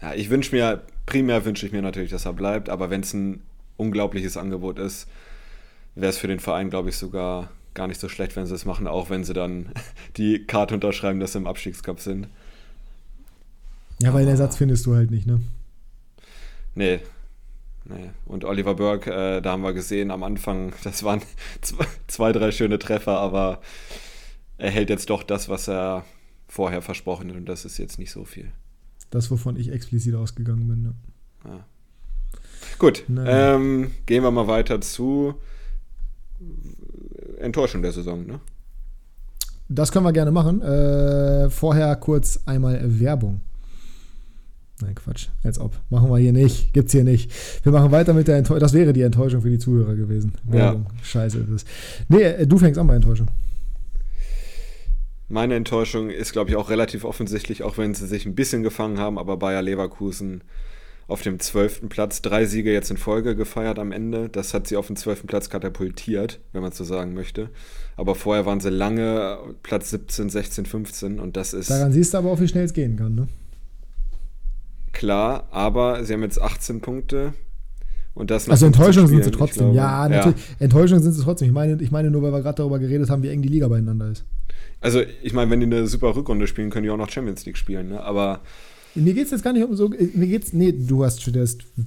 ja, 0.00 0.14
ich 0.14 0.30
wünsche 0.30 0.54
mir, 0.54 0.82
primär 1.04 1.44
wünsche 1.44 1.66
ich 1.66 1.72
mir 1.72 1.82
natürlich, 1.82 2.12
dass 2.12 2.26
er 2.26 2.32
bleibt, 2.32 2.68
aber 2.68 2.90
wenn 2.90 3.00
es 3.00 3.12
ein 3.12 3.42
unglaubliches 3.76 4.36
Angebot 4.36 4.78
ist, 4.78 5.08
wäre 5.94 6.10
es 6.10 6.18
für 6.18 6.28
den 6.28 6.40
Verein, 6.40 6.70
glaube 6.70 6.88
ich, 6.88 6.96
sogar 6.96 7.50
gar 7.74 7.86
nicht 7.86 8.00
so 8.00 8.08
schlecht, 8.08 8.36
wenn 8.36 8.46
sie 8.46 8.54
es 8.54 8.64
machen, 8.64 8.86
auch 8.86 9.10
wenn 9.10 9.24
sie 9.24 9.32
dann 9.32 9.72
die 10.16 10.44
Karte 10.44 10.74
unterschreiben, 10.74 11.20
dass 11.20 11.32
sie 11.32 11.38
im 11.38 11.46
Abstiegskampf 11.46 12.00
sind. 12.00 12.28
Ja, 14.00 14.12
weil 14.12 14.24
den 14.24 14.30
Ersatz 14.30 14.56
findest 14.56 14.84
du 14.86 14.94
halt 14.94 15.10
nicht, 15.10 15.26
ne? 15.26 15.40
Nee. 16.74 17.00
Nee. 17.84 18.10
Und 18.26 18.44
Oliver 18.44 18.74
Burke, 18.74 19.12
äh, 19.12 19.42
da 19.42 19.52
haben 19.52 19.62
wir 19.62 19.72
gesehen 19.72 20.10
am 20.10 20.22
Anfang, 20.22 20.72
das 20.84 21.02
waren 21.02 21.22
zwei, 21.60 21.86
zwei, 22.06 22.32
drei 22.32 22.52
schöne 22.52 22.78
Treffer, 22.78 23.18
aber 23.18 23.60
er 24.58 24.70
hält 24.70 24.90
jetzt 24.90 25.10
doch 25.10 25.22
das, 25.22 25.48
was 25.48 25.68
er 25.68 26.04
vorher 26.48 26.82
versprochen 26.82 27.30
hat 27.30 27.36
und 27.36 27.46
das 27.46 27.64
ist 27.64 27.78
jetzt 27.78 27.98
nicht 27.98 28.10
so 28.10 28.24
viel. 28.24 28.52
Das, 29.10 29.30
wovon 29.30 29.56
ich 29.56 29.70
explizit 29.70 30.14
ausgegangen 30.14 30.68
bin. 30.68 30.82
Ne? 30.82 30.94
Ja. 31.44 31.64
Gut, 32.82 33.04
ähm, 33.08 33.92
gehen 34.06 34.24
wir 34.24 34.32
mal 34.32 34.48
weiter 34.48 34.80
zu 34.80 35.34
Enttäuschung 37.38 37.80
der 37.80 37.92
Saison, 37.92 38.26
ne? 38.26 38.40
Das 39.68 39.92
können 39.92 40.04
wir 40.04 40.12
gerne 40.12 40.32
machen. 40.32 40.60
Äh, 40.62 41.48
vorher 41.48 41.94
kurz 41.94 42.40
einmal 42.44 42.80
Werbung. 42.98 43.40
Nein, 44.80 44.96
Quatsch. 44.96 45.28
Als 45.44 45.60
ob. 45.60 45.76
Machen 45.90 46.10
wir 46.10 46.18
hier 46.18 46.32
nicht. 46.32 46.72
Gibt's 46.72 46.90
hier 46.90 47.04
nicht. 47.04 47.30
Wir 47.62 47.70
machen 47.70 47.92
weiter 47.92 48.14
mit 48.14 48.26
der 48.26 48.38
Enttäuschung. 48.38 48.58
Das 48.58 48.72
wäre 48.72 48.92
die 48.92 49.02
Enttäuschung 49.02 49.42
für 49.42 49.50
die 49.50 49.60
Zuhörer 49.60 49.94
gewesen. 49.94 50.32
Ja. 50.48 50.54
Werbung. 50.54 50.86
Scheiße 51.04 51.38
ist 51.38 51.50
es. 51.50 51.64
Nee, 52.08 52.22
äh, 52.22 52.46
du 52.48 52.58
fängst 52.58 52.80
an 52.80 52.88
bei 52.88 52.96
Enttäuschung. 52.96 53.28
Meine 55.28 55.54
Enttäuschung 55.54 56.10
ist, 56.10 56.32
glaube 56.32 56.50
ich, 56.50 56.56
auch 56.56 56.68
relativ 56.68 57.04
offensichtlich, 57.04 57.62
auch 57.62 57.78
wenn 57.78 57.94
sie 57.94 58.08
sich 58.08 58.26
ein 58.26 58.34
bisschen 58.34 58.64
gefangen 58.64 58.98
haben, 58.98 59.18
aber 59.18 59.36
Bayer 59.36 59.62
Leverkusen 59.62 60.42
auf 61.08 61.22
dem 61.22 61.40
zwölften 61.40 61.88
Platz. 61.88 62.22
Drei 62.22 62.46
Siege 62.46 62.72
jetzt 62.72 62.90
in 62.90 62.96
Folge 62.96 63.36
gefeiert 63.36 63.78
am 63.78 63.92
Ende. 63.92 64.28
Das 64.28 64.54
hat 64.54 64.66
sie 64.66 64.76
auf 64.76 64.86
den 64.86 64.96
zwölften 64.96 65.26
Platz 65.26 65.50
katapultiert, 65.50 66.40
wenn 66.52 66.62
man 66.62 66.72
so 66.72 66.84
sagen 66.84 67.14
möchte. 67.14 67.50
Aber 67.96 68.14
vorher 68.14 68.46
waren 68.46 68.60
sie 68.60 68.70
lange 68.70 69.38
Platz 69.62 69.90
17, 69.90 70.30
16, 70.30 70.66
15 70.66 71.20
und 71.20 71.36
das 71.36 71.52
ist. 71.52 71.70
Daran 71.70 71.92
siehst 71.92 72.14
du 72.14 72.18
aber 72.18 72.30
auch, 72.30 72.40
wie 72.40 72.48
schnell 72.48 72.64
es 72.64 72.72
gehen 72.72 72.96
kann, 72.96 73.14
ne? 73.14 73.28
Klar, 74.92 75.48
aber 75.50 76.04
sie 76.04 76.12
haben 76.12 76.22
jetzt 76.22 76.40
18 76.40 76.80
Punkte. 76.80 77.34
Und 78.14 78.30
das 78.30 78.48
also 78.48 78.66
Enttäuschung 78.66 79.06
sind 79.06 79.24
sie 79.24 79.30
trotzdem. 79.30 79.72
Ja, 79.72 80.06
natürlich. 80.08 80.36
Ja. 80.36 80.56
Enttäuschung 80.64 81.00
sind 81.00 81.12
sie 81.12 81.22
trotzdem. 81.22 81.48
Ich 81.48 81.54
meine, 81.54 81.82
ich 81.82 81.90
meine 81.90 82.10
nur, 82.10 82.22
weil 82.22 82.32
wir 82.32 82.42
gerade 82.42 82.56
darüber 82.56 82.78
geredet 82.78 83.08
haben, 83.08 83.22
wie 83.22 83.28
eng 83.28 83.40
die 83.40 83.48
Liga 83.48 83.68
beieinander 83.68 84.10
ist. 84.10 84.24
Also, 84.80 85.00
ich 85.22 85.32
meine, 85.32 85.50
wenn 85.50 85.60
die 85.60 85.66
eine 85.66 85.86
super 85.86 86.14
Rückrunde 86.14 86.46
spielen, 86.46 86.68
können 86.68 86.84
die 86.84 86.90
auch 86.90 86.98
noch 86.98 87.08
Champions 87.08 87.46
League 87.46 87.56
spielen, 87.56 87.88
ne? 87.88 88.02
Aber. 88.02 88.40
Mir 88.94 89.14
geht 89.14 89.24
es 89.24 89.30
jetzt 89.30 89.42
gar 89.42 89.52
nicht 89.52 89.64
um 89.64 89.74
so. 89.74 89.88
Mir 89.88 90.26
geht's. 90.26 90.52
Nee, 90.52 90.72
du 90.72 91.04
hast, 91.04 91.26
du 91.26 91.40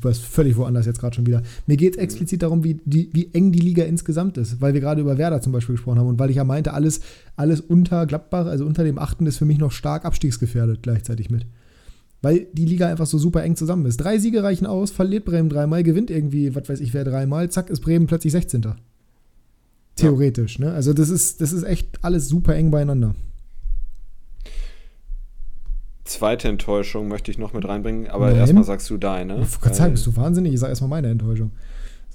hast 0.09 0.21
völlig 0.23 0.57
woanders 0.57 0.85
jetzt 0.85 0.99
gerade 0.99 1.15
schon 1.15 1.27
wieder. 1.27 1.43
Mir 1.67 1.77
geht 1.77 1.95
es 1.95 1.99
explizit 1.99 2.41
darum, 2.41 2.63
wie, 2.63 2.79
die, 2.85 3.09
wie 3.13 3.29
eng 3.33 3.51
die 3.51 3.59
Liga 3.59 3.83
insgesamt 3.83 4.37
ist. 4.37 4.61
Weil 4.61 4.73
wir 4.73 4.81
gerade 4.81 5.01
über 5.01 5.17
Werder 5.17 5.41
zum 5.41 5.51
Beispiel 5.51 5.75
gesprochen 5.75 5.99
haben 5.99 6.07
und 6.07 6.19
weil 6.19 6.29
ich 6.29 6.37
ja 6.37 6.43
meinte, 6.43 6.73
alles, 6.73 7.01
alles 7.35 7.61
unter 7.61 8.05
Gladbach, 8.05 8.47
also 8.47 8.65
unter 8.65 8.83
dem 8.83 8.97
Achten, 8.97 9.25
ist 9.27 9.37
für 9.37 9.45
mich 9.45 9.59
noch 9.59 9.71
stark 9.71 10.05
abstiegsgefährdet 10.05 10.81
gleichzeitig 10.81 11.29
mit 11.29 11.45
weil 12.25 12.47
die 12.53 12.65
Liga 12.65 12.87
einfach 12.87 13.05
so 13.05 13.19
super 13.19 13.43
eng 13.43 13.55
zusammen 13.55 13.85
ist. 13.85 13.97
Drei 13.97 14.17
Siege 14.17 14.41
reichen 14.41 14.65
aus, 14.65 14.89
verliert 14.89 15.25
Bremen 15.25 15.47
dreimal, 15.47 15.83
gewinnt 15.83 16.09
irgendwie, 16.09 16.55
was 16.55 16.67
weiß 16.67 16.79
ich 16.79 16.91
wer, 16.95 17.03
dreimal, 17.03 17.51
zack, 17.51 17.69
ist 17.69 17.81
Bremen 17.81 18.07
plötzlich 18.07 18.31
16. 18.31 18.65
Theoretisch, 19.95 20.57
ja. 20.57 20.65
ne? 20.65 20.73
Also 20.73 20.93
das 20.93 21.09
ist, 21.09 21.39
das 21.39 21.53
ist 21.53 21.61
echt 21.61 22.03
alles 22.03 22.27
super 22.27 22.55
eng 22.55 22.71
beieinander. 22.71 23.13
Zweite 26.17 26.47
Enttäuschung 26.47 27.09
möchte 27.09 27.29
ich 27.29 27.37
noch 27.37 27.51
mit 27.51 27.67
reinbringen, 27.67 28.07
aber 28.07 28.33
erstmal 28.33 28.63
sagst 28.63 28.89
du 28.89 28.97
deine. 28.97 29.41
Ich 29.41 29.59
kann 29.59 29.73
sagen, 29.73 29.91
bist 29.91 30.07
du 30.07 30.15
wahnsinnig? 30.15 30.53
Ich 30.53 30.61
sag 30.61 30.69
erstmal 30.69 30.89
meine 30.89 31.09
Enttäuschung. 31.09 31.51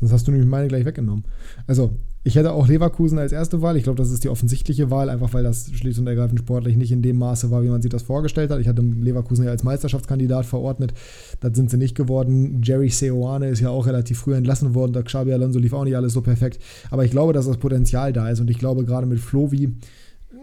Sonst 0.01 0.13
hast 0.13 0.27
du 0.27 0.33
nämlich 0.33 0.49
meine 0.49 0.69
gleich 0.69 0.87
weggenommen. 0.87 1.25
Also, 1.67 1.91
ich 2.25 2.35
hätte 2.37 2.53
auch 2.53 2.67
Leverkusen 2.67 3.19
als 3.19 3.33
erste 3.33 3.61
Wahl. 3.61 3.77
Ich 3.77 3.83
glaube, 3.83 3.99
das 3.99 4.11
ist 4.11 4.25
die 4.25 4.31
offensichtliche 4.31 4.91
Wahl, 4.91 5.11
einfach 5.11 5.35
weil 5.35 5.43
das 5.43 5.71
schlicht 5.75 5.99
und 5.99 6.07
ergreifend 6.07 6.39
sportlich 6.39 6.77
nicht 6.77 6.93
in 6.93 7.03
dem 7.03 7.19
Maße 7.19 7.51
war, 7.51 7.63
wie 7.63 7.69
man 7.69 7.83
sich 7.83 7.91
das 7.91 8.03
vorgestellt 8.03 8.51
hat. 8.51 8.61
Ich 8.61 8.69
hatte 8.69 8.81
Leverkusen 8.81 9.45
ja 9.45 9.51
als 9.51 9.63
Meisterschaftskandidat 9.63 10.47
verordnet. 10.47 10.95
Das 11.41 11.55
sind 11.55 11.71
sie 11.71 11.77
nicht 11.77 11.95
geworden. 11.95 12.63
Jerry 12.63 12.89
Seoane 12.89 13.49
ist 13.49 13.61
ja 13.61 13.69
auch 13.69 13.87
relativ 13.87 14.19
früh 14.19 14.35
entlassen 14.35 14.75
worden. 14.75 14.95
Der 14.95 15.03
Xabi 15.03 15.35
Alonso 15.35 15.59
lief 15.59 15.75
auch 15.75 15.85
nicht 15.85 15.97
alles 15.97 16.15
so 16.15 16.23
perfekt. 16.23 16.63
Aber 16.91 17.05
ich 17.05 17.11
glaube, 17.11 17.35
dass 17.35 17.47
das 17.47 17.59
Potenzial 17.59 18.15
da 18.15 18.31
ist. 18.31 18.41
Und 18.41 18.49
ich 18.49 18.59
glaube, 18.59 18.87
gerade 18.87 19.07
mit 19.07 19.21
Flovi, 19.21 19.75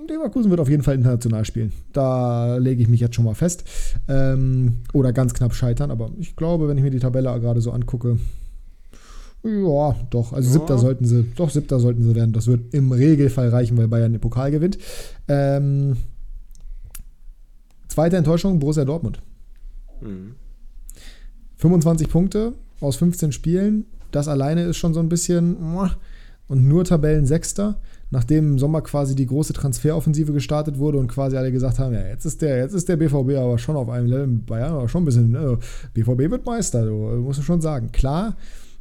Leverkusen 0.07 0.49
wird 0.49 0.59
auf 0.59 0.69
jeden 0.69 0.83
Fall 0.83 0.95
international 0.95 1.45
spielen. 1.45 1.71
Da 1.93 2.57
lege 2.57 2.81
ich 2.81 2.87
mich 2.87 2.99
jetzt 2.99 3.15
schon 3.15 3.25
mal 3.25 3.35
fest. 3.35 3.63
Ähm, 4.07 4.77
oder 4.93 5.13
ganz 5.13 5.33
knapp 5.33 5.53
scheitern. 5.53 5.91
Aber 5.91 6.11
ich 6.17 6.35
glaube, 6.35 6.67
wenn 6.67 6.77
ich 6.77 6.83
mir 6.83 6.91
die 6.91 6.99
Tabelle 6.99 7.39
gerade 7.39 7.61
so 7.61 7.71
angucke, 7.71 8.17
ja, 9.43 9.95
doch. 10.09 10.33
Also 10.33 10.47
ja. 10.47 10.53
siebter 10.53 10.77
sollten 10.77 11.05
sie, 11.05 11.25
doch 11.35 11.49
siebter 11.49 11.79
sollten 11.79 12.03
sie 12.03 12.15
werden. 12.15 12.33
Das 12.33 12.47
wird 12.47 12.73
im 12.73 12.91
Regelfall 12.91 13.49
reichen, 13.49 13.77
weil 13.77 13.87
Bayern 13.87 14.11
den 14.11 14.21
Pokal 14.21 14.51
gewinnt. 14.51 14.77
Ähm, 15.27 15.97
zweite 17.87 18.17
Enttäuschung, 18.17 18.59
Borussia 18.59 18.83
Dortmund. 18.83 19.21
Mhm. 20.01 20.35
25 21.57 22.09
Punkte 22.09 22.53
aus 22.81 22.97
15 22.97 23.31
Spielen. 23.31 23.85
Das 24.11 24.27
alleine 24.27 24.63
ist 24.63 24.77
schon 24.77 24.93
so 24.93 24.99
ein 24.99 25.09
bisschen. 25.09 25.55
Und 26.47 26.67
nur 26.67 26.85
Tabellensechster, 26.85 27.79
nachdem 28.09 28.53
im 28.53 28.59
Sommer 28.59 28.81
quasi 28.81 29.15
die 29.15 29.25
große 29.25 29.53
Transferoffensive 29.53 30.33
gestartet 30.33 30.77
wurde 30.77 30.97
und 30.97 31.07
quasi 31.07 31.37
alle 31.37 31.51
gesagt 31.51 31.79
haben: 31.79 31.93
Ja, 31.93 32.07
jetzt 32.07 32.25
ist 32.25 32.41
der, 32.41 32.57
jetzt 32.57 32.73
ist 32.73 32.89
der 32.89 32.97
BVB 32.97 33.37
aber 33.37 33.57
schon 33.57 33.75
auf 33.75 33.89
einem 33.89 34.07
Level. 34.07 34.27
Bayern 34.27 34.73
aber 34.73 34.89
schon 34.89 35.03
ein 35.03 35.05
bisschen. 35.05 35.35
Äh, 35.35 35.57
BVB 35.93 36.31
wird 36.31 36.45
Meister, 36.45 36.85
du, 36.85 36.93
musst 36.93 37.39
du 37.39 37.43
schon 37.43 37.61
sagen. 37.61 37.91
Klar 37.91 38.35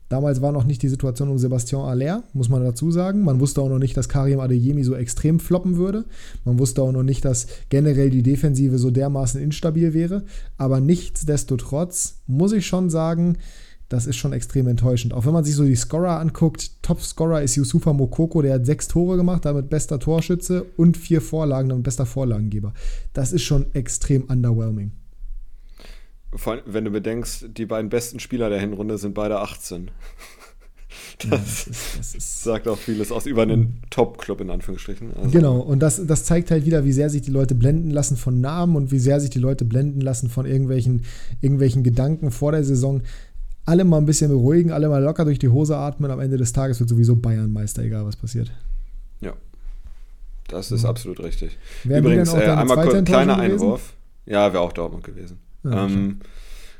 Damals 0.08 0.40
war 0.40 0.52
noch 0.52 0.64
nicht 0.64 0.82
die 0.82 0.88
Situation 0.88 1.28
um 1.28 1.38
Sebastian 1.38 1.82
Aller, 1.82 2.22
muss 2.32 2.48
man 2.48 2.62
dazu 2.62 2.92
sagen. 2.92 3.24
Man 3.24 3.40
wusste 3.40 3.60
auch 3.60 3.68
noch 3.68 3.80
nicht, 3.80 3.96
dass 3.96 4.08
Karim 4.08 4.38
Adeyemi 4.38 4.84
so 4.84 4.94
extrem 4.94 5.40
floppen 5.40 5.76
würde. 5.76 6.04
Man 6.44 6.60
wusste 6.60 6.82
auch 6.82 6.92
noch 6.92 7.02
nicht, 7.02 7.24
dass 7.24 7.48
generell 7.70 8.10
die 8.10 8.22
Defensive 8.22 8.78
so 8.78 8.92
dermaßen 8.92 9.40
instabil 9.40 9.94
wäre. 9.94 10.22
Aber 10.58 10.80
nichtsdestotrotz 10.80 12.20
muss 12.28 12.52
ich 12.52 12.66
schon 12.66 12.88
sagen, 12.88 13.38
das 13.88 14.06
ist 14.06 14.16
schon 14.16 14.32
extrem 14.32 14.66
enttäuschend. 14.66 15.14
Auch 15.14 15.26
wenn 15.26 15.32
man 15.32 15.44
sich 15.44 15.54
so 15.54 15.64
die 15.64 15.76
Scorer 15.76 16.18
anguckt, 16.18 16.82
Top-Scorer 16.82 17.42
ist 17.42 17.56
Yusufa 17.56 17.92
Mokoko, 17.92 18.42
der 18.42 18.54
hat 18.54 18.66
sechs 18.66 18.88
Tore 18.88 19.16
gemacht, 19.16 19.44
damit 19.44 19.70
bester 19.70 19.98
Torschütze 20.00 20.66
und 20.76 20.96
vier 20.96 21.20
Vorlagen, 21.20 21.68
damit 21.68 21.84
bester 21.84 22.06
Vorlagengeber. 22.06 22.72
Das 23.12 23.32
ist 23.32 23.44
schon 23.44 23.66
extrem 23.74 24.24
underwhelming. 24.24 24.92
Vor 26.34 26.54
allem, 26.54 26.62
wenn 26.66 26.84
du 26.84 26.90
bedenkst, 26.90 27.46
die 27.56 27.66
beiden 27.66 27.88
besten 27.88 28.20
Spieler 28.20 28.50
der 28.50 28.60
Hinrunde 28.60 28.98
sind 28.98 29.14
beide 29.14 29.38
18. 29.38 29.90
Das, 31.18 31.30
ja, 31.30 31.36
das, 31.38 31.66
ist, 31.66 31.98
das 31.98 32.14
ist, 32.14 32.42
sagt 32.42 32.68
auch 32.68 32.76
vieles 32.76 33.10
aus 33.10 33.26
über 33.26 33.42
einen 33.42 33.82
Top-Club 33.90 34.40
in 34.42 34.50
Anführungsstrichen. 34.50 35.14
Also 35.14 35.30
genau, 35.30 35.58
und 35.60 35.80
das, 35.80 36.04
das 36.06 36.24
zeigt 36.24 36.50
halt 36.50 36.66
wieder, 36.66 36.84
wie 36.84 36.92
sehr 36.92 37.08
sich 37.08 37.22
die 37.22 37.30
Leute 37.30 37.54
blenden 37.54 37.90
lassen 37.90 38.16
von 38.16 38.40
Namen 38.40 38.76
und 38.76 38.92
wie 38.92 38.98
sehr 38.98 39.18
sich 39.20 39.30
die 39.30 39.38
Leute 39.38 39.64
blenden 39.64 40.00
lassen 40.00 40.28
von 40.28 40.46
irgendwelchen, 40.46 41.04
irgendwelchen 41.40 41.82
Gedanken 41.82 42.30
vor 42.30 42.52
der 42.52 42.64
Saison. 42.64 43.02
Alle 43.66 43.84
mal 43.84 43.98
ein 43.98 44.06
bisschen 44.06 44.30
beruhigen, 44.30 44.70
alle 44.70 44.88
mal 44.88 45.02
locker 45.02 45.24
durch 45.24 45.38
die 45.38 45.48
Hose 45.48 45.76
atmen. 45.76 46.10
Am 46.10 46.20
Ende 46.20 46.36
des 46.36 46.52
Tages 46.52 46.78
wird 46.78 46.88
sowieso 46.88 47.16
Bayern 47.16 47.52
Meister, 47.52 47.82
egal 47.82 48.06
was 48.06 48.16
passiert. 48.16 48.50
Ja, 49.20 49.32
das 50.48 50.70
ist 50.70 50.84
ja. 50.84 50.90
absolut 50.90 51.20
richtig. 51.20 51.58
Wären 51.84 52.04
Übrigens, 52.04 52.32
äh, 52.32 52.48
einmal 52.48 52.86
kurz, 52.86 53.04
kleiner 53.04 53.38
Einwurf. 53.38 53.94
Ja, 54.24 54.52
wäre 54.52 54.62
auch 54.62 54.72
Dortmund 54.72 55.04
gewesen. 55.04 55.38
Ja, 55.64 55.84
ähm, 55.84 56.20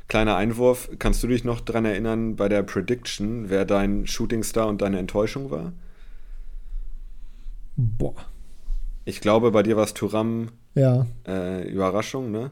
kleiner 0.07 0.37
Einwurf, 0.37 0.89
kannst 0.97 1.21
du 1.23 1.27
dich 1.27 1.43
noch 1.43 1.59
daran 1.59 1.85
erinnern 1.85 2.35
bei 2.37 2.47
der 2.47 2.63
Prediction, 2.63 3.49
wer 3.49 3.65
dein 3.65 4.07
Shootingstar 4.07 4.67
und 4.67 4.81
deine 4.81 4.99
Enttäuschung 4.99 5.51
war? 5.51 5.73
Boah. 7.75 8.15
Ich 9.05 9.21
glaube, 9.21 9.51
bei 9.51 9.63
dir 9.63 9.77
war 9.77 9.83
es 9.83 9.93
Turam 9.93 10.49
ja. 10.77 11.05
Äh, 11.27 11.67
Überraschung, 11.69 12.31
ne? 12.31 12.51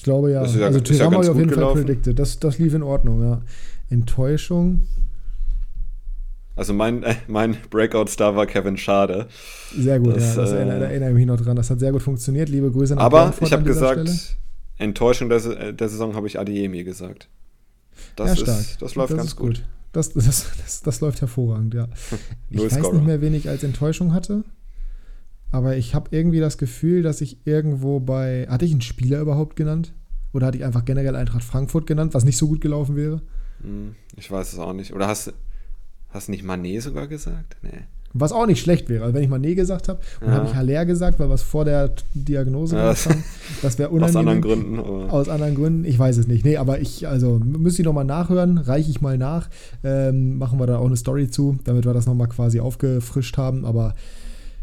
Ich 0.00 0.04
glaube 0.04 0.32
ja. 0.32 0.42
ja 0.46 0.66
also 0.66 0.80
Turam 0.80 0.98
ja 0.98 1.04
habe 1.12 1.24
ich 1.24 1.30
auf 1.30 1.36
jeden 1.36 1.50
gelaufen. 1.50 1.76
Fall 1.76 1.84
predicted. 1.84 2.18
Das, 2.18 2.38
das 2.40 2.58
lief 2.58 2.72
in 2.72 2.82
Ordnung, 2.82 3.22
ja. 3.22 3.42
Enttäuschung. 3.90 4.86
Also 6.56 6.72
mein, 6.72 7.02
äh, 7.02 7.16
mein 7.28 7.58
Breakout-Star 7.68 8.34
war 8.34 8.46
Kevin 8.46 8.78
Schade. 8.78 9.28
Sehr 9.76 10.00
gut, 10.00 10.16
das, 10.16 10.36
ja. 10.36 10.40
Das 10.40 10.52
äh, 10.52 10.56
erinnere, 10.56 11.10
ich 11.10 11.14
mich 11.14 11.26
noch 11.26 11.38
dran. 11.38 11.54
Das 11.54 11.68
hat 11.68 11.80
sehr 11.80 11.92
gut 11.92 12.00
funktioniert. 12.00 12.48
Liebe 12.48 12.70
Grüße 12.70 12.96
nach 12.96 13.02
Aber 13.02 13.34
ich 13.42 13.52
habe 13.52 13.62
gesagt, 13.62 14.08
Stelle. 14.08 14.18
Enttäuschung 14.78 15.28
der, 15.28 15.72
der 15.74 15.88
Saison 15.90 16.16
habe 16.16 16.26
ich 16.26 16.40
Adiemi 16.40 16.82
gesagt. 16.82 17.28
Das, 18.16 18.30
ja, 18.30 18.36
stark. 18.36 18.60
Ist, 18.60 18.80
das 18.80 18.94
läuft 18.94 19.10
das 19.10 19.18
ganz 19.18 19.36
gut. 19.36 19.56
gut. 19.56 19.64
Das, 19.92 20.12
das, 20.14 20.46
das, 20.56 20.80
das, 20.80 21.00
läuft 21.02 21.20
hervorragend, 21.20 21.74
ja. 21.74 21.88
ich 22.48 22.58
weiß 22.58 22.92
nicht 22.92 23.04
mehr, 23.04 23.20
wen 23.20 23.34
ich 23.34 23.50
als 23.50 23.64
Enttäuschung 23.64 24.14
hatte. 24.14 24.44
Aber 25.50 25.76
ich 25.76 25.94
habe 25.94 26.14
irgendwie 26.14 26.40
das 26.40 26.58
Gefühl, 26.58 27.02
dass 27.02 27.20
ich 27.20 27.46
irgendwo 27.46 28.00
bei. 28.00 28.46
Hatte 28.48 28.64
ich 28.64 28.72
einen 28.72 28.80
Spieler 28.80 29.20
überhaupt 29.20 29.56
genannt? 29.56 29.92
Oder 30.32 30.46
hatte 30.46 30.58
ich 30.58 30.64
einfach 30.64 30.84
generell 30.84 31.16
Eintracht 31.16 31.42
Frankfurt 31.42 31.86
genannt, 31.86 32.14
was 32.14 32.24
nicht 32.24 32.36
so 32.36 32.46
gut 32.46 32.60
gelaufen 32.60 32.94
wäre? 32.94 33.20
Hm, 33.62 33.96
ich 34.16 34.30
weiß 34.30 34.52
es 34.52 34.58
auch 34.58 34.72
nicht. 34.72 34.92
Oder 34.92 35.08
hast, 35.08 35.32
hast 36.10 36.28
du 36.28 36.32
nicht 36.32 36.44
Manet 36.44 36.82
sogar 36.82 37.08
gesagt? 37.08 37.56
Nee. 37.62 37.84
Was 38.12 38.32
auch 38.32 38.46
nicht 38.46 38.60
schlecht 38.60 38.88
wäre. 38.88 39.04
Also 39.04 39.14
wenn 39.14 39.22
ich 39.22 39.28
mal 39.28 39.38
Nee 39.38 39.54
gesagt 39.54 39.88
habe 39.88 40.00
und 40.20 40.28
ja. 40.28 40.34
habe 40.34 40.46
ich 40.48 40.54
Haller 40.56 40.84
gesagt, 40.84 41.20
weil 41.20 41.30
was 41.30 41.42
vor 41.42 41.64
der 41.64 41.92
Diagnose 42.12 42.76
ja, 42.76 42.92
kam, 42.92 43.22
das 43.62 43.78
wäre 43.78 43.90
unangenehm. 43.90 44.08
Aus 44.08 44.16
anderen 44.16 44.40
Gründen. 44.42 44.78
Aber. 44.80 45.12
Aus 45.12 45.28
anderen 45.28 45.54
Gründen, 45.54 45.84
ich 45.84 45.96
weiß 45.96 46.16
es 46.16 46.26
nicht. 46.26 46.44
Nee, 46.44 46.56
aber 46.56 46.80
ich, 46.80 47.06
also 47.06 47.38
müsste 47.38 47.82
ich 47.82 47.86
nochmal 47.86 48.04
nachhören, 48.04 48.58
reiche 48.58 48.90
ich 48.90 49.00
mal 49.00 49.16
nach. 49.16 49.48
Ähm, 49.84 50.38
machen 50.38 50.58
wir 50.58 50.66
da 50.66 50.78
auch 50.78 50.86
eine 50.86 50.96
Story 50.96 51.30
zu, 51.30 51.58
damit 51.62 51.84
wir 51.86 51.94
das 51.94 52.06
nochmal 52.06 52.26
quasi 52.26 52.58
aufgefrischt 52.58 53.36
haben. 53.36 53.64
Aber 53.64 53.94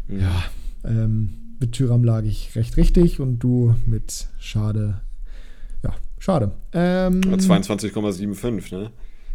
mhm. 0.08 0.20
ja, 0.20 0.42
ähm, 0.84 1.56
mit 1.60 1.72
Tyram 1.72 2.04
lag 2.04 2.24
ich 2.24 2.54
recht 2.56 2.76
richtig 2.76 3.20
und 3.20 3.38
du 3.40 3.74
mit 3.86 4.28
Schade. 4.38 5.00
Ja, 5.82 5.94
schade. 6.18 6.52
Ähm, 6.72 7.20
22,75, 7.20 8.74
ne? 8.74 8.90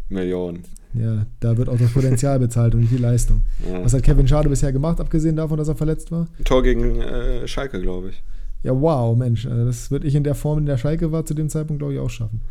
Millionen. 0.10 0.64
Ja, 0.94 1.26
da 1.40 1.58
wird 1.58 1.70
auch 1.70 1.78
das 1.78 1.92
Potenzial 1.92 2.40
bezahlt 2.40 2.76
und 2.76 2.82
nicht 2.82 2.94
die 2.94 2.98
Leistung. 2.98 3.42
Ja. 3.68 3.84
Was 3.84 3.94
hat 3.94 4.04
Kevin 4.04 4.28
Schade 4.28 4.48
bisher 4.48 4.72
gemacht, 4.72 5.00
abgesehen 5.00 5.36
davon, 5.36 5.58
dass 5.58 5.68
er 5.68 5.76
verletzt 5.76 6.12
war? 6.12 6.28
Tor 6.44 6.62
gegen 6.62 7.02
äh, 7.02 7.48
Schalke, 7.48 7.82
glaube 7.82 8.10
ich. 8.10 8.24
Ja, 8.62 8.80
wow, 8.80 9.18
Mensch, 9.18 9.46
äh, 9.46 9.66
das 9.66 9.92
würde 9.92 10.08
ich 10.08 10.16
in 10.16 10.24
der 10.24 10.36
Form, 10.36 10.60
in 10.60 10.66
der 10.66 10.78
Schalke 10.78 11.12
war, 11.12 11.26
zu 11.26 11.34
dem 11.34 11.50
Zeitpunkt, 11.50 11.80
glaube 11.80 11.94
ich, 11.96 12.00
auch 12.00 12.10
schaffen. 12.10 12.42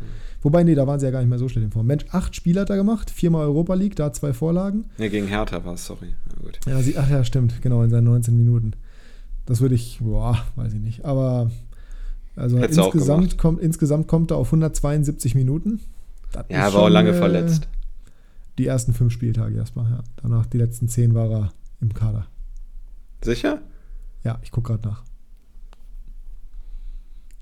Wobei, 0.41 0.63
nee, 0.63 0.75
da 0.75 0.85
waren 0.85 0.99
sie 0.99 1.05
ja 1.05 1.11
gar 1.11 1.19
nicht 1.19 1.29
mehr 1.29 1.39
so 1.39 1.47
schlecht 1.47 1.65
in 1.65 1.71
Form. 1.71 1.87
Mensch, 1.87 2.05
acht 2.11 2.35
Spiele 2.35 2.61
hat 2.61 2.69
er 2.69 2.75
gemacht, 2.75 3.09
viermal 3.09 3.45
Europa 3.45 3.73
League, 3.73 3.95
da 3.95 4.11
zwei 4.11 4.33
Vorlagen. 4.33 4.85
Nee, 4.97 5.09
gegen 5.09 5.27
Hertha 5.27 5.63
war 5.63 5.73
es, 5.73 5.85
sorry. 5.85 6.13
Ja, 6.67 6.81
sie, 6.81 6.97
ach 6.97 7.09
ja, 7.09 7.23
stimmt, 7.23 7.61
genau, 7.61 7.81
in 7.81 7.89
seinen 7.89 8.03
19 8.03 8.35
Minuten. 8.35 8.73
Das 9.45 9.61
würde 9.61 9.75
ich, 9.75 9.99
boah, 10.01 10.37
weiß 10.55 10.73
ich 10.73 10.79
nicht. 10.79 11.05
Aber 11.05 11.51
also 12.35 12.57
insgesamt 12.57 13.37
kommt, 13.37 13.61
insgesamt 13.61 14.07
kommt 14.07 14.31
er 14.31 14.37
auf 14.37 14.47
172 14.47 15.35
Minuten. 15.35 15.81
Das 16.31 16.45
ja, 16.49 16.57
er 16.57 16.73
war 16.73 16.83
auch 16.83 16.89
lange 16.89 17.11
äh, 17.11 17.13
verletzt. 17.13 17.67
Die 18.57 18.67
ersten 18.67 18.93
fünf 18.93 19.11
Spieltage 19.13 19.55
erstmal, 19.55 19.89
ja. 19.89 20.03
Danach 20.21 20.45
die 20.45 20.57
letzten 20.57 20.87
zehn 20.87 21.13
war 21.13 21.29
er 21.29 21.53
im 21.81 21.93
Kader. 21.93 22.27
Sicher? 23.21 23.61
Ja, 24.23 24.39
ich 24.43 24.51
gucke 24.51 24.73
gerade 24.73 24.87
nach. 24.87 25.03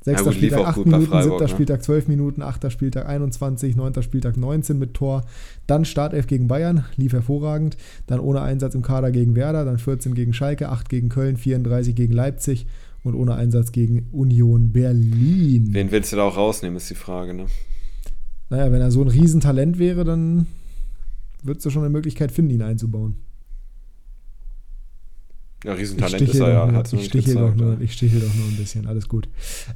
Sechster 0.03 0.31
lief 0.31 0.37
Spieltag 0.37 0.59
auch 0.59 0.67
8 0.67 0.75
gut 0.75 0.85
bei 0.85 0.91
Minuten, 0.91 1.11
Freiburg, 1.11 1.29
siebter 1.29 1.43
ne? 1.43 1.49
Spieltag 1.49 1.83
12 1.83 2.07
Minuten, 2.07 2.41
achter 2.41 2.69
Spieltag 2.71 3.07
21, 3.07 3.75
neunter 3.75 4.01
Spieltag 4.01 4.35
19 4.35 4.79
mit 4.79 4.95
Tor. 4.95 5.25
Dann 5.67 5.85
Startelf 5.85 6.25
gegen 6.25 6.47
Bayern, 6.47 6.85
lief 6.95 7.13
hervorragend. 7.13 7.77
Dann 8.07 8.19
ohne 8.19 8.41
Einsatz 8.41 8.73
im 8.73 8.81
Kader 8.81 9.11
gegen 9.11 9.35
Werder, 9.35 9.63
dann 9.63 9.77
14 9.77 10.15
gegen 10.15 10.33
Schalke, 10.33 10.69
8 10.69 10.89
gegen 10.89 11.09
Köln, 11.09 11.37
34 11.37 11.95
gegen 11.95 12.13
Leipzig 12.13 12.65
und 13.03 13.13
ohne 13.13 13.35
Einsatz 13.35 13.71
gegen 13.71 14.07
Union 14.11 14.71
Berlin. 14.71 15.69
Wen 15.71 15.91
willst 15.91 16.11
du 16.11 16.15
da 16.15 16.23
auch 16.23 16.37
rausnehmen, 16.37 16.77
ist 16.77 16.89
die 16.89 16.95
Frage, 16.95 17.35
ne? 17.35 17.45
Naja, 18.49 18.71
wenn 18.71 18.81
er 18.81 18.91
so 18.91 19.01
ein 19.01 19.07
Riesentalent 19.07 19.77
wäre, 19.77 20.03
dann 20.03 20.47
würdest 21.43 21.65
du 21.65 21.69
schon 21.69 21.83
eine 21.83 21.91
Möglichkeit 21.91 22.31
finden, 22.31 22.51
ihn 22.51 22.61
einzubauen. 22.63 23.15
Ja, 25.63 25.73
Riesentalent 25.73 26.21
ist 26.21 26.39
er 26.39 26.49
ja, 26.49 26.65
nur, 26.65 26.83
ich 26.93 27.05
stichel 27.05 27.35
doch 27.35 27.53
nur, 27.53 27.73
ja. 27.73 27.79
ich 27.81 27.93
stichel 27.93 28.19
doch 28.19 28.33
nur 28.33 28.47
ein 28.47 28.57
bisschen, 28.57 28.87
alles 28.87 29.07
gut. 29.07 29.29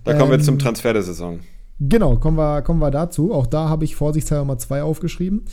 Da 0.04 0.14
kommen 0.14 0.32
wir 0.32 0.40
Ähm, 0.40 0.44
zum 0.44 0.58
Transfer 0.60 0.94
der 0.94 1.04
Saison. 1.04 1.42
Genau, 1.80 2.18
kommen 2.18 2.38
wir, 2.38 2.62
kommen 2.62 2.80
wir 2.80 2.90
dazu. 2.90 3.34
Auch 3.34 3.46
da 3.46 3.70
habe 3.70 3.86
ich 3.86 3.96
vorsichtshalber 3.96 4.46
mal 4.46 4.58
zwei 4.58 4.82
aufgeschrieben. 4.82 5.46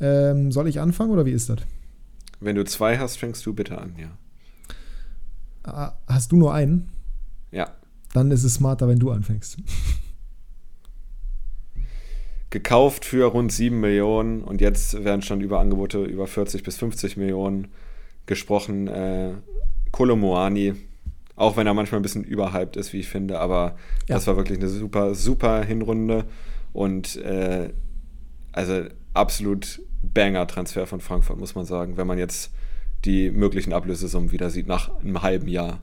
Ähm, 0.00 0.50
soll 0.50 0.68
ich 0.68 0.80
anfangen 0.80 1.10
oder 1.12 1.24
wie 1.24 1.30
ist 1.32 1.48
das? 1.48 1.58
Wenn 2.40 2.56
du 2.56 2.64
zwei 2.64 2.98
hast, 2.98 3.16
fängst 3.16 3.46
du 3.46 3.54
bitte 3.54 3.78
an, 3.78 3.94
ja. 3.98 4.08
Ah, 5.62 5.92
Hast 6.06 6.32
du 6.32 6.36
nur 6.36 6.52
einen? 6.54 6.88
Ja. 7.50 7.70
Dann 8.12 8.30
ist 8.30 8.44
es 8.44 8.54
smarter, 8.54 8.88
wenn 8.88 8.98
du 8.98 9.10
anfängst. 9.10 9.58
Gekauft 12.50 13.04
für 13.04 13.26
rund 13.26 13.52
7 13.52 13.78
Millionen 13.78 14.42
und 14.42 14.60
jetzt 14.60 15.04
werden 15.04 15.22
schon 15.22 15.40
über 15.40 15.60
Angebote 15.60 16.02
über 16.04 16.26
40 16.26 16.62
bis 16.62 16.76
50 16.76 17.16
Millionen 17.16 17.68
gesprochen. 18.26 18.86
Äh, 18.88 19.34
Kolomoani, 19.96 20.74
auch 21.36 21.56
wenn 21.56 21.66
er 21.66 21.72
manchmal 21.72 22.00
ein 22.00 22.02
bisschen 22.02 22.22
überhyped 22.22 22.76
ist, 22.76 22.92
wie 22.92 23.00
ich 23.00 23.08
finde, 23.08 23.38
aber 23.40 23.76
Ja. 24.08 24.16
das 24.16 24.26
war 24.26 24.36
wirklich 24.36 24.58
eine 24.58 24.68
super, 24.68 25.14
super 25.14 25.64
Hinrunde 25.64 26.26
und 26.74 27.16
äh, 27.16 27.70
also 28.52 28.82
absolut 29.14 29.80
Banger-Transfer 30.02 30.86
von 30.86 31.00
Frankfurt, 31.00 31.38
muss 31.38 31.54
man 31.54 31.64
sagen, 31.64 31.96
wenn 31.96 32.06
man 32.06 32.18
jetzt 32.18 32.52
die 33.06 33.30
möglichen 33.30 33.72
Ablösesummen 33.72 34.32
wieder 34.32 34.50
sieht 34.50 34.66
nach 34.66 34.94
einem 35.00 35.22
halben 35.22 35.48
Jahr. 35.48 35.80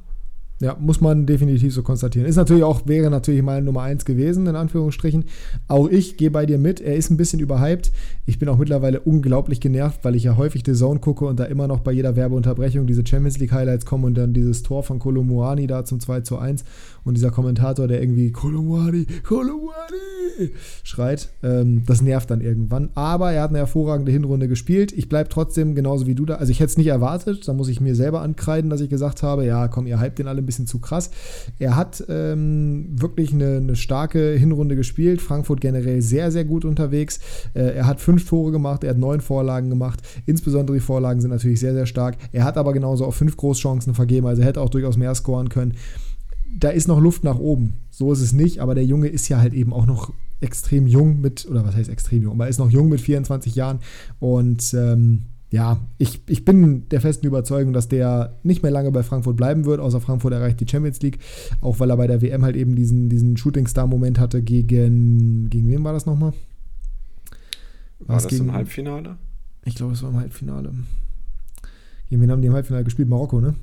Ja, 0.59 0.77
muss 0.79 1.01
man 1.01 1.25
definitiv 1.25 1.73
so 1.73 1.83
konstatieren. 1.83 2.27
Ist 2.27 2.35
natürlich 2.35 2.63
auch, 2.63 2.87
wäre 2.87 3.09
natürlich 3.09 3.41
mal 3.41 3.61
Nummer 3.61 3.81
1 3.81 4.05
gewesen, 4.05 4.47
in 4.47 4.55
Anführungsstrichen. 4.55 5.25
Auch 5.67 5.89
ich 5.89 6.15
gehe 6.15 6.31
bei 6.31 6.45
dir 6.45 6.57
mit. 6.57 6.79
Er 6.79 6.95
ist 6.95 7.09
ein 7.09 7.17
bisschen 7.17 7.39
überhyped. 7.39 7.91
Ich 8.25 8.39
bin 8.39 8.47
auch 8.47 8.57
mittlerweile 8.57 9.01
unglaublich 9.01 9.59
genervt, 9.59 9.99
weil 10.03 10.15
ich 10.15 10.23
ja 10.23 10.37
häufig 10.37 10.63
The 10.65 10.73
Zone 10.73 10.99
gucke 10.99 11.25
und 11.25 11.39
da 11.39 11.45
immer 11.45 11.67
noch 11.67 11.81
bei 11.81 11.91
jeder 11.91 12.15
Werbeunterbrechung 12.15 12.87
diese 12.87 13.05
Champions 13.05 13.39
League 13.39 13.51
Highlights 13.51 13.85
kommen 13.85 14.05
und 14.05 14.13
dann 14.17 14.33
dieses 14.33 14.63
Tor 14.63 14.83
von 14.83 14.99
Kolomuani 14.99 15.67
da 15.67 15.83
zum 15.83 15.99
2 15.99 16.21
zu 16.21 16.37
1 16.37 16.63
und 17.03 17.15
dieser 17.17 17.31
Kommentator, 17.31 17.87
der 17.87 18.01
irgendwie 18.01 18.31
Kolomuani, 18.31 19.05
Kolomuani 19.23 20.53
schreit. 20.83 21.29
Ähm, 21.43 21.83
das 21.85 22.01
nervt 22.01 22.31
dann 22.31 22.39
irgendwann. 22.39 22.89
Aber 22.95 23.33
er 23.33 23.41
hat 23.41 23.49
eine 23.49 23.59
hervorragende 23.59 24.11
Hinrunde 24.11 24.47
gespielt. 24.47 24.93
Ich 24.93 25.09
bleibe 25.09 25.29
trotzdem 25.29 25.75
genauso 25.75 26.07
wie 26.07 26.15
du 26.15 26.25
da. 26.25 26.35
Also 26.35 26.51
ich 26.51 26.59
hätte 26.59 26.71
es 26.71 26.77
nicht 26.77 26.87
erwartet. 26.87 27.47
Da 27.47 27.53
muss 27.53 27.67
ich 27.67 27.81
mir 27.81 27.95
selber 27.95 28.21
ankreiden, 28.21 28.69
dass 28.69 28.79
ich 28.79 28.89
gesagt 28.89 29.23
habe, 29.23 29.45
ja 29.45 29.67
komm, 29.67 29.87
ihr 29.87 29.99
hypt 29.99 30.19
den 30.19 30.27
alle 30.27 30.41
ein 30.41 30.45
bisschen 30.45 30.52
zu 30.67 30.79
krass. 30.79 31.11
Er 31.59 31.75
hat 31.75 32.03
ähm, 32.07 32.87
wirklich 32.89 33.33
eine, 33.33 33.57
eine 33.57 33.75
starke 33.75 34.33
Hinrunde 34.33 34.75
gespielt. 34.75 35.21
Frankfurt 35.21 35.61
generell 35.61 36.01
sehr, 36.01 36.31
sehr 36.31 36.45
gut 36.45 36.65
unterwegs. 36.65 37.19
Äh, 37.53 37.75
er 37.75 37.87
hat 37.87 37.99
fünf 37.99 38.27
Tore 38.27 38.51
gemacht, 38.51 38.83
er 38.83 38.91
hat 38.91 38.97
neun 38.97 39.21
Vorlagen 39.21 39.69
gemacht. 39.69 40.01
Insbesondere 40.25 40.77
die 40.77 40.83
Vorlagen 40.83 41.21
sind 41.21 41.31
natürlich 41.31 41.59
sehr, 41.59 41.73
sehr 41.73 41.85
stark. 41.85 42.17
Er 42.31 42.43
hat 42.43 42.57
aber 42.57 42.73
genauso 42.73 43.05
auch 43.05 43.13
fünf 43.13 43.37
Großchancen 43.37 43.93
vergeben, 43.93 44.27
also 44.27 44.41
er 44.41 44.47
hätte 44.47 44.61
auch 44.61 44.69
durchaus 44.69 44.97
mehr 44.97 45.13
scoren 45.15 45.49
können. 45.49 45.73
Da 46.55 46.69
ist 46.69 46.87
noch 46.87 47.01
Luft 47.01 47.23
nach 47.23 47.39
oben. 47.39 47.73
So 47.89 48.11
ist 48.13 48.21
es 48.21 48.31
nicht, 48.31 48.59
aber 48.59 48.75
der 48.75 48.85
Junge 48.85 49.07
ist 49.07 49.27
ja 49.27 49.39
halt 49.39 49.53
eben 49.53 49.73
auch 49.73 49.87
noch 49.87 50.13
extrem 50.39 50.87
jung 50.87 51.21
mit, 51.21 51.47
oder 51.49 51.65
was 51.65 51.75
heißt 51.75 51.89
extrem 51.89 52.23
jung, 52.23 52.33
aber 52.33 52.45
er 52.45 52.49
ist 52.49 52.59
noch 52.59 52.69
jung 52.69 52.89
mit 52.89 53.01
24 53.01 53.55
Jahren 53.55 53.79
und 54.19 54.73
ähm, 54.73 55.23
ja, 55.53 55.79
ich, 55.99 56.19
ich 56.27 56.45
bin 56.45 56.89
der 56.89 56.99
festen 56.99 57.27
Überzeugung, 57.27 57.73
dass 57.73 57.87
der 57.87 58.39
nicht 58.41 58.63
mehr 58.63 58.71
lange 58.71 58.91
bei 58.91 59.03
Frankfurt 59.03 59.37
bleiben 59.37 59.65
wird, 59.65 59.79
außer 59.79 60.01
Frankfurt 60.01 60.33
erreicht 60.33 60.59
die 60.59 60.67
Champions 60.67 60.99
League, 61.03 61.19
auch 61.61 61.79
weil 61.79 61.91
er 61.91 61.97
bei 61.97 62.07
der 62.07 62.23
WM 62.23 62.43
halt 62.43 62.55
eben 62.55 62.75
diesen, 62.75 63.07
diesen 63.07 63.37
Shooting-Star-Moment 63.37 64.17
hatte 64.19 64.41
gegen, 64.41 65.51
gegen 65.51 65.67
wen 65.69 65.83
war 65.83 65.93
das 65.93 66.07
nochmal? 66.07 66.33
War 67.99 68.15
das 68.15 68.27
gegen- 68.27 68.45
im 68.45 68.53
Halbfinale? 68.53 69.17
Ich 69.65 69.75
glaube, 69.75 69.93
es 69.93 70.01
war 70.01 70.09
im 70.09 70.17
Halbfinale. 70.17 70.71
Gegen 72.09 72.21
wen 72.21 72.31
haben 72.31 72.41
die 72.41 72.47
im 72.47 72.53
Halbfinale 72.55 72.83
gespielt? 72.83 73.07
Marokko, 73.07 73.39
ne? 73.39 73.53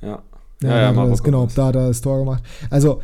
Ja. 0.00 0.22
Ja, 0.62 0.80
ja, 0.80 0.92
Marokko 0.92 1.10
das, 1.10 1.22
genau, 1.24 1.48
da 1.52 1.66
hat 1.66 1.74
er 1.74 1.88
das 1.88 2.00
Tor 2.02 2.20
gemacht. 2.20 2.44
Also, 2.70 3.02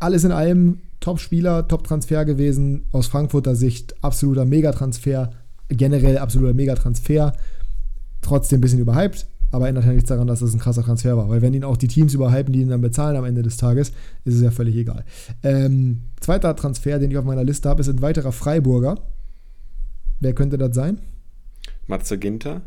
alles 0.00 0.24
in 0.24 0.32
allem 0.32 0.80
Top-Spieler, 0.98 1.68
Top-Transfer 1.68 2.24
gewesen. 2.24 2.86
Aus 2.90 3.06
Frankfurter 3.06 3.54
Sicht 3.54 3.94
absoluter 4.02 4.44
Megatransfer. 4.44 5.30
Generell 5.68 6.18
absoluter 6.18 6.54
Megatransfer. 6.54 7.32
Trotzdem 8.22 8.58
ein 8.58 8.60
bisschen 8.60 8.78
überhyped, 8.78 9.26
aber 9.50 9.68
ändert 9.68 9.84
ja 9.84 9.92
nichts 9.92 10.08
daran, 10.08 10.26
dass 10.26 10.40
das 10.40 10.52
ein 10.52 10.58
krasser 10.58 10.82
Transfer 10.82 11.16
war. 11.16 11.28
Weil, 11.28 11.42
wenn 11.42 11.54
ihn 11.54 11.64
auch 11.64 11.76
die 11.76 11.88
Teams 11.88 12.14
überhypen, 12.14 12.52
die 12.52 12.60
ihn 12.60 12.68
dann 12.68 12.80
bezahlen 12.80 13.16
am 13.16 13.24
Ende 13.24 13.42
des 13.42 13.56
Tages, 13.56 13.92
ist 14.24 14.34
es 14.34 14.42
ja 14.42 14.50
völlig 14.50 14.76
egal. 14.76 15.04
Ähm, 15.42 16.02
zweiter 16.20 16.54
Transfer, 16.56 16.98
den 16.98 17.10
ich 17.10 17.18
auf 17.18 17.24
meiner 17.24 17.44
Liste 17.44 17.68
habe, 17.68 17.80
ist 17.80 17.88
ein 17.88 18.02
weiterer 18.02 18.32
Freiburger. 18.32 18.96
Wer 20.20 20.34
könnte 20.34 20.58
das 20.58 20.74
sein? 20.74 20.98
Matze 21.86 22.18
Ginter. 22.18 22.62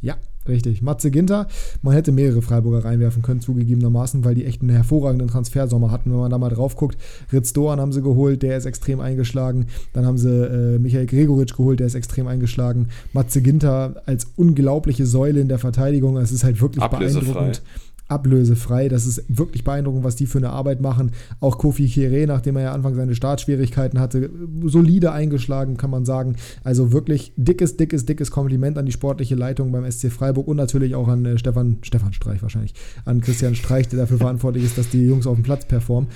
Ja, 0.00 0.16
richtig. 0.48 0.82
Matze 0.82 1.10
Ginter. 1.10 1.48
Man 1.82 1.94
hätte 1.94 2.12
mehrere 2.12 2.42
Freiburger 2.42 2.84
reinwerfen 2.84 3.22
können, 3.22 3.40
zugegebenermaßen, 3.40 4.24
weil 4.24 4.34
die 4.34 4.44
echt 4.44 4.62
einen 4.62 4.70
hervorragenden 4.70 5.28
Transfersommer 5.28 5.90
hatten, 5.90 6.10
wenn 6.10 6.18
man 6.18 6.30
da 6.30 6.38
mal 6.38 6.50
drauf 6.50 6.76
guckt. 6.76 6.98
Ritz 7.32 7.52
Doan 7.52 7.80
haben 7.80 7.92
sie 7.92 8.02
geholt, 8.02 8.42
der 8.42 8.56
ist 8.56 8.66
extrem 8.66 9.00
eingeschlagen. 9.00 9.66
Dann 9.92 10.06
haben 10.06 10.18
sie 10.18 10.28
äh, 10.28 10.78
Michael 10.78 11.06
Gregoritsch 11.06 11.56
geholt, 11.56 11.80
der 11.80 11.86
ist 11.86 11.94
extrem 11.94 12.26
eingeschlagen. 12.26 12.88
Matze 13.12 13.42
Ginter 13.42 14.02
als 14.06 14.26
unglaubliche 14.36 15.06
Säule 15.06 15.40
in 15.40 15.48
der 15.48 15.58
Verteidigung. 15.58 16.16
Es 16.16 16.32
ist 16.32 16.44
halt 16.44 16.60
wirklich 16.60 16.84
beeindruckend. 16.84 17.62
Ablösefrei. 18.10 18.88
Das 18.88 19.06
ist 19.06 19.24
wirklich 19.28 19.64
beeindruckend, 19.64 20.04
was 20.04 20.16
die 20.16 20.26
für 20.26 20.38
eine 20.38 20.50
Arbeit 20.50 20.80
machen. 20.80 21.12
Auch 21.40 21.58
Kofi 21.58 21.86
Kire, 21.86 22.26
nachdem 22.26 22.56
er 22.56 22.62
ja 22.62 22.72
Anfang 22.72 22.94
seine 22.94 23.14
Startschwierigkeiten 23.14 24.00
hatte, 24.00 24.30
solide 24.64 25.12
eingeschlagen, 25.12 25.76
kann 25.76 25.90
man 25.90 26.04
sagen. 26.04 26.36
Also 26.64 26.92
wirklich 26.92 27.32
dickes, 27.36 27.76
dickes, 27.76 28.06
dickes 28.06 28.30
Kompliment 28.30 28.78
an 28.78 28.86
die 28.86 28.92
sportliche 28.92 29.34
Leitung 29.34 29.72
beim 29.72 29.90
SC 29.90 30.10
Freiburg 30.10 30.48
und 30.48 30.56
natürlich 30.56 30.94
auch 30.94 31.08
an 31.08 31.24
äh, 31.24 31.38
Stefan, 31.38 31.78
Stefan 31.82 32.12
Streich 32.12 32.42
wahrscheinlich, 32.42 32.74
an 33.04 33.20
Christian 33.20 33.54
Streich, 33.54 33.88
der 33.88 34.00
dafür 34.00 34.18
verantwortlich 34.18 34.64
ist, 34.64 34.78
dass 34.78 34.90
die 34.90 35.06
Jungs 35.06 35.26
auf 35.26 35.36
dem 35.36 35.44
Platz 35.44 35.66
performen. 35.66 36.10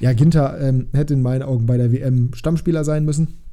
Ja, 0.00 0.12
Ginter 0.12 0.60
ähm, 0.60 0.88
hätte 0.92 1.14
in 1.14 1.22
meinen 1.22 1.42
Augen 1.42 1.66
bei 1.66 1.76
der 1.76 1.90
WM 1.92 2.30
Stammspieler 2.34 2.84
sein 2.84 3.04
müssen 3.04 3.45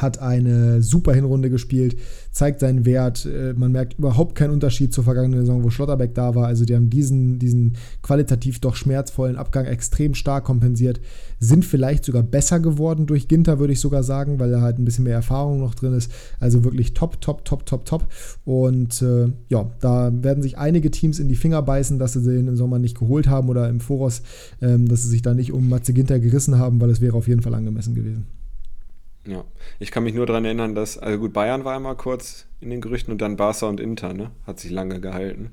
hat 0.00 0.18
eine 0.20 0.82
super 0.82 1.12
Hinrunde 1.12 1.50
gespielt, 1.50 1.96
zeigt 2.30 2.60
seinen 2.60 2.84
Wert. 2.84 3.26
Äh, 3.26 3.54
Man 3.54 3.72
merkt 3.72 3.98
überhaupt 3.98 4.34
keinen 4.34 4.52
Unterschied 4.52 4.92
zur 4.92 5.04
vergangenen 5.04 5.40
Saison, 5.40 5.62
wo 5.62 5.70
Schlotterbeck 5.70 6.14
da 6.14 6.34
war. 6.34 6.46
Also 6.46 6.64
die 6.64 6.74
haben 6.74 6.90
diesen, 6.90 7.38
diesen 7.38 7.76
qualitativ 8.02 8.60
doch 8.60 8.76
schmerzvollen 8.76 9.36
Abgang 9.36 9.66
extrem 9.66 10.14
stark 10.14 10.44
kompensiert. 10.44 11.00
Sind 11.38 11.64
vielleicht 11.64 12.04
sogar 12.04 12.22
besser 12.22 12.60
geworden 12.60 13.06
durch 13.06 13.28
Ginter, 13.28 13.58
würde 13.58 13.72
ich 13.72 13.80
sogar 13.80 14.02
sagen, 14.02 14.38
weil 14.38 14.50
da 14.50 14.60
halt 14.60 14.78
ein 14.78 14.84
bisschen 14.84 15.04
mehr 15.04 15.14
Erfahrung 15.14 15.60
noch 15.60 15.74
drin 15.74 15.94
ist. 15.94 16.10
Also 16.38 16.64
wirklich 16.64 16.94
top, 16.94 17.20
top, 17.20 17.44
top, 17.44 17.66
top, 17.66 17.84
top. 17.84 18.06
Und 18.44 19.02
äh, 19.02 19.28
ja, 19.48 19.70
da 19.80 20.12
werden 20.12 20.42
sich 20.42 20.58
einige 20.58 20.90
Teams 20.90 21.18
in 21.18 21.28
die 21.28 21.36
Finger 21.36 21.62
beißen, 21.62 21.98
dass 21.98 22.12
sie 22.12 22.22
den 22.22 22.48
im 22.48 22.56
Sommer 22.56 22.78
nicht 22.78 22.98
geholt 22.98 23.28
haben 23.28 23.48
oder 23.48 23.68
im 23.68 23.80
Voraus, 23.80 24.22
ähm, 24.60 24.88
dass 24.88 25.02
sie 25.02 25.08
sich 25.08 25.22
da 25.22 25.34
nicht 25.34 25.52
um 25.52 25.68
Matze 25.68 25.92
Ginter 25.92 26.18
gerissen 26.18 26.58
haben, 26.58 26.80
weil 26.80 26.90
es 26.90 27.00
wäre 27.00 27.16
auf 27.16 27.28
jeden 27.28 27.42
Fall 27.42 27.54
angemessen 27.54 27.94
gewesen. 27.94 28.39
Ja. 29.26 29.44
Ich 29.78 29.90
kann 29.90 30.02
mich 30.04 30.14
nur 30.14 30.26
daran 30.26 30.44
erinnern, 30.44 30.74
dass, 30.74 30.96
also 30.98 31.18
gut, 31.18 31.32
Bayern 31.32 31.64
war 31.64 31.76
einmal 31.76 31.96
kurz 31.96 32.46
in 32.60 32.70
den 32.70 32.80
Gerüchten 32.80 33.12
und 33.12 33.20
dann 33.20 33.36
Barca 33.36 33.66
und 33.66 33.78
Inter, 33.80 34.14
ne? 34.14 34.30
Hat 34.46 34.58
sich 34.60 34.70
lange 34.70 35.00
gehalten. 35.00 35.50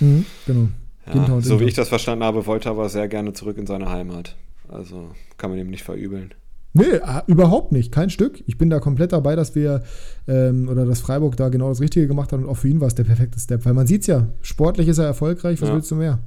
Mhm, 0.00 0.26
genau. 0.46 0.68
Ja, 1.14 1.40
so 1.40 1.60
wie 1.60 1.64
ich 1.64 1.74
das 1.74 1.88
verstanden 1.88 2.24
habe, 2.24 2.46
wollte 2.46 2.68
er 2.68 2.72
aber 2.72 2.88
sehr 2.88 3.06
gerne 3.06 3.32
zurück 3.32 3.58
in 3.58 3.66
seine 3.66 3.88
Heimat. 3.90 4.36
Also 4.68 5.10
kann 5.38 5.50
man 5.50 5.58
ihm 5.60 5.70
nicht 5.70 5.84
verübeln. 5.84 6.34
Nee, 6.72 6.82
äh, 6.84 7.22
überhaupt 7.28 7.72
nicht. 7.72 7.92
Kein 7.92 8.10
Stück. 8.10 8.42
Ich 8.46 8.58
bin 8.58 8.68
da 8.68 8.80
komplett 8.80 9.12
dabei, 9.12 9.34
dass 9.36 9.54
wir 9.54 9.82
ähm, 10.28 10.68
oder 10.68 10.84
dass 10.84 11.00
Freiburg 11.00 11.36
da 11.36 11.48
genau 11.48 11.68
das 11.68 11.80
Richtige 11.80 12.06
gemacht 12.08 12.32
hat 12.32 12.40
und 12.40 12.46
auch 12.48 12.56
für 12.56 12.68
ihn 12.68 12.80
war 12.80 12.88
es 12.88 12.94
der 12.96 13.04
perfekte 13.04 13.38
Step. 13.40 13.64
Weil 13.64 13.72
man 13.72 13.86
sieht 13.86 14.02
es 14.02 14.08
ja, 14.08 14.28
sportlich 14.42 14.88
ist 14.88 14.98
er 14.98 15.06
erfolgreich, 15.06 15.62
was 15.62 15.68
Ja. 15.68 15.74
willst 15.76 15.90
du 15.90 15.94
mehr? 15.94 16.18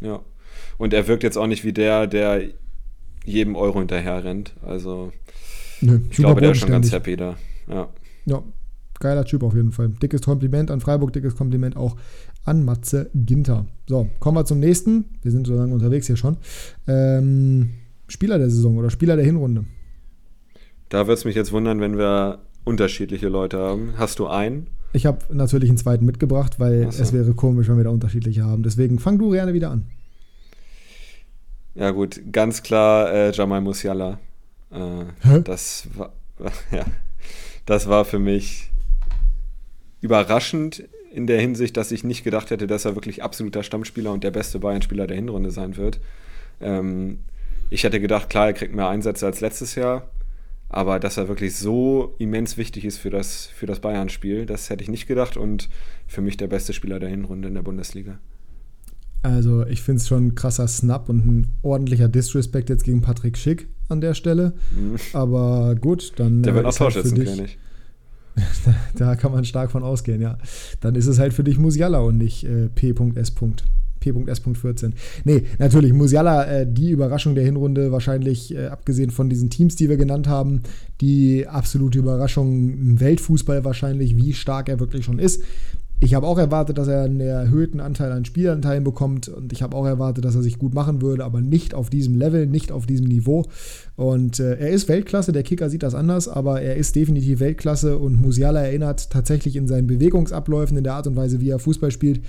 Ja. 0.00 0.20
Und 0.78 0.94
er 0.94 1.06
wirkt 1.06 1.22
jetzt 1.22 1.36
auch 1.36 1.46
nicht 1.46 1.62
wie 1.64 1.72
der, 1.72 2.06
der 2.06 2.42
jedem 3.24 3.54
Euro 3.54 3.78
hinterher 3.78 4.24
rennt. 4.24 4.54
Also 4.62 5.12
Nö, 5.82 6.00
ich 6.10 6.16
glaube, 6.16 6.40
der 6.40 6.52
ist 6.52 6.58
schon 6.58 6.70
ganz 6.70 6.92
happy 6.92 7.16
da. 7.16 7.36
Ja. 7.68 7.88
Ja, 8.24 8.42
geiler 9.00 9.24
Typ 9.24 9.42
auf 9.42 9.54
jeden 9.54 9.72
Fall. 9.72 9.88
Dickes 9.88 10.22
Kompliment 10.22 10.70
an 10.70 10.80
Freiburg, 10.80 11.12
dickes 11.12 11.36
Kompliment 11.36 11.76
auch 11.76 11.96
an 12.44 12.64
Matze 12.64 13.10
Ginter. 13.14 13.66
So, 13.88 14.08
kommen 14.20 14.36
wir 14.36 14.44
zum 14.44 14.60
nächsten. 14.60 15.06
Wir 15.22 15.30
sind 15.30 15.46
so 15.46 15.54
lange 15.54 15.74
unterwegs 15.74 16.06
hier 16.06 16.16
schon. 16.16 16.36
Ähm, 16.86 17.70
Spieler 18.08 18.38
der 18.38 18.48
Saison 18.48 18.76
oder 18.76 18.90
Spieler 18.90 19.16
der 19.16 19.24
Hinrunde. 19.24 19.64
Da 20.88 21.06
würde 21.06 21.14
es 21.14 21.24
mich 21.24 21.34
jetzt 21.34 21.52
wundern, 21.52 21.80
wenn 21.80 21.98
wir 21.98 22.38
unterschiedliche 22.64 23.28
Leute 23.28 23.58
haben. 23.58 23.94
Hast 23.96 24.18
du 24.18 24.28
einen? 24.28 24.68
Ich 24.92 25.06
habe 25.06 25.18
natürlich 25.32 25.70
einen 25.70 25.78
zweiten 25.78 26.04
mitgebracht, 26.04 26.60
weil 26.60 26.92
so. 26.92 27.02
es 27.02 27.12
wäre 27.12 27.32
komisch, 27.32 27.68
wenn 27.68 27.78
wir 27.78 27.84
da 27.84 27.90
unterschiedliche 27.90 28.44
haben. 28.44 28.62
Deswegen 28.62 28.98
fang 28.98 29.18
du 29.18 29.30
gerne 29.30 29.54
wieder 29.54 29.70
an. 29.70 29.86
Ja, 31.74 31.90
gut, 31.90 32.20
ganz 32.30 32.62
klar 32.62 33.10
äh, 33.10 33.32
Jamal 33.32 33.62
Musiala. 33.62 34.18
Äh, 34.72 35.40
das 35.40 35.88
war, 35.94 36.12
ja, 36.70 36.84
das 37.66 37.88
war 37.88 38.04
für 38.04 38.18
mich 38.18 38.70
überraschend 40.00 40.88
in 41.12 41.26
der 41.26 41.40
Hinsicht, 41.40 41.76
dass 41.76 41.92
ich 41.92 42.04
nicht 42.04 42.24
gedacht 42.24 42.50
hätte, 42.50 42.66
dass 42.66 42.84
er 42.84 42.96
wirklich 42.96 43.22
absoluter 43.22 43.62
Stammspieler 43.62 44.12
und 44.12 44.24
der 44.24 44.30
beste 44.30 44.58
Bayern-Spieler 44.58 45.06
der 45.06 45.16
Hinrunde 45.16 45.50
sein 45.50 45.76
wird. 45.76 46.00
Ähm, 46.60 47.20
ich 47.70 47.84
hätte 47.84 48.00
gedacht, 48.00 48.30
klar, 48.30 48.46
er 48.46 48.52
kriegt 48.52 48.74
mehr 48.74 48.88
Einsätze 48.88 49.26
als 49.26 49.40
letztes 49.40 49.74
Jahr, 49.74 50.08
aber 50.68 50.98
dass 50.98 51.18
er 51.18 51.28
wirklich 51.28 51.56
so 51.56 52.14
immens 52.18 52.56
wichtig 52.56 52.84
ist 52.84 52.98
für 52.98 53.10
das, 53.10 53.46
für 53.46 53.66
das 53.66 53.80
Bayern-Spiel, 53.80 54.46
das 54.46 54.70
hätte 54.70 54.82
ich 54.82 54.90
nicht 54.90 55.06
gedacht 55.06 55.36
und 55.36 55.68
für 56.06 56.22
mich 56.22 56.36
der 56.36 56.48
beste 56.48 56.72
Spieler 56.72 56.98
der 56.98 57.10
Hinrunde 57.10 57.48
in 57.48 57.54
der 57.54 57.62
Bundesliga. 57.62 58.18
Also 59.22 59.64
ich 59.66 59.82
finde 59.82 60.00
es 60.00 60.08
schon 60.08 60.26
ein 60.26 60.34
krasser 60.34 60.66
Snap 60.66 61.08
und 61.08 61.26
ein 61.26 61.48
ordentlicher 61.62 62.08
Disrespect 62.08 62.70
jetzt 62.70 62.84
gegen 62.84 63.02
Patrick 63.02 63.38
Schick 63.38 63.68
an 63.88 64.00
der 64.00 64.14
Stelle. 64.14 64.54
Mhm. 64.74 64.96
Aber 65.12 65.76
gut, 65.76 66.12
dann. 66.16 66.42
Der 66.42 66.54
wird 66.54 66.66
auch 66.66 66.74
Torschützenkönig. 66.74 67.58
da 68.96 69.14
kann 69.14 69.32
man 69.32 69.44
stark 69.44 69.70
von 69.70 69.82
ausgehen, 69.82 70.20
ja. 70.20 70.38
Dann 70.80 70.94
ist 70.94 71.06
es 71.06 71.18
halt 71.18 71.34
für 71.34 71.44
dich 71.44 71.58
Musiala 71.58 71.98
und 71.98 72.18
nicht 72.18 72.44
äh, 72.44 72.68
P.S. 72.68 73.30
P.S.14. 73.30 74.92
Nee, 75.24 75.44
natürlich, 75.58 75.92
Musiala, 75.92 76.44
äh, 76.44 76.66
die 76.68 76.90
Überraschung 76.90 77.34
der 77.34 77.44
Hinrunde, 77.44 77.92
wahrscheinlich 77.92 78.54
äh, 78.54 78.66
abgesehen 78.66 79.10
von 79.10 79.28
diesen 79.28 79.48
Teams, 79.48 79.76
die 79.76 79.88
wir 79.88 79.96
genannt 79.96 80.26
haben, 80.26 80.62
die 81.00 81.46
absolute 81.46 81.98
Überraschung 81.98 82.72
im 82.72 83.00
Weltfußball 83.00 83.64
wahrscheinlich, 83.64 84.16
wie 84.16 84.32
stark 84.32 84.68
er 84.68 84.80
wirklich 84.80 85.04
schon 85.04 85.18
ist. 85.18 85.42
Ich 86.02 86.14
habe 86.14 86.26
auch 86.26 86.36
erwartet, 86.36 86.78
dass 86.78 86.88
er 86.88 87.04
einen 87.04 87.20
erhöhten 87.20 87.78
Anteil 87.78 88.10
an 88.10 88.24
Spielanteilen 88.24 88.82
bekommt 88.82 89.28
und 89.28 89.52
ich 89.52 89.62
habe 89.62 89.76
auch 89.76 89.86
erwartet, 89.86 90.24
dass 90.24 90.34
er 90.34 90.42
sich 90.42 90.58
gut 90.58 90.74
machen 90.74 91.00
würde, 91.00 91.24
aber 91.24 91.40
nicht 91.40 91.74
auf 91.74 91.90
diesem 91.90 92.16
Level, 92.16 92.48
nicht 92.48 92.72
auf 92.72 92.86
diesem 92.86 93.06
Niveau. 93.06 93.44
Und 93.94 94.40
äh, 94.40 94.56
er 94.56 94.70
ist 94.70 94.88
Weltklasse, 94.88 95.30
der 95.30 95.44
Kicker 95.44 95.70
sieht 95.70 95.84
das 95.84 95.94
anders, 95.94 96.26
aber 96.26 96.60
er 96.60 96.74
ist 96.74 96.96
definitiv 96.96 97.38
Weltklasse 97.38 97.98
und 97.98 98.20
Musiala 98.20 98.62
erinnert 98.62 99.10
tatsächlich 99.10 99.54
in 99.54 99.68
seinen 99.68 99.86
Bewegungsabläufen, 99.86 100.76
in 100.76 100.82
der 100.82 100.94
Art 100.94 101.06
und 101.06 101.14
Weise, 101.14 101.40
wie 101.40 101.50
er 101.50 101.60
Fußball 101.60 101.92
spielt. 101.92 102.22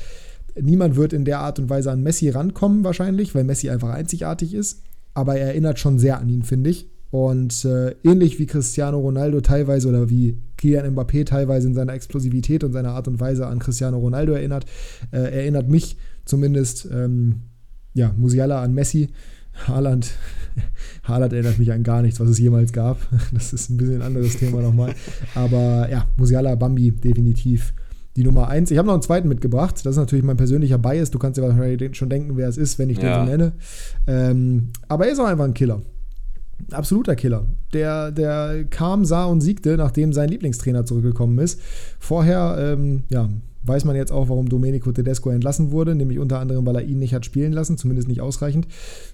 Niemand 0.62 0.96
wird 0.96 1.12
in 1.12 1.26
der 1.26 1.40
Art 1.40 1.58
und 1.58 1.68
Weise 1.68 1.92
an 1.92 2.04
Messi 2.04 2.30
rankommen, 2.30 2.84
wahrscheinlich, 2.84 3.34
weil 3.34 3.44
Messi 3.44 3.72
einfach 3.72 3.90
einzigartig 3.90 4.54
ist. 4.54 4.84
Aber 5.16 5.36
er 5.36 5.48
erinnert 5.48 5.80
schon 5.80 5.98
sehr 5.98 6.20
an 6.20 6.30
ihn, 6.30 6.44
finde 6.44 6.70
ich. 6.70 6.92
Und 7.10 7.66
äh, 7.66 7.96
ähnlich 8.04 8.38
wie 8.38 8.46
Cristiano 8.46 9.00
Ronaldo 9.00 9.42
teilweise 9.42 9.88
oder 9.88 10.12
wie 10.12 10.38
Kylian 10.64 10.96
Mbappé 10.96 11.26
teilweise 11.26 11.68
in 11.68 11.74
seiner 11.74 11.94
Explosivität 11.94 12.64
und 12.64 12.72
seiner 12.72 12.92
Art 12.92 13.10
und 13.10 13.20
Weise 13.20 13.48
an 13.48 13.60
Cristiano 13.60 13.98
Ronaldo 13.98 14.32
erinnert, 14.32 14.66
äh, 15.12 15.18
erinnert 15.18 15.68
mich 15.68 15.98
zumindest 16.24 16.88
ähm, 16.90 17.42
ja, 17.94 18.14
Musiala 18.18 18.62
an 18.64 18.74
Messi. 18.74 19.10
Haaland, 19.68 20.12
Haaland 21.04 21.34
erinnert 21.34 21.60
mich 21.60 21.74
an 21.74 21.84
gar 21.84 22.02
nichts, 22.02 22.22
was 22.22 22.30
es 22.30 22.40
jemals 22.40 22.72
gab. 22.72 22.98
Das 23.34 23.52
ist 23.52 23.70
ein 23.70 23.78
bisschen 23.78 23.96
ein 23.96 24.02
anderes 24.04 24.38
Thema 24.38 24.62
nochmal. 24.62 24.96
Aber 25.36 25.90
ja, 25.92 26.08
Musiala, 26.16 26.56
Bambi, 26.56 26.92
definitiv 26.92 27.74
die 28.16 28.24
Nummer 28.24 28.48
1. 28.48 28.72
Ich 28.72 28.78
habe 28.78 28.86
noch 28.86 28.94
einen 28.94 29.02
zweiten 29.02 29.28
mitgebracht. 29.28 29.76
Das 29.84 29.92
ist 29.92 29.98
natürlich 29.98 30.24
mein 30.24 30.38
persönlicher 30.38 30.78
Bias. 30.78 31.12
Du 31.12 31.20
kannst 31.20 31.38
dir 31.38 31.42
wahrscheinlich 31.42 31.98
schon 31.98 32.10
denken, 32.10 32.38
wer 32.38 32.48
es 32.48 32.58
ist, 32.58 32.80
wenn 32.80 32.90
ich 32.90 33.00
ja. 33.00 33.18
den 33.18 33.26
so 33.26 33.32
nenne. 33.32 33.52
Ähm, 34.08 34.70
aber 34.88 35.08
er 35.08 35.12
ist 35.12 35.20
auch 35.20 35.26
einfach 35.26 35.46
ein 35.46 35.54
Killer 35.54 35.82
absoluter 36.72 37.16
Killer. 37.16 37.46
Der, 37.74 38.12
der 38.12 38.66
kam, 38.70 39.06
sah 39.06 39.26
und 39.26 39.42
siegte, 39.42 39.78
nachdem 39.78 40.14
sein 40.14 40.30
Lieblingstrainer 40.30 40.86
zurückgekommen 40.86 41.40
ist. 41.40 41.60
Vorher, 42.00 42.58
ähm, 42.60 43.04
ja, 43.10 43.30
weiß 43.64 43.86
man 43.86 43.96
jetzt 43.96 44.12
auch, 44.12 44.30
warum 44.30 44.50
Domenico 44.50 44.92
Tedesco 44.92 45.30
entlassen 45.30 45.72
wurde, 45.72 45.96
nämlich 45.96 46.20
unter 46.20 46.40
anderem, 46.40 46.66
weil 46.66 46.76
er 46.76 46.84
ihn 46.84 47.00
nicht 47.00 47.14
hat 47.14 47.26
spielen 47.26 47.54
lassen, 47.54 47.78
zumindest 47.78 48.08
nicht 48.08 48.22
ausreichend. 48.22 48.68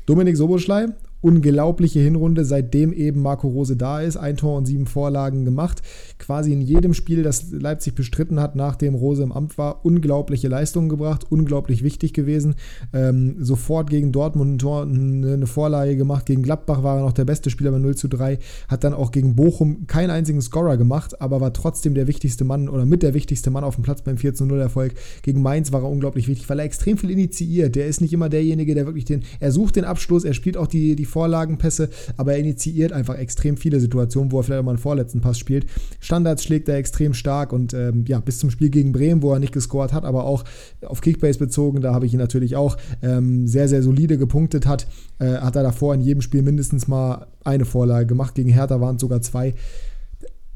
Dominik 0.05 0.37
Soboschlei 0.37 0.87
unglaubliche 1.21 1.99
Hinrunde, 1.99 2.45
seitdem 2.45 2.93
eben 2.93 3.21
Marco 3.21 3.47
Rose 3.47 3.75
da 3.75 4.01
ist. 4.01 4.17
Ein 4.17 4.37
Tor 4.37 4.57
und 4.57 4.65
sieben 4.65 4.85
Vorlagen 4.85 5.45
gemacht. 5.45 5.81
Quasi 6.17 6.53
in 6.53 6.61
jedem 6.61 6.93
Spiel, 6.93 7.23
das 7.23 7.51
Leipzig 7.51 7.95
bestritten 7.95 8.39
hat, 8.39 8.55
nachdem 8.55 8.95
Rose 8.95 9.23
im 9.23 9.31
Amt 9.31 9.57
war, 9.57 9.85
unglaubliche 9.85 10.47
Leistungen 10.47 10.89
gebracht, 10.89 11.25
unglaublich 11.29 11.83
wichtig 11.83 12.13
gewesen. 12.13 12.55
Ähm, 12.93 13.35
sofort 13.39 13.89
gegen 13.89 14.11
Dortmund 14.11 14.55
ein 14.55 14.59
Tor, 14.59 14.83
eine 14.83 15.47
Vorlage 15.47 15.97
gemacht. 15.97 16.25
Gegen 16.25 16.43
Gladbach 16.43 16.83
war 16.83 16.97
er 16.97 17.03
noch 17.03 17.13
der 17.13 17.25
beste 17.25 17.49
Spieler 17.49 17.71
bei 17.71 17.79
0 17.79 17.95
zu 17.95 18.07
3. 18.07 18.39
Hat 18.67 18.83
dann 18.83 18.93
auch 18.93 19.11
gegen 19.11 19.35
Bochum 19.35 19.87
keinen 19.87 20.11
einzigen 20.11 20.41
Scorer 20.41 20.77
gemacht, 20.77 21.21
aber 21.21 21.41
war 21.41 21.53
trotzdem 21.53 21.95
der 21.95 22.07
wichtigste 22.07 22.45
Mann 22.45 22.69
oder 22.69 22.85
mit 22.85 23.03
der 23.03 23.13
wichtigste 23.13 23.49
Mann 23.49 23.63
auf 23.63 23.75
dem 23.75 23.83
Platz 23.83 24.01
beim 24.01 24.17
4 24.17 24.33
zu 24.33 24.45
0 24.45 24.59
Erfolg. 24.59 24.93
Gegen 25.21 25.41
Mainz 25.41 25.71
war 25.71 25.83
er 25.83 25.89
unglaublich 25.89 26.27
wichtig, 26.27 26.49
weil 26.49 26.59
er 26.59 26.65
extrem 26.65 26.97
viel 26.97 27.09
initiiert. 27.09 27.75
Der 27.75 27.87
ist 27.87 28.01
nicht 28.01 28.13
immer 28.13 28.29
derjenige, 28.29 28.73
der 28.73 28.85
wirklich 28.85 29.05
den, 29.05 29.23
er 29.39 29.51
sucht 29.51 29.75
den 29.75 29.83
Abschluss, 29.83 30.23
er 30.23 30.33
spielt 30.33 30.57
auch 30.57 30.67
die, 30.67 30.95
die 30.95 31.05
Vorlagenpässe, 31.09 31.89
aber 32.17 32.33
er 32.33 32.39
initiiert 32.39 32.93
einfach 32.93 33.17
extrem 33.17 33.57
viele 33.57 33.79
Situationen, 33.79 34.31
wo 34.31 34.39
er 34.39 34.43
vielleicht 34.43 34.61
auch 34.61 34.65
mal 34.65 34.71
einen 34.71 34.79
vorletzten 34.79 35.21
Pass 35.21 35.37
spielt. 35.37 35.65
Standards 35.99 36.43
schlägt 36.43 36.69
er 36.69 36.77
extrem 36.77 37.13
stark 37.13 37.51
und 37.51 37.73
ähm, 37.73 38.05
ja, 38.07 38.19
bis 38.19 38.39
zum 38.39 38.49
Spiel 38.49 38.69
gegen 38.69 38.91
Bremen, 38.91 39.21
wo 39.21 39.33
er 39.33 39.39
nicht 39.39 39.53
gescored 39.53 39.93
hat, 39.93 40.05
aber 40.05 40.25
auch 40.25 40.43
auf 40.85 41.01
Kickbase 41.01 41.39
bezogen, 41.39 41.81
da 41.81 41.93
habe 41.93 42.05
ich 42.05 42.13
ihn 42.13 42.19
natürlich 42.19 42.55
auch 42.55 42.77
ähm, 43.01 43.47
sehr, 43.47 43.67
sehr 43.67 43.83
solide 43.83 44.17
gepunktet 44.17 44.65
hat, 44.65 44.87
äh, 45.19 45.37
hat 45.37 45.55
er 45.55 45.63
davor 45.63 45.93
in 45.93 46.01
jedem 46.01 46.21
Spiel 46.21 46.41
mindestens 46.41 46.87
mal 46.87 47.27
eine 47.43 47.65
Vorlage 47.65 48.05
gemacht. 48.05 48.35
Gegen 48.35 48.49
Hertha 48.49 48.79
waren 48.79 48.95
es 48.95 49.01
sogar 49.01 49.21
zwei 49.21 49.55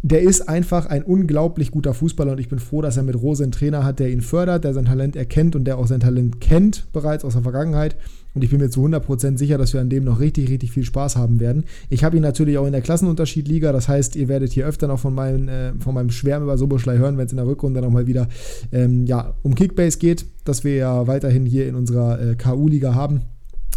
der 0.05 0.21
ist 0.21 0.49
einfach 0.49 0.85
ein 0.85 1.01
unglaublich 1.01 1.71
guter 1.71 1.93
Fußballer 1.93 2.33
und 2.33 2.39
ich 2.39 2.49
bin 2.49 2.59
froh, 2.59 2.81
dass 2.81 2.97
er 2.97 3.03
mit 3.03 3.15
Rose 3.15 3.41
einen 3.41 3.53
Trainer 3.53 3.85
hat, 3.85 3.99
der 3.99 4.09
ihn 4.09 4.19
fördert, 4.19 4.65
der 4.65 4.73
sein 4.73 4.83
Talent 4.83 5.15
erkennt 5.15 5.55
und 5.55 5.63
der 5.63 5.77
auch 5.77 5.87
sein 5.87 6.01
Talent 6.01 6.41
kennt 6.41 6.91
bereits 6.91 7.23
aus 7.23 7.33
der 7.33 7.43
Vergangenheit. 7.43 7.95
Und 8.33 8.43
ich 8.43 8.49
bin 8.49 8.59
mir 8.59 8.69
zu 8.69 8.83
100% 8.83 9.37
sicher, 9.37 9.57
dass 9.57 9.73
wir 9.73 9.81
an 9.81 9.89
dem 9.89 10.03
noch 10.03 10.19
richtig, 10.19 10.49
richtig 10.49 10.71
viel 10.71 10.83
Spaß 10.83 11.15
haben 11.15 11.39
werden. 11.39 11.65
Ich 11.89 12.03
habe 12.03 12.17
ihn 12.17 12.23
natürlich 12.23 12.57
auch 12.57 12.65
in 12.65 12.71
der 12.71 12.81
Klassenunterschiedliga. 12.81 13.71
Das 13.71 13.87
heißt, 13.87 14.15
ihr 14.15 14.27
werdet 14.27 14.51
hier 14.51 14.65
öfter 14.65 14.87
noch 14.87 14.99
von 14.99 15.13
meinem, 15.13 15.47
äh, 15.47 15.73
von 15.79 15.93
meinem 15.93 16.09
Schwärmen 16.09 16.45
über 16.45 16.57
Soboschlei 16.57 16.97
hören, 16.97 17.17
wenn 17.17 17.27
es 17.27 17.31
in 17.31 17.37
der 17.37 17.47
Rückrunde 17.47 17.81
nochmal 17.81 18.07
wieder 18.07 18.27
ähm, 18.71 19.05
ja, 19.05 19.35
um 19.43 19.53
Kickbase 19.53 19.99
geht, 19.99 20.25
dass 20.45 20.63
wir 20.63 20.75
ja 20.75 21.07
weiterhin 21.07 21.45
hier 21.45 21.67
in 21.67 21.75
unserer 21.75 22.19
äh, 22.19 22.35
KU-Liga 22.35 22.95
haben. 22.95 23.21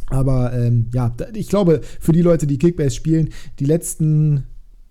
Aber 0.08 0.52
ähm, 0.52 0.86
ja, 0.94 1.14
ich 1.34 1.48
glaube, 1.48 1.80
für 2.00 2.12
die 2.12 2.22
Leute, 2.22 2.46
die 2.46 2.58
Kickbase 2.58 2.94
spielen, 2.94 3.30
die 3.58 3.64
letzten 3.64 4.44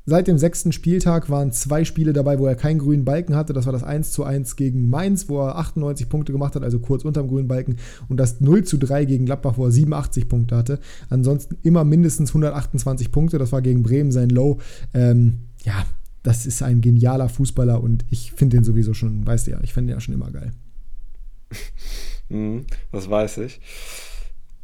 Seit 0.07 0.27
dem 0.27 0.37
sechsten 0.37 0.71
Spieltag 0.71 1.31
waren 1.31 1.51
zwei 1.51 1.83
Spiele 1.83 2.13
dabei, 2.13 2.37
wo 2.37 2.45
er 2.45 2.55
keinen 2.55 2.77
grünen 2.77 3.05
Balken 3.05 3.35
hatte. 3.35 3.53
Das 3.53 3.65
war 3.65 3.73
das 3.73 3.83
1 3.83 4.11
zu 4.11 4.23
1 4.23 4.55
gegen 4.55 4.87
Mainz, 4.89 5.29
wo 5.29 5.41
er 5.41 5.57
98 5.57 6.09
Punkte 6.09 6.31
gemacht 6.31 6.55
hat, 6.55 6.63
also 6.63 6.77
kurz 6.77 7.03
unterm 7.03 7.27
grünen 7.27 7.47
Balken. 7.47 7.77
Und 8.07 8.17
das 8.17 8.39
0 8.39 8.63
zu 8.65 8.77
3 8.77 9.05
gegen 9.05 9.25
Gladbach, 9.25 9.57
wo 9.57 9.65
er 9.65 9.71
87 9.71 10.29
Punkte 10.29 10.55
hatte. 10.55 10.79
Ansonsten 11.09 11.57
immer 11.63 11.83
mindestens 11.83 12.29
128 12.29 13.11
Punkte. 13.11 13.39
Das 13.39 13.51
war 13.51 13.63
gegen 13.63 13.81
Bremen 13.81 14.11
sein 14.11 14.29
Low. 14.29 14.59
Ähm, 14.93 15.39
ja, 15.63 15.85
das 16.21 16.45
ist 16.45 16.61
ein 16.61 16.81
genialer 16.81 17.29
Fußballer 17.29 17.81
und 17.81 18.05
ich 18.09 18.31
finde 18.31 18.57
den 18.57 18.63
sowieso 18.63 18.93
schon, 18.93 19.25
weißt 19.25 19.47
du 19.47 19.51
ja, 19.51 19.59
ich 19.61 19.73
finde 19.73 19.91
den 19.91 19.97
ja 19.97 20.01
schon 20.01 20.13
immer 20.13 20.31
geil. 20.31 20.51
Mhm, 22.29 22.65
das 22.91 23.09
weiß 23.09 23.39
ich. 23.39 23.59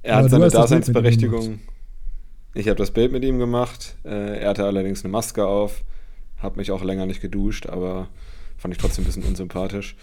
Er 0.04 0.16
Aber 0.18 0.24
hat 0.24 0.32
seine 0.32 0.50
Daseinsberechtigung 0.50 1.60
ich 2.54 2.68
habe 2.68 2.78
das 2.78 2.91
Bild 2.91 3.12
mit 3.12 3.24
ihm 3.24 3.39
gemacht. 3.39 3.95
Äh, 4.04 4.39
er 4.39 4.49
hatte 4.49 4.66
allerdings 4.66 5.04
eine 5.04 5.12
Maske 5.12 5.45
auf. 5.45 5.84
Habe 6.38 6.58
mich 6.58 6.72
auch 6.72 6.84
länger 6.84 7.06
nicht 7.06 7.22
geduscht, 7.22 7.68
aber 7.68 8.10
fand 8.58 8.74
ich 8.74 8.80
trotzdem 8.80 9.04
ein 9.04 9.08
bisschen 9.08 9.24
unsympathisch. 9.24 9.95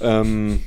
Ähm, 0.00 0.60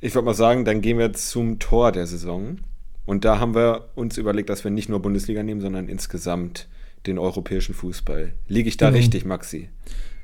ich 0.00 0.14
würde 0.14 0.26
mal 0.26 0.34
sagen, 0.34 0.64
dann 0.64 0.80
gehen 0.80 0.98
wir 0.98 1.12
zum 1.12 1.58
Tor 1.58 1.92
der 1.92 2.06
Saison. 2.06 2.58
Und 3.06 3.24
da 3.24 3.38
haben 3.40 3.54
wir 3.54 3.88
uns 3.94 4.18
überlegt, 4.18 4.50
dass 4.50 4.64
wir 4.64 4.70
nicht 4.70 4.88
nur 4.88 5.00
Bundesliga 5.00 5.42
nehmen, 5.42 5.60
sondern 5.60 5.88
insgesamt 5.88 6.68
den 7.06 7.18
europäischen 7.18 7.74
Fußball. 7.74 8.34
Liege 8.48 8.68
ich 8.68 8.76
da 8.76 8.86
genau. 8.86 8.98
richtig, 8.98 9.24
Maxi? 9.24 9.70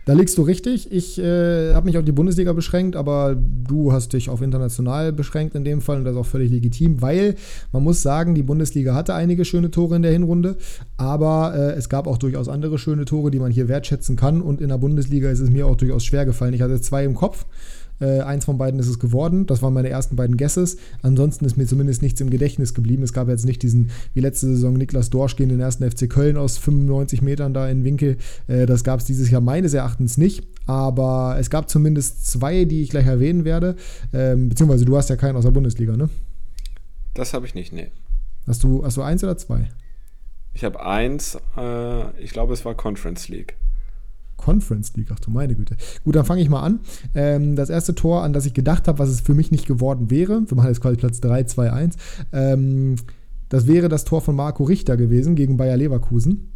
Da 0.06 0.12
liegst 0.12 0.36
du 0.36 0.42
richtig. 0.42 0.92
Ich 0.92 1.18
äh, 1.18 1.72
habe 1.72 1.86
mich 1.86 1.96
auf 1.96 2.04
die 2.04 2.12
Bundesliga 2.12 2.52
beschränkt, 2.52 2.94
aber 2.94 3.34
du 3.36 3.92
hast 3.92 4.12
dich 4.12 4.28
auf 4.28 4.42
international 4.42 5.12
beschränkt 5.12 5.54
in 5.54 5.64
dem 5.64 5.80
Fall 5.80 5.96
und 5.96 6.04
das 6.04 6.12
ist 6.12 6.20
auch 6.20 6.26
völlig 6.26 6.50
legitim, 6.50 7.00
weil 7.00 7.36
man 7.72 7.82
muss 7.82 8.02
sagen, 8.02 8.34
die 8.34 8.42
Bundesliga 8.42 8.94
hatte 8.94 9.14
einige 9.14 9.46
schöne 9.46 9.70
Tore 9.70 9.96
in 9.96 10.02
der 10.02 10.12
Hinrunde, 10.12 10.56
aber 10.98 11.54
äh, 11.56 11.72
es 11.72 11.88
gab 11.88 12.06
auch 12.06 12.18
durchaus 12.18 12.48
andere 12.48 12.78
schöne 12.78 13.06
Tore, 13.06 13.30
die 13.30 13.38
man 13.38 13.50
hier 13.50 13.68
wertschätzen 13.68 14.16
kann 14.16 14.42
und 14.42 14.60
in 14.60 14.68
der 14.68 14.78
Bundesliga 14.78 15.30
ist 15.30 15.40
es 15.40 15.50
mir 15.50 15.66
auch 15.66 15.76
durchaus 15.76 16.04
schwer 16.04 16.26
gefallen. 16.26 16.52
Ich 16.52 16.60
hatte 16.60 16.80
zwei 16.80 17.04
im 17.04 17.14
Kopf. 17.14 17.46
Äh, 18.04 18.20
eins 18.20 18.44
von 18.44 18.58
beiden 18.58 18.78
ist 18.78 18.88
es 18.88 18.98
geworden. 18.98 19.46
Das 19.46 19.62
waren 19.62 19.72
meine 19.72 19.88
ersten 19.88 20.14
beiden 20.14 20.36
Guesses. 20.36 20.76
Ansonsten 21.00 21.46
ist 21.46 21.56
mir 21.56 21.66
zumindest 21.66 22.02
nichts 22.02 22.20
im 22.20 22.28
Gedächtnis 22.28 22.74
geblieben. 22.74 23.02
Es 23.02 23.14
gab 23.14 23.28
jetzt 23.28 23.46
nicht 23.46 23.62
diesen, 23.62 23.90
wie 24.12 24.20
letzte 24.20 24.46
Saison, 24.46 24.74
Niklas 24.74 25.08
Dorsch 25.08 25.36
gegen 25.36 25.48
den 25.48 25.60
ersten 25.60 25.90
FC 25.90 26.10
Köln 26.10 26.36
aus 26.36 26.58
95 26.58 27.22
Metern 27.22 27.54
da 27.54 27.66
in 27.66 27.82
Winkel. 27.82 28.18
Äh, 28.46 28.66
das 28.66 28.84
gab 28.84 29.00
es 29.00 29.06
dieses 29.06 29.30
Jahr 29.30 29.40
meines 29.40 29.72
Erachtens 29.72 30.18
nicht. 30.18 30.46
Aber 30.66 31.36
es 31.38 31.48
gab 31.48 31.70
zumindest 31.70 32.26
zwei, 32.26 32.66
die 32.66 32.82
ich 32.82 32.90
gleich 32.90 33.06
erwähnen 33.06 33.46
werde. 33.46 33.76
Ähm, 34.12 34.50
beziehungsweise 34.50 34.84
du 34.84 34.96
hast 34.98 35.08
ja 35.08 35.16
keinen 35.16 35.36
aus 35.36 35.44
der 35.44 35.50
Bundesliga, 35.52 35.96
ne? 35.96 36.10
Das 37.14 37.32
habe 37.32 37.46
ich 37.46 37.54
nicht, 37.54 37.72
nee. 37.72 37.90
Hast 38.46 38.64
du, 38.64 38.84
hast 38.84 38.98
du 38.98 39.02
eins 39.02 39.24
oder 39.24 39.38
zwei? 39.38 39.70
Ich 40.52 40.62
habe 40.62 40.84
eins, 40.84 41.38
äh, 41.56 42.22
ich 42.22 42.32
glaube, 42.32 42.52
es 42.52 42.64
war 42.66 42.74
Conference 42.74 43.28
League. 43.28 43.56
Conference 44.44 44.92
League, 44.94 45.08
ach 45.10 45.20
du 45.20 45.30
meine 45.30 45.54
Güte. 45.54 45.76
Gut, 46.04 46.16
dann 46.16 46.26
fange 46.26 46.42
ich 46.42 46.50
mal 46.50 46.60
an. 46.60 46.80
Ähm, 47.14 47.56
das 47.56 47.70
erste 47.70 47.94
Tor, 47.94 48.22
an 48.22 48.34
das 48.34 48.44
ich 48.44 48.52
gedacht 48.52 48.88
habe, 48.88 48.98
was 48.98 49.08
es 49.08 49.22
für 49.22 49.34
mich 49.34 49.50
nicht 49.50 49.66
geworden 49.66 50.10
wäre, 50.10 50.42
wir 50.46 50.56
machen 50.56 50.68
jetzt 50.68 50.82
quasi 50.82 50.96
Platz 50.96 51.20
3, 51.20 51.44
2, 51.44 51.72
1, 51.72 51.96
ähm, 52.32 52.96
Das 53.48 53.66
wäre 53.66 53.88
das 53.88 54.04
Tor 54.04 54.20
von 54.20 54.36
Marco 54.36 54.64
Richter 54.64 54.98
gewesen 54.98 55.34
gegen 55.34 55.56
Bayer 55.56 55.78
Leverkusen. 55.78 56.52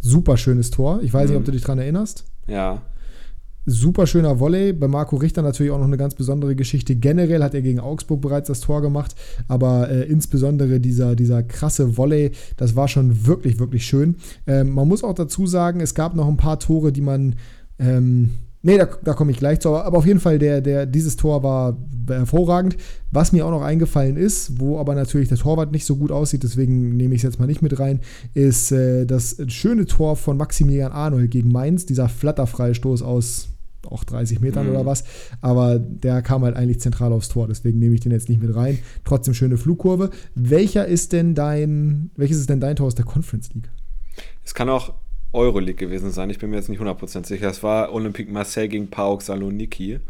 Super 0.00 0.38
schönes 0.38 0.70
Tor. 0.70 1.00
Ich 1.02 1.12
weiß 1.12 1.24
mhm. 1.24 1.30
nicht, 1.30 1.38
ob 1.40 1.44
du 1.44 1.52
dich 1.52 1.62
daran 1.62 1.78
erinnerst. 1.78 2.24
Ja. 2.46 2.82
Super 3.68 4.06
schöner 4.06 4.38
Volley. 4.38 4.72
Bei 4.72 4.86
Marco 4.86 5.16
Richter 5.16 5.42
natürlich 5.42 5.72
auch 5.72 5.78
noch 5.78 5.86
eine 5.86 5.96
ganz 5.96 6.14
besondere 6.14 6.54
Geschichte. 6.54 6.94
Generell 6.94 7.42
hat 7.42 7.52
er 7.52 7.62
gegen 7.62 7.80
Augsburg 7.80 8.20
bereits 8.20 8.46
das 8.46 8.60
Tor 8.60 8.80
gemacht, 8.80 9.16
aber 9.48 9.90
äh, 9.90 10.04
insbesondere 10.04 10.78
dieser, 10.78 11.16
dieser 11.16 11.42
krasse 11.42 11.96
Volley, 11.96 12.30
das 12.56 12.76
war 12.76 12.86
schon 12.86 13.26
wirklich, 13.26 13.58
wirklich 13.58 13.84
schön. 13.84 14.16
Ähm, 14.46 14.70
man 14.70 14.86
muss 14.86 15.02
auch 15.02 15.14
dazu 15.14 15.48
sagen, 15.48 15.80
es 15.80 15.96
gab 15.96 16.14
noch 16.14 16.28
ein 16.28 16.36
paar 16.36 16.60
Tore, 16.60 16.92
die 16.92 17.00
man. 17.00 17.34
Ähm, 17.78 18.30
Nee, 18.62 18.78
da, 18.78 18.88
da 19.04 19.12
komme 19.12 19.30
ich 19.30 19.38
gleich 19.38 19.60
zu. 19.60 19.76
Aber 19.76 19.98
auf 19.98 20.06
jeden 20.06 20.18
Fall, 20.18 20.40
der, 20.40 20.60
der, 20.60 20.86
dieses 20.86 21.14
Tor 21.14 21.44
war 21.44 21.76
hervorragend. 22.08 22.76
Was 23.12 23.30
mir 23.30 23.46
auch 23.46 23.52
noch 23.52 23.62
eingefallen 23.62 24.16
ist, 24.16 24.58
wo 24.58 24.80
aber 24.80 24.96
natürlich 24.96 25.28
der 25.28 25.38
Torwart 25.38 25.70
nicht 25.70 25.84
so 25.84 25.94
gut 25.94 26.10
aussieht, 26.10 26.42
deswegen 26.42 26.96
nehme 26.96 27.14
ich 27.14 27.20
es 27.20 27.22
jetzt 27.22 27.38
mal 27.38 27.46
nicht 27.46 27.62
mit 27.62 27.78
rein, 27.78 28.00
ist 28.34 28.72
äh, 28.72 29.06
das 29.06 29.36
schöne 29.46 29.84
Tor 29.84 30.16
von 30.16 30.36
Maximilian 30.36 30.90
Arnold 30.90 31.30
gegen 31.30 31.52
Mainz, 31.52 31.86
dieser 31.86 32.08
Flatterfreistoß 32.08 33.02
aus 33.02 33.50
auch 33.86 34.04
30 34.04 34.40
Metern 34.40 34.66
mhm. 34.66 34.72
oder 34.72 34.86
was. 34.86 35.04
Aber 35.40 35.78
der 35.78 36.22
kam 36.22 36.42
halt 36.42 36.56
eigentlich 36.56 36.80
zentral 36.80 37.12
aufs 37.12 37.28
Tor, 37.28 37.48
deswegen 37.48 37.78
nehme 37.78 37.94
ich 37.94 38.00
den 38.00 38.12
jetzt 38.12 38.28
nicht 38.28 38.42
mit 38.42 38.54
rein. 38.54 38.78
Trotzdem 39.04 39.34
schöne 39.34 39.56
Flugkurve. 39.56 40.10
Welcher 40.34 40.86
ist 40.86 41.12
denn 41.12 41.34
dein, 41.34 42.10
welches 42.16 42.38
ist 42.38 42.50
denn 42.50 42.60
dein 42.60 42.76
Tor 42.76 42.86
aus 42.86 42.94
der 42.94 43.04
Conference 43.04 43.52
League? 43.54 43.70
Es 44.44 44.54
kann 44.54 44.68
auch 44.68 44.94
Euroleague 45.32 45.86
gewesen 45.86 46.10
sein. 46.10 46.30
Ich 46.30 46.38
bin 46.38 46.50
mir 46.50 46.56
jetzt 46.56 46.68
nicht 46.68 46.80
100% 46.80 47.26
sicher. 47.26 47.48
Es 47.48 47.62
war 47.62 47.92
Olympique 47.92 48.32
Marseille 48.32 48.68
gegen 48.68 48.88
PAOK 48.88 49.22
Saloniki. 49.22 50.00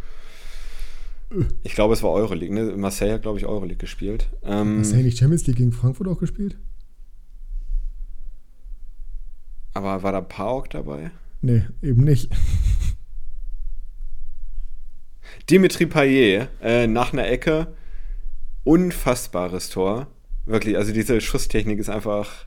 Ich 1.65 1.75
glaube, 1.75 1.95
es 1.95 2.03
war 2.03 2.13
Euroleague. 2.13 2.55
Ne? 2.55 2.77
Marseille 2.77 3.13
hat, 3.13 3.23
glaube 3.23 3.39
ich, 3.39 3.47
Euroleague 3.47 3.79
gespielt. 3.79 4.29
Ähm, 4.45 4.77
Marseille 4.77 5.03
nicht 5.03 5.19
Champions 5.19 5.47
League 5.47 5.57
gegen 5.57 5.73
Frankfurt 5.73 6.07
auch 6.07 6.19
gespielt? 6.19 6.57
Aber 9.75 10.03
war 10.03 10.13
da 10.13 10.21
PAOK 10.21 10.71
dabei? 10.71 11.11
Nee, 11.43 11.65
eben 11.83 12.05
nicht. 12.05 12.31
Dimitri 15.51 15.87
Payet 15.87 16.49
äh, 16.63 16.87
nach 16.87 17.13
einer 17.13 17.29
Ecke. 17.29 17.69
Unfassbares 18.65 19.71
Tor. 19.71 20.09
Wirklich, 20.45 20.77
also 20.77 20.93
diese 20.93 21.21
Schusstechnik 21.21 21.79
ist 21.79 21.89
einfach 21.89 22.47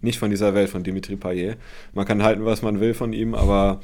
nicht 0.00 0.18
von 0.18 0.30
dieser 0.30 0.54
Welt 0.54 0.70
von 0.70 0.84
Dimitri 0.84 1.16
Payet. 1.16 1.56
Man 1.92 2.06
kann 2.06 2.22
halten, 2.22 2.44
was 2.44 2.62
man 2.62 2.80
will 2.80 2.94
von 2.94 3.12
ihm, 3.12 3.34
aber 3.34 3.80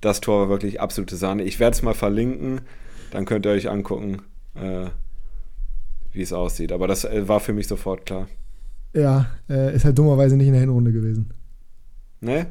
das 0.00 0.20
Tor 0.20 0.42
war 0.42 0.48
wirklich 0.48 0.80
absolute 0.80 1.16
Sahne. 1.16 1.42
Ich 1.42 1.60
werde 1.60 1.74
es 1.74 1.82
mal 1.82 1.94
verlinken, 1.94 2.60
dann 3.10 3.24
könnt 3.24 3.46
ihr 3.46 3.52
euch 3.52 3.68
angucken, 3.68 4.22
äh, 4.54 4.88
wie 6.12 6.22
es 6.22 6.32
aussieht. 6.32 6.72
Aber 6.72 6.86
das 6.86 7.04
äh, 7.04 7.28
war 7.28 7.40
für 7.40 7.52
mich 7.52 7.66
sofort 7.66 8.06
klar. 8.06 8.28
Ja, 8.94 9.26
äh, 9.48 9.74
ist 9.74 9.84
halt 9.84 9.98
dummerweise 9.98 10.36
nicht 10.36 10.46
in 10.46 10.52
der 10.52 10.62
Hinrunde 10.62 10.92
gewesen. 10.92 11.32
Ne? 12.20 12.46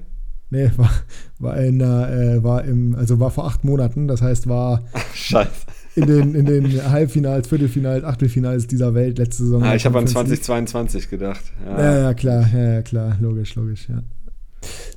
Nee, 0.49 0.71
war, 0.77 0.91
war, 1.39 1.57
in, 1.57 1.81
äh, 1.81 2.41
war 2.43 2.63
im, 2.63 2.95
also 2.95 3.19
war 3.19 3.31
vor 3.31 3.47
acht 3.47 3.63
Monaten, 3.63 4.07
das 4.07 4.21
heißt 4.21 4.47
war 4.47 4.83
Scheiße 5.13 5.67
in 5.97 6.05
den, 6.05 6.35
in 6.35 6.45
den 6.45 6.91
Halbfinals, 6.91 7.47
Viertelfinals, 7.47 8.03
Achtelfinals 8.03 8.67
dieser 8.67 8.93
Welt 8.93 9.17
letzte 9.17 9.43
Saison. 9.43 9.63
Ah, 9.63 9.75
ich 9.75 9.85
habe 9.85 9.97
an 9.97 10.05
2022 10.05 11.09
gedacht. 11.09 11.41
Ja. 11.65 11.81
ja, 11.81 11.97
ja, 12.03 12.13
klar, 12.13 12.47
ja, 12.53 12.73
ja, 12.73 12.81
klar, 12.83 13.17
logisch, 13.19 13.55
logisch, 13.55 13.89
ja. 13.89 14.03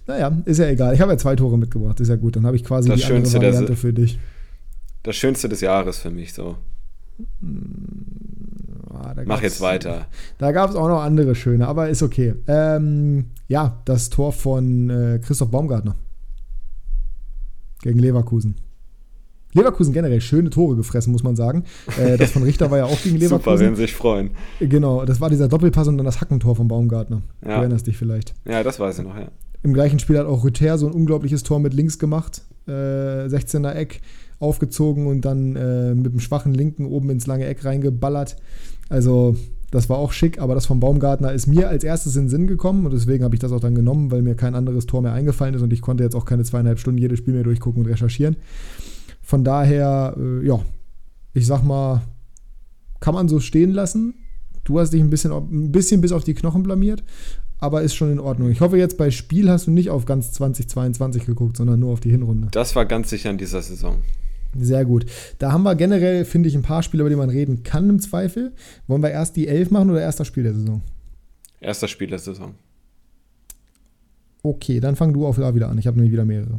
Naja, 0.06 0.36
ist 0.44 0.58
ja 0.58 0.66
egal. 0.66 0.94
Ich 0.94 1.00
habe 1.00 1.12
ja 1.12 1.18
zwei 1.18 1.36
Tore 1.36 1.56
mitgebracht, 1.56 2.00
ist 2.00 2.08
ja 2.08 2.16
gut. 2.16 2.36
Dann 2.36 2.44
habe 2.44 2.56
ich 2.56 2.64
quasi 2.64 2.88
das 2.88 3.00
die 3.00 3.06
Schönste 3.06 3.38
andere 3.38 3.52
Variante 3.52 3.76
für 3.76 3.92
dich. 3.92 4.18
Das 5.02 5.16
Schönste 5.16 5.48
des 5.48 5.62
Jahres 5.62 5.98
für 5.98 6.10
mich 6.10 6.34
so. 6.34 6.56
Ah, 9.02 9.14
Mach 9.24 9.42
jetzt 9.42 9.60
weiter. 9.60 10.06
Da 10.38 10.52
gab 10.52 10.70
es 10.70 10.76
auch 10.76 10.88
noch 10.88 11.00
andere 11.00 11.34
schöne, 11.34 11.66
aber 11.66 11.88
ist 11.88 12.02
okay. 12.02 12.34
Ähm, 12.46 13.26
ja, 13.48 13.80
das 13.86 14.10
Tor 14.10 14.32
von 14.32 14.90
äh, 14.90 15.20
Christoph 15.24 15.50
Baumgartner 15.50 15.96
gegen 17.82 17.98
Leverkusen. 17.98 18.56
Leverkusen 19.52 19.92
generell 19.92 20.20
schöne 20.20 20.50
Tore 20.50 20.76
gefressen, 20.76 21.12
muss 21.12 21.22
man 21.22 21.34
sagen. 21.34 21.64
Äh, 21.98 22.16
das 22.18 22.30
von 22.30 22.42
Richter 22.42 22.70
war 22.70 22.78
ja 22.78 22.84
auch 22.84 23.02
gegen 23.02 23.16
Leverkusen. 23.18 23.42
Super, 23.42 23.58
werden 23.58 23.76
sich 23.76 23.94
freuen. 23.94 24.30
Genau, 24.60 25.04
das 25.04 25.20
war 25.20 25.30
dieser 25.30 25.48
Doppelpass 25.48 25.88
und 25.88 25.96
dann 25.96 26.06
das 26.06 26.20
Hackentor 26.20 26.54
von 26.54 26.68
Baumgartner. 26.68 27.22
Ja. 27.42 27.56
Du 27.56 27.60
erinnerst 27.62 27.86
dich 27.86 27.96
vielleicht. 27.96 28.34
Ja, 28.44 28.62
das 28.62 28.78
weiß 28.78 28.98
ich 28.98 29.04
noch, 29.04 29.16
ja. 29.16 29.28
Im 29.62 29.74
gleichen 29.74 29.98
Spiel 29.98 30.18
hat 30.18 30.26
auch 30.26 30.44
Rüther 30.44 30.78
so 30.78 30.86
ein 30.86 30.92
unglaubliches 30.92 31.42
Tor 31.42 31.58
mit 31.58 31.74
links 31.74 31.98
gemacht. 31.98 32.42
Äh, 32.66 32.70
16er 33.26 33.72
Eck 33.72 34.00
aufgezogen 34.40 35.06
und 35.06 35.20
dann 35.24 35.54
äh, 35.54 35.94
mit 35.94 36.12
dem 36.12 36.20
schwachen 36.20 36.54
Linken 36.54 36.86
oben 36.86 37.10
ins 37.10 37.26
lange 37.26 37.46
Eck 37.46 37.64
reingeballert. 37.64 38.36
Also, 38.88 39.36
das 39.70 39.88
war 39.88 39.98
auch 39.98 40.12
schick, 40.12 40.40
aber 40.40 40.54
das 40.54 40.66
von 40.66 40.80
Baumgartner 40.80 41.32
ist 41.32 41.46
mir 41.46 41.68
als 41.68 41.84
erstes 41.84 42.16
in 42.16 42.24
den 42.24 42.28
Sinn 42.28 42.46
gekommen 42.48 42.84
und 42.84 42.92
deswegen 42.92 43.22
habe 43.22 43.36
ich 43.36 43.40
das 43.40 43.52
auch 43.52 43.60
dann 43.60 43.76
genommen, 43.76 44.10
weil 44.10 44.22
mir 44.22 44.34
kein 44.34 44.56
anderes 44.56 44.86
Tor 44.86 45.02
mehr 45.02 45.12
eingefallen 45.12 45.54
ist 45.54 45.62
und 45.62 45.72
ich 45.72 45.80
konnte 45.80 46.02
jetzt 46.02 46.16
auch 46.16 46.24
keine 46.24 46.42
zweieinhalb 46.42 46.80
Stunden 46.80 46.98
jedes 46.98 47.20
Spiel 47.20 47.34
mehr 47.34 47.44
durchgucken 47.44 47.84
und 47.84 47.88
recherchieren. 47.88 48.36
Von 49.22 49.44
daher, 49.44 50.16
äh, 50.18 50.44
ja, 50.44 50.58
ich 51.34 51.46
sag 51.46 51.62
mal, 51.62 52.02
kann 52.98 53.14
man 53.14 53.28
so 53.28 53.38
stehen 53.38 53.70
lassen. 53.70 54.14
Du 54.64 54.80
hast 54.80 54.92
dich 54.92 55.00
ein 55.00 55.10
bisschen, 55.10 55.32
ein 55.32 55.70
bisschen 55.70 56.00
bis 56.00 56.12
auf 56.12 56.24
die 56.24 56.34
Knochen 56.34 56.64
blamiert, 56.64 57.04
aber 57.58 57.82
ist 57.82 57.94
schon 57.94 58.10
in 58.10 58.18
Ordnung. 58.18 58.50
Ich 58.50 58.60
hoffe, 58.60 58.76
jetzt 58.76 58.98
bei 58.98 59.10
Spiel 59.12 59.50
hast 59.50 59.68
du 59.68 59.70
nicht 59.70 59.90
auf 59.90 60.04
ganz 60.04 60.32
2022 60.32 61.26
geguckt, 61.26 61.56
sondern 61.56 61.78
nur 61.78 61.92
auf 61.92 62.00
die 62.00 62.10
Hinrunde. 62.10 62.48
Das 62.50 62.74
war 62.74 62.86
ganz 62.86 63.10
sicher 63.10 63.30
in 63.30 63.38
dieser 63.38 63.62
Saison. 63.62 63.98
Sehr 64.58 64.84
gut. 64.84 65.06
Da 65.38 65.52
haben 65.52 65.62
wir 65.62 65.74
generell, 65.74 66.24
finde 66.24 66.48
ich, 66.48 66.54
ein 66.56 66.62
paar 66.62 66.82
Spiele, 66.82 67.02
über 67.02 67.10
die 67.10 67.16
man 67.16 67.30
reden 67.30 67.62
kann 67.62 67.88
im 67.88 68.00
Zweifel. 68.00 68.52
Wollen 68.86 69.02
wir 69.02 69.10
erst 69.10 69.36
die 69.36 69.48
elf 69.48 69.70
machen 69.70 69.90
oder 69.90 70.00
erst 70.00 70.20
das 70.20 70.26
Spiel 70.26 70.42
der 70.42 70.54
Saison? 70.54 70.82
Erster 71.60 71.88
Spiel 71.88 72.08
der 72.08 72.18
Saison. 72.18 72.54
Okay, 74.42 74.80
dann 74.80 74.96
fang 74.96 75.12
du 75.12 75.26
auch 75.26 75.36
da 75.36 75.54
wieder 75.54 75.68
an. 75.68 75.78
Ich 75.78 75.86
habe 75.86 75.96
nämlich 75.96 76.12
wieder 76.12 76.24
mehrere. 76.24 76.58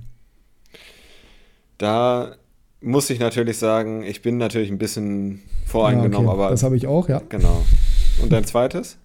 Da 1.77 2.35
muss 2.79 3.09
ich 3.09 3.19
natürlich 3.19 3.57
sagen, 3.57 4.03
ich 4.03 4.21
bin 4.21 4.37
natürlich 4.37 4.69
ein 4.69 4.77
bisschen 4.77 5.41
voreingenommen, 5.65 6.27
ja, 6.27 6.33
okay. 6.33 6.41
aber. 6.41 6.49
Das 6.51 6.63
habe 6.63 6.77
ich 6.77 6.87
auch, 6.87 7.09
ja. 7.09 7.21
Genau. 7.29 7.63
Und 8.21 8.31
dein 8.31 8.45
zweites? 8.45 8.97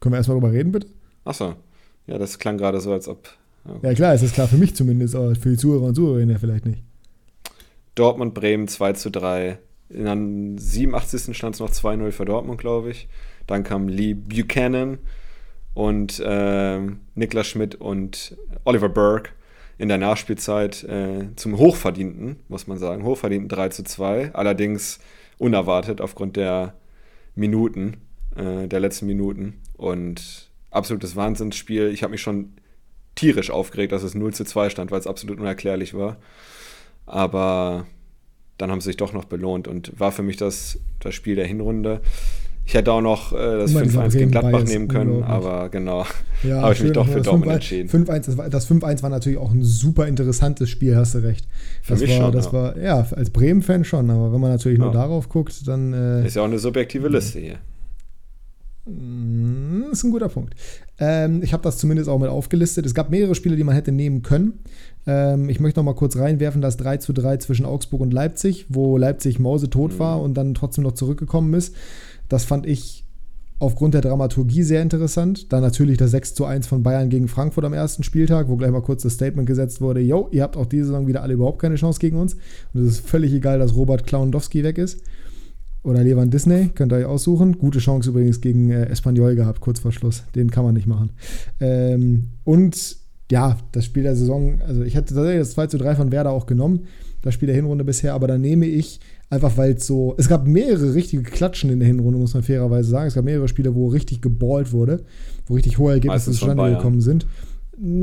Können 0.00 0.12
wir 0.12 0.18
erstmal 0.18 0.38
drüber 0.38 0.52
reden, 0.52 0.72
bitte? 0.72 0.86
Achso. 1.24 1.56
Ja, 2.06 2.18
das 2.18 2.38
klang 2.38 2.58
gerade 2.58 2.80
so, 2.80 2.92
als 2.92 3.08
ob. 3.08 3.28
Okay. 3.64 3.86
Ja, 3.88 3.94
klar, 3.94 4.14
es 4.14 4.22
ist 4.22 4.34
klar 4.34 4.46
für 4.46 4.58
mich 4.58 4.76
zumindest, 4.76 5.14
aber 5.16 5.34
für 5.34 5.50
die 5.50 5.56
Zuhörer 5.56 5.84
und 5.84 5.94
Zuhörerinnen 5.94 6.30
ja 6.30 6.38
vielleicht 6.38 6.66
nicht. 6.66 6.82
Dortmund, 7.94 8.34
Bremen 8.34 8.68
2 8.68 8.92
zu 8.94 9.10
3. 9.10 9.58
In 9.90 10.04
der 10.04 10.62
87. 10.62 11.36
stand 11.36 11.54
es 11.54 11.60
noch 11.60 11.70
2-0 11.70 12.10
für 12.10 12.24
Dortmund, 12.24 12.60
glaube 12.60 12.90
ich. 12.90 13.08
Dann 13.46 13.62
kam 13.62 13.88
Lee 13.88 14.14
Buchanan 14.14 14.98
und 15.74 16.20
äh, 16.20 16.80
Niklas 17.14 17.46
Schmidt 17.46 17.74
und 17.74 18.36
Oliver 18.64 18.88
Burke 18.88 19.30
in 19.76 19.88
der 19.88 19.98
Nachspielzeit 19.98 20.84
äh, 20.84 21.28
zum 21.36 21.58
Hochverdienten, 21.58 22.36
muss 22.48 22.66
man 22.66 22.78
sagen, 22.78 23.04
Hochverdienten 23.04 23.48
3 23.48 23.68
zu 23.70 23.82
2, 23.82 24.32
allerdings 24.34 25.00
unerwartet 25.38 26.00
aufgrund 26.00 26.36
der 26.36 26.74
Minuten, 27.34 27.96
äh, 28.36 28.68
der 28.68 28.80
letzten 28.80 29.06
Minuten 29.06 29.60
und 29.76 30.50
absolutes 30.70 31.16
Wahnsinnsspiel. 31.16 31.88
Ich 31.88 32.02
habe 32.02 32.12
mich 32.12 32.22
schon 32.22 32.54
tierisch 33.16 33.50
aufgeregt, 33.50 33.92
dass 33.92 34.02
es 34.02 34.14
0 34.14 34.32
zu 34.32 34.44
2 34.44 34.70
stand, 34.70 34.90
weil 34.90 35.00
es 35.00 35.06
absolut 35.06 35.40
unerklärlich 35.40 35.94
war. 35.94 36.16
Aber 37.06 37.86
dann 38.58 38.70
haben 38.70 38.80
sie 38.80 38.86
sich 38.86 38.96
doch 38.96 39.12
noch 39.12 39.24
belohnt 39.24 39.68
und 39.68 39.98
war 39.98 40.12
für 40.12 40.22
mich 40.22 40.36
das, 40.36 40.78
das 41.00 41.14
Spiel 41.14 41.36
der 41.36 41.46
Hinrunde. 41.46 42.00
Ich 42.66 42.72
hätte 42.72 42.92
auch 42.92 43.02
noch 43.02 43.32
äh, 43.32 43.58
das 43.58 43.74
5-1 43.74 44.16
gegen 44.16 44.30
Gladbach 44.30 44.64
nehmen 44.64 44.88
können, 44.88 45.22
aber 45.22 45.68
genau, 45.68 46.06
ja, 46.42 46.56
habe 46.62 46.72
ich 46.72 46.82
mich 46.82 46.92
doch 46.92 47.06
für 47.06 47.20
Dortmund 47.20 47.52
entschieden. 47.52 47.90
5-1, 47.90 48.48
das 48.48 48.70
5-1 48.70 49.02
war 49.02 49.10
natürlich 49.10 49.38
auch 49.38 49.52
ein 49.52 49.62
super 49.62 50.06
interessantes 50.08 50.70
Spiel, 50.70 50.96
hast 50.96 51.14
du 51.14 51.18
recht. 51.18 51.46
Das 51.86 51.98
für 51.98 52.06
mich 52.06 52.16
war, 52.18 52.26
schon, 52.26 52.32
das 52.32 52.46
ja. 52.46 52.52
war, 52.52 52.78
ja, 52.78 53.06
als 53.10 53.28
Bremen-Fan 53.30 53.84
schon, 53.84 54.08
aber 54.08 54.32
wenn 54.32 54.40
man 54.40 54.50
natürlich 54.50 54.78
ja. 54.78 54.84
nur 54.84 54.94
darauf 54.94 55.28
guckt, 55.28 55.68
dann. 55.68 55.92
Äh, 55.92 56.26
ist 56.26 56.36
ja 56.36 56.42
auch 56.42 56.46
eine 56.46 56.58
subjektive 56.58 57.08
Liste 57.08 57.38
hier. 57.38 57.58
Mm, 58.86 59.90
ist 59.92 60.04
ein 60.04 60.10
guter 60.10 60.28
Punkt. 60.28 60.54
Ähm, 60.98 61.42
ich 61.42 61.52
habe 61.52 61.62
das 61.62 61.76
zumindest 61.76 62.08
auch 62.08 62.18
mit 62.18 62.28
aufgelistet. 62.28 62.86
Es 62.86 62.94
gab 62.94 63.10
mehrere 63.10 63.34
Spiele, 63.34 63.56
die 63.56 63.64
man 63.64 63.74
hätte 63.74 63.92
nehmen 63.92 64.22
können. 64.22 64.60
Ähm, 65.06 65.48
ich 65.48 65.60
möchte 65.60 65.80
noch 65.80 65.84
mal 65.84 65.94
kurz 65.94 66.16
reinwerfen, 66.16 66.62
das 66.62 66.76
3 66.76 66.98
zu 66.98 67.12
3 67.12 67.38
zwischen 67.38 67.66
Augsburg 67.66 68.00
und 68.00 68.12
Leipzig, 68.12 68.66
wo 68.68 68.96
Leipzig 68.96 69.38
mausetot 69.38 69.94
mhm. 69.94 69.98
war 69.98 70.22
und 70.22 70.34
dann 70.34 70.54
trotzdem 70.54 70.84
noch 70.84 70.92
zurückgekommen 70.92 71.54
ist. 71.54 71.74
Das 72.28 72.44
fand 72.44 72.66
ich 72.66 73.04
aufgrund 73.58 73.94
der 73.94 74.00
Dramaturgie 74.00 74.62
sehr 74.62 74.82
interessant. 74.82 75.52
Dann 75.52 75.62
natürlich 75.62 75.98
das 75.98 76.10
6 76.10 76.34
zu 76.34 76.44
1 76.44 76.66
von 76.66 76.82
Bayern 76.82 77.08
gegen 77.08 77.28
Frankfurt 77.28 77.64
am 77.64 77.72
ersten 77.72 78.02
Spieltag, 78.02 78.48
wo 78.48 78.56
gleich 78.56 78.70
mal 78.70 78.82
kurz 78.82 79.02
das 79.02 79.14
Statement 79.14 79.46
gesetzt 79.46 79.80
wurde, 79.80 80.00
yo, 80.00 80.28
ihr 80.32 80.42
habt 80.42 80.56
auch 80.56 80.66
diese 80.66 80.86
Saison 80.86 81.06
wieder 81.06 81.22
alle 81.22 81.34
überhaupt 81.34 81.60
keine 81.60 81.76
Chance 81.76 82.00
gegen 82.00 82.18
uns. 82.18 82.34
Und 82.72 82.82
es 82.82 82.94
ist 82.94 83.08
völlig 83.08 83.32
egal, 83.32 83.58
dass 83.58 83.74
Robert 83.74 84.06
Klawandowski 84.06 84.64
weg 84.64 84.78
ist. 84.78 85.00
Oder 85.82 86.02
Levan 86.02 86.30
Disney, 86.30 86.70
könnt 86.74 86.92
ihr 86.92 86.96
euch 86.96 87.04
aussuchen. 87.04 87.58
Gute 87.58 87.78
Chance 87.78 88.08
übrigens 88.08 88.40
gegen 88.40 88.70
äh, 88.70 88.86
Espanyol 88.86 89.34
gehabt, 89.34 89.60
kurz 89.60 89.80
vor 89.80 89.92
Schluss. 89.92 90.24
Den 90.34 90.50
kann 90.50 90.64
man 90.64 90.74
nicht 90.74 90.86
machen. 90.86 91.10
Ähm, 91.60 92.30
und 92.42 92.96
ja, 93.30 93.56
das 93.72 93.84
Spiel 93.84 94.02
der 94.02 94.16
Saison, 94.16 94.60
also 94.66 94.82
ich 94.82 94.94
hätte 94.94 95.14
tatsächlich 95.14 95.40
das 95.40 95.52
2 95.52 95.66
zu 95.68 95.78
3 95.78 95.94
von 95.96 96.12
Werder 96.12 96.30
auch 96.30 96.46
genommen, 96.46 96.86
das 97.22 97.34
Spiel 97.34 97.46
der 97.46 97.56
Hinrunde 97.56 97.84
bisher, 97.84 98.14
aber 98.14 98.26
da 98.26 98.36
nehme 98.36 98.66
ich 98.66 99.00
Einfach 99.34 99.56
weil 99.56 99.72
es 99.72 99.86
so, 99.86 100.14
es 100.16 100.28
gab 100.28 100.46
mehrere 100.46 100.94
richtige 100.94 101.24
Klatschen 101.24 101.68
in 101.70 101.80
der 101.80 101.88
Hinrunde, 101.88 102.18
muss 102.18 102.34
man 102.34 102.44
fairerweise 102.44 102.88
sagen. 102.88 103.08
Es 103.08 103.14
gab 103.14 103.24
mehrere 103.24 103.48
Spiele, 103.48 103.74
wo 103.74 103.88
richtig 103.88 104.20
geballt 104.20 104.72
wurde, 104.72 105.02
wo 105.46 105.54
richtig 105.54 105.78
hohe 105.78 105.92
Ergebnisse 105.92 106.30
zustande 106.30 106.70
gekommen 106.70 107.00
sind. 107.00 107.26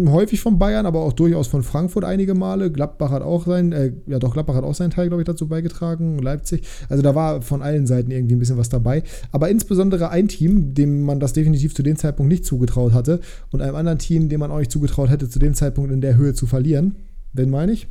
Häufig 0.08 0.42
von 0.42 0.60
Bayern, 0.60 0.86
aber 0.86 1.00
auch 1.00 1.14
durchaus 1.14 1.48
von 1.48 1.64
Frankfurt 1.64 2.04
einige 2.04 2.34
Male. 2.34 2.72
Gladbach 2.72 3.10
hat 3.12 3.22
auch 3.22 3.46
sein, 3.46 3.72
äh, 3.72 3.94
ja 4.06 4.20
doch, 4.20 4.34
Gladbach 4.34 4.56
hat 4.56 4.66
auch 4.66 4.76
seinen 4.76 4.92
Teil, 4.92 5.08
glaube 5.08 5.22
ich, 5.22 5.26
dazu 5.26 5.48
beigetragen. 5.48 6.20
Leipzig. 6.20 6.64
Also 6.90 7.02
da 7.02 7.16
war 7.16 7.42
von 7.42 7.62
allen 7.62 7.88
Seiten 7.88 8.12
irgendwie 8.12 8.36
ein 8.36 8.40
bisschen 8.40 8.58
was 8.58 8.68
dabei. 8.70 9.04
Aber 9.32 9.50
insbesondere 9.50 10.10
ein 10.10 10.28
Team, 10.28 10.74
dem 10.74 11.04
man 11.04 11.22
das 11.22 11.32
definitiv 11.34 11.74
zu 11.74 11.84
dem 11.84 11.96
Zeitpunkt 11.96 12.30
nicht 12.30 12.44
zugetraut 12.46 12.92
hatte 12.92 13.22
und 13.52 13.62
einem 13.62 13.76
anderen 13.76 13.98
Team, 14.00 14.28
dem 14.28 14.42
man 14.42 14.52
auch 14.52 14.60
nicht 14.60 14.72
zugetraut 14.72 15.10
hätte, 15.10 15.30
zu 15.30 15.40
dem 15.40 15.54
Zeitpunkt 15.54 15.92
in 15.92 16.02
der 16.02 16.18
Höhe 16.18 16.34
zu 16.34 16.48
verlieren. 16.48 16.96
Wen 17.32 17.50
meine 17.50 17.72
ich? 17.72 17.88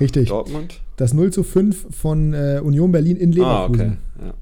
Richtig. 0.00 0.28
Dortmund? 0.28 0.80
Das 0.96 1.12
0 1.14 1.30
zu 1.32 1.42
5 1.42 1.94
von 1.96 2.32
äh, 2.34 2.60
Union 2.62 2.92
Berlin 2.92 3.16
in 3.16 3.30
Ah, 3.42 3.66
Leverkusen. 3.66 3.80
okay. 4.18 4.26
Ja. 4.26 4.34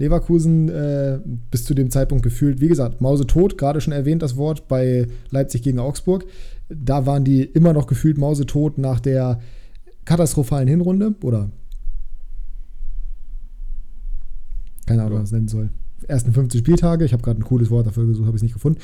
Leverkusen 0.00 0.68
äh, 0.70 1.20
bis 1.50 1.64
zu 1.64 1.74
dem 1.74 1.90
Zeitpunkt 1.90 2.24
gefühlt, 2.24 2.60
wie 2.60 2.68
gesagt, 2.68 3.00
Mause 3.02 3.26
tot, 3.26 3.58
gerade 3.58 3.80
schon 3.82 3.92
erwähnt 3.92 4.22
das 4.22 4.36
Wort 4.36 4.66
bei 4.66 5.06
Leipzig 5.30 5.62
gegen 5.62 5.78
Augsburg. 5.78 6.24
Da 6.70 7.04
waren 7.04 7.22
die 7.22 7.42
immer 7.44 7.74
noch 7.74 7.86
gefühlt 7.86 8.16
Mause 8.16 8.46
tot 8.46 8.78
nach 8.78 8.98
der 8.98 9.40
katastrophalen 10.06 10.68
Hinrunde 10.68 11.14
oder 11.22 11.50
keine 14.86 15.02
Ahnung, 15.02 15.18
Ja. 15.18 15.22
was 15.22 15.28
es 15.28 15.32
nennen 15.32 15.48
soll. 15.48 15.70
Ersten 16.08 16.32
15 16.32 16.60
Spieltage, 16.60 17.04
ich 17.04 17.12
habe 17.12 17.22
gerade 17.22 17.38
ein 17.40 17.44
cooles 17.44 17.70
Wort 17.70 17.86
dafür 17.86 18.06
gesucht, 18.06 18.26
habe 18.26 18.36
ich 18.36 18.40
es 18.40 18.42
nicht 18.42 18.54
gefunden. 18.54 18.80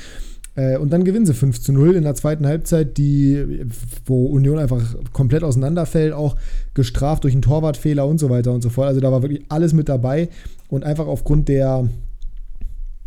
Äh, 0.57 0.77
und 0.77 0.91
dann 0.91 1.05
gewinnen 1.05 1.25
sie 1.25 1.33
5 1.33 1.61
zu 1.61 1.71
0 1.71 1.95
in 1.95 2.03
der 2.03 2.15
zweiten 2.15 2.45
Halbzeit, 2.45 2.97
die, 2.97 3.65
wo 4.05 4.25
Union 4.25 4.59
einfach 4.59 4.83
komplett 5.13 5.43
auseinanderfällt, 5.43 6.13
auch 6.13 6.35
gestraft 6.73 7.23
durch 7.23 7.33
einen 7.33 7.43
Torwartfehler 7.43 8.05
und 8.05 8.17
so 8.17 8.29
weiter 8.29 8.51
und 8.51 8.61
so 8.61 8.69
fort. 8.69 8.87
Also 8.87 8.99
da 8.99 9.11
war 9.11 9.21
wirklich 9.21 9.45
alles 9.49 9.71
mit 9.73 9.87
dabei 9.87 10.29
und 10.67 10.83
einfach 10.83 11.07
aufgrund 11.07 11.47
der, 11.47 11.87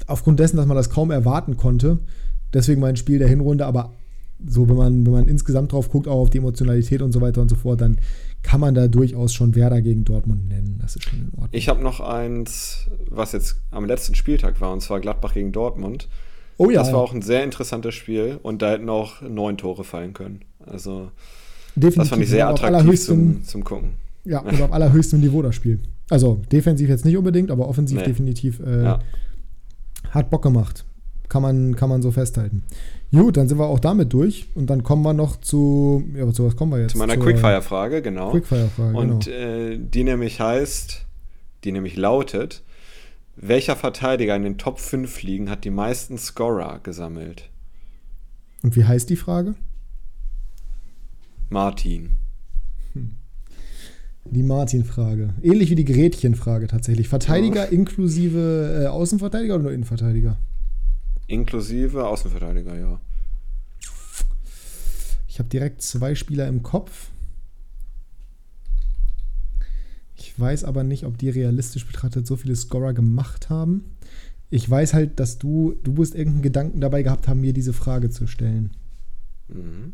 aufgrund 0.07 0.39
dessen, 0.41 0.57
dass 0.57 0.67
man 0.67 0.77
das 0.77 0.91
kaum 0.91 1.11
erwarten 1.11 1.57
konnte, 1.57 1.99
deswegen 2.55 2.81
mein 2.81 2.97
Spiel 2.97 3.19
der 3.19 3.29
Hinrunde, 3.29 3.67
aber 3.67 3.93
so, 4.47 4.69
wenn 4.69 4.77
man, 4.77 5.05
wenn 5.05 5.13
man 5.13 5.29
insgesamt 5.29 5.73
drauf 5.73 5.91
guckt, 5.91 6.09
auch 6.09 6.21
auf 6.21 6.31
die 6.31 6.39
Emotionalität 6.39 7.03
und 7.03 7.13
so 7.13 7.21
weiter 7.21 7.43
und 7.43 7.51
so 7.51 7.57
fort, 7.57 7.81
dann 7.81 7.99
kann 8.43 8.59
man 8.59 8.75
da 8.75 8.89
durchaus 8.89 9.35
schon 9.35 9.55
Werder 9.55 9.83
gegen 9.83 10.05
Dortmund 10.05 10.49
nennen. 10.49 10.79
Das 10.81 10.97
ist 10.97 11.05
schon 11.05 11.19
in 11.19 11.29
Ordnung. 11.33 11.49
Ich 11.53 11.69
habe 11.69 11.83
noch 11.83 12.01
eins, 12.01 12.89
was 13.11 13.33
jetzt 13.33 13.57
am 13.71 13.85
letzten 13.85 14.15
Spieltag 14.15 14.61
war, 14.63 14.73
und 14.73 14.81
zwar 14.81 15.01
Gladbach 15.01 15.35
gegen 15.35 15.53
Dortmund. 15.53 16.09
Oh 16.61 16.71
ja, 16.71 16.81
Das 16.81 16.93
war 16.93 17.01
auch 17.01 17.15
ein 17.15 17.23
sehr 17.23 17.43
interessantes 17.43 17.95
Spiel 17.95 18.39
und 18.43 18.63
da 18.63 18.73
hätten 18.73 18.89
auch 18.89 19.21
neun 19.23 19.57
Tore 19.57 19.85
fallen 19.85 20.13
können. 20.13 20.41
Also, 20.67 21.11
definitiv. 21.75 21.97
das 22.03 22.09
fand 22.11 22.23
ich 22.23 22.29
sehr 22.29 22.49
attraktiv 22.49 23.01
zum, 23.03 23.43
zum 23.45 23.65
Gucken. 23.65 23.91
Ja, 24.25 24.41
und 24.41 24.61
auf 24.61 24.73
allerhöchstem 24.73 25.21
Niveau 25.21 25.41
das 25.43 25.55
Spiel. 25.55 25.79
Also 26.11 26.43
defensiv 26.53 26.89
jetzt 26.91 27.05
nicht 27.05 27.17
unbedingt, 27.17 27.51
aber 27.51 27.69
offensiv 27.69 27.99
Nee. 27.99 28.05
definitiv 28.05 28.61
äh, 28.61 28.83
Ja. 28.85 28.99
hat 30.11 30.29
Bock 30.31 30.43
gemacht. 30.43 30.85
Kann 31.31 31.43
man, 31.43 31.77
kann 31.77 31.89
man 31.89 32.03
so 32.03 32.11
festhalten. 32.11 32.65
Gut, 33.13 33.37
dann 33.37 33.49
sind 33.49 33.59
wir 33.59 33.67
auch 33.67 33.79
damit 33.81 34.13
durch 34.13 34.47
und 34.57 34.69
dann 34.69 34.83
kommen 34.83 35.03
wir 35.03 35.13
noch 35.15 35.37
zu, 35.41 36.05
ja, 36.15 36.31
zu 36.33 36.45
was 36.45 36.57
kommen 36.57 36.73
wir 36.73 36.81
jetzt? 36.81 36.93
Zu 36.93 36.99
meiner 36.99 37.17
Quickfire-Frage, 37.17 38.03
genau. 38.03 38.33
Quickfire-Frage, 38.33 38.97
Und 38.97 39.25
genau. 39.27 39.37
äh, 39.37 39.79
die 39.79 40.05
nämlich 40.05 40.41
heißt, 40.41 41.07
die 41.65 41.73
nämlich 41.73 41.97
lautet, 41.97 42.63
welcher 43.43 43.75
Verteidiger 43.75 44.37
in 44.37 44.43
den 44.43 44.59
Top 44.59 44.79
5 44.79 45.23
Ligen 45.23 45.49
hat 45.51 45.65
die 45.65 45.71
meisten 45.71 46.19
Scorer 46.19 46.81
gesammelt? 46.83 47.49
Und 48.63 48.77
wie 48.77 48.85
heißt 48.85 49.09
die 49.09 49.17
Frage? 49.17 49.55
Martin. 51.49 52.17
Die 54.27 54.43
Martin-Frage. 54.43 55.35
Ähnlich 55.43 55.71
wie 55.71 55.75
die 55.75 55.87
Gretchen-Frage 55.87 56.67
tatsächlich. 56.67 57.09
Verteidiger 57.09 57.73
inklusive 57.73 58.83
äh, 58.85 58.87
Außenverteidiger 58.87 59.55
oder 59.55 59.65
nur 59.65 59.73
Innenverteidiger? 59.73 60.37
Inklusive 61.27 62.07
Außenverteidiger, 62.07 62.79
ja. 62.79 63.01
Ich 65.27 65.39
habe 65.39 65.49
direkt 65.49 65.81
zwei 65.81 66.15
Spieler 66.15 66.47
im 66.47 66.63
Kopf. 66.63 67.09
Ich 70.17 70.30
weiß 70.41 70.65
aber 70.65 70.83
nicht, 70.83 71.05
ob 71.05 71.19
die 71.19 71.29
realistisch 71.31 71.87
betrachtet 71.87 72.27
so 72.27 72.37
viele 72.37 72.57
Scorer 72.57 72.93
gemacht 72.95 73.51
haben. 73.51 73.85
Ich 74.49 74.69
weiß 74.69 74.95
halt, 74.95 75.21
dass 75.21 75.39
du, 75.39 75.75
du 75.85 75.93
musst 75.93 76.15
irgendeinen 76.15 76.43
Gedanken 76.43 76.81
dabei 76.81 77.03
gehabt 77.03 77.29
haben, 77.29 77.41
mir 77.41 77.53
diese 77.53 77.73
Frage 77.73 78.11
zu 78.11 78.27
stellen. 78.27 78.71
Mhm. 79.49 79.93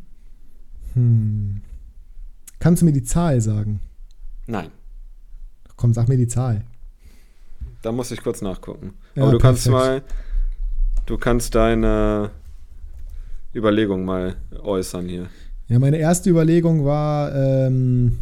Hm. 0.94 1.60
Kannst 2.58 2.80
du 2.82 2.86
mir 2.86 2.92
die 2.92 3.02
Zahl 3.02 3.40
sagen? 3.40 3.80
Nein, 4.46 4.70
Komm, 5.76 5.92
sag 5.92 6.08
mir 6.08 6.16
die 6.16 6.28
Zahl. 6.28 6.64
da 7.82 7.92
muss 7.92 8.10
ich 8.10 8.22
kurz 8.22 8.40
nachgucken. 8.40 8.94
Ja, 9.14 9.24
Aber 9.24 9.32
du 9.32 9.38
kannst 9.38 9.64
perfekt. 9.68 10.06
mal, 10.08 10.16
du 11.04 11.18
kannst 11.18 11.54
deine 11.54 12.30
Überlegung 13.54 14.04
mal 14.06 14.36
äußern 14.62 15.06
hier. 15.06 15.28
Ja, 15.68 15.78
meine 15.78 15.98
erste 15.98 16.30
Überlegung 16.30 16.84
war 16.86 17.34
ähm, 17.34 18.18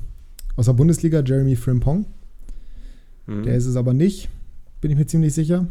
aus 0.57 0.67
der 0.67 0.73
Bundesliga 0.73 1.23
Jeremy 1.25 1.57
Frimpong. 1.57 2.07
Mhm. 3.27 3.43
Der 3.45 3.57
ist 3.57 3.67
es 3.67 3.77
aber 3.77 3.95
nicht, 3.95 4.29
bin 4.81 4.91
ich 4.91 4.97
mir 4.97 5.07
ziemlich 5.07 5.35
sicher. 5.35 5.67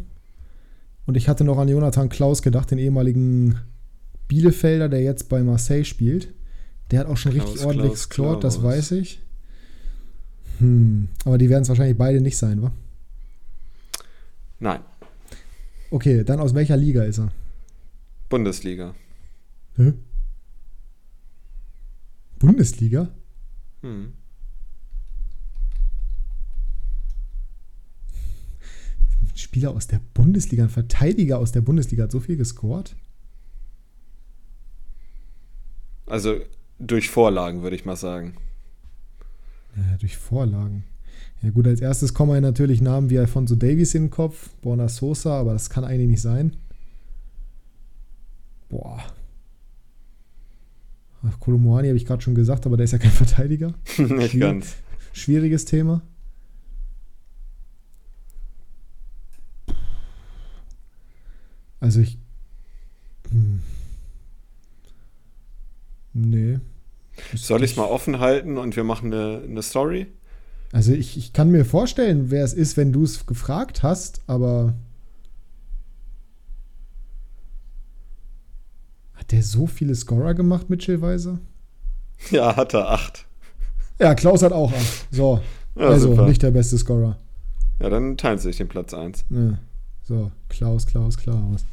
Und 1.06 1.18
ich 1.18 1.28
hatte 1.28 1.44
noch 1.44 1.58
an 1.58 1.68
Jonathan 1.68 2.10
Klaus 2.10 2.42
gedacht, 2.42 2.72
den 2.72 2.80
ehemaligen 2.80 3.58
Bielefelder, 4.28 4.90
der 4.90 5.02
jetzt 5.02 5.30
bei 5.30 5.44
Marseille 5.44 5.84
spielt. 5.86 6.34
Der 6.92 7.02
hat 7.02 7.08
auch 7.08 7.18
schon 7.18 7.34
Klaus, 7.34 7.48
richtig 7.48 7.66
ordentlich 7.66 7.92
Klaus, 7.92 8.10
gescored, 8.10 8.44
das 8.44 8.64
weiß 8.64 8.92
ich. 8.92 9.22
Hm, 10.60 11.10
aber 11.26 11.38
die 11.38 11.50
werden 11.50 11.64
es 11.64 11.70
wahrscheinlich 11.70 11.98
beide 11.98 12.22
nicht 12.22 12.38
sein, 12.38 12.62
wa? 12.62 12.72
Nein, 14.60 14.80
Okay, 15.94 16.24
dann 16.24 16.40
aus 16.40 16.56
welcher 16.56 16.76
Liga 16.76 17.04
ist 17.04 17.20
er? 17.20 17.32
Bundesliga. 18.28 18.96
Hä? 19.76 19.94
Bundesliga? 22.40 23.10
Mhm. 23.84 24.14
Spieler 29.36 29.72
aus 29.72 29.88
der 29.88 30.00
Bundesliga, 30.14 30.64
ein 30.64 30.70
Verteidiger 30.70 31.40
aus 31.40 31.52
der 31.52 31.62
Bundesliga 31.62 32.04
hat 32.04 32.12
so 32.12 32.20
viel 32.20 32.38
gescored? 32.38 32.96
Also 36.06 36.36
durch 36.80 37.10
Vorlagen, 37.10 37.64
würde 37.64 37.76
ich 37.76 37.86
mal 37.86 37.96
sagen. 37.96 38.36
Ja, 39.76 39.98
durch 39.98 40.18
Vorlagen. 40.18 40.84
Ja 41.42 41.50
gut, 41.50 41.68
als 41.68 41.82
erstes 41.82 42.14
kommen 42.14 42.32
mir 42.32 42.42
natürlich 42.42 42.82
Namen 42.82 43.10
wie 43.10 43.20
Alfonso 43.20 43.56
Davies 43.56 43.96
in 43.96 44.04
den 44.04 44.10
Kopf, 44.10 44.50
Borna 44.62 44.88
Sosa, 44.88 45.40
aber 45.40 45.54
das 45.54 45.70
kann 45.70 45.84
eigentlich 45.84 46.10
nicht 46.10 46.22
sein. 46.22 46.56
Boah. 48.70 49.04
Kolomoani 51.40 51.88
habe 51.88 51.98
ich 51.98 52.06
gerade 52.06 52.22
schon 52.22 52.36
gesagt, 52.36 52.66
aber 52.66 52.78
der 52.78 52.86
ist 52.86 52.92
ja 52.92 52.98
kein 52.98 53.12
Verteidiger. 53.12 53.74
Nicht 53.98 54.32
Schwierig. 54.32 54.40
ganz. 54.40 54.76
Schwieriges 55.14 55.66
Thema. 55.66 56.02
Also 61.84 62.00
ich. 62.00 62.18
Hm. 63.30 63.60
Nee. 66.14 66.60
Soll 67.36 67.62
ich 67.62 67.72
es 67.72 67.78
mal 67.78 67.84
offen 67.88 68.20
halten 68.22 68.58
und 68.58 68.78
wir 68.78 68.86
machen 68.86 69.14
eine, 69.14 69.42
eine 69.44 69.62
Story? 69.62 70.08
Also 70.72 70.94
ich, 70.94 71.18
ich 71.18 71.34
kann 71.34 71.52
mir 71.52 71.66
vorstellen, 71.66 72.32
wer 72.32 72.46
es 72.46 72.54
ist, 72.54 72.78
wenn 72.78 72.94
du 72.94 73.04
es 73.04 73.26
gefragt 73.26 73.84
hast, 73.84 74.22
aber. 74.28 74.74
Hat 79.16 79.34
der 79.34 79.44
so 79.44 79.68
viele 79.68 79.94
Scorer 79.94 80.36
gemacht, 80.36 80.70
Mitchell 80.70 81.02
Weiser? 81.02 81.40
Ja, 82.32 82.56
hat 82.56 82.74
er 82.74 82.90
acht. 82.90 83.26
Ja, 84.00 84.16
Klaus 84.16 84.42
hat 84.42 84.54
auch 84.54 84.72
acht. 84.72 85.08
So, 85.12 85.42
Ja, 85.76 85.88
also 85.90 86.12
super. 86.12 86.28
nicht 86.30 86.42
der 86.42 86.52
beste 86.52 86.78
Scorer. 86.78 87.18
Ja, 87.82 87.90
dann 87.90 88.16
teilen 88.16 88.38
sie 88.38 88.44
sich 88.48 88.56
den 88.56 88.70
Platz 88.70 88.94
1. 88.94 89.26
Ja. 89.30 89.58
So, 90.06 90.32
Klaus, 90.50 90.86
Klaus, 90.86 91.18
Klaus. 91.18 91.66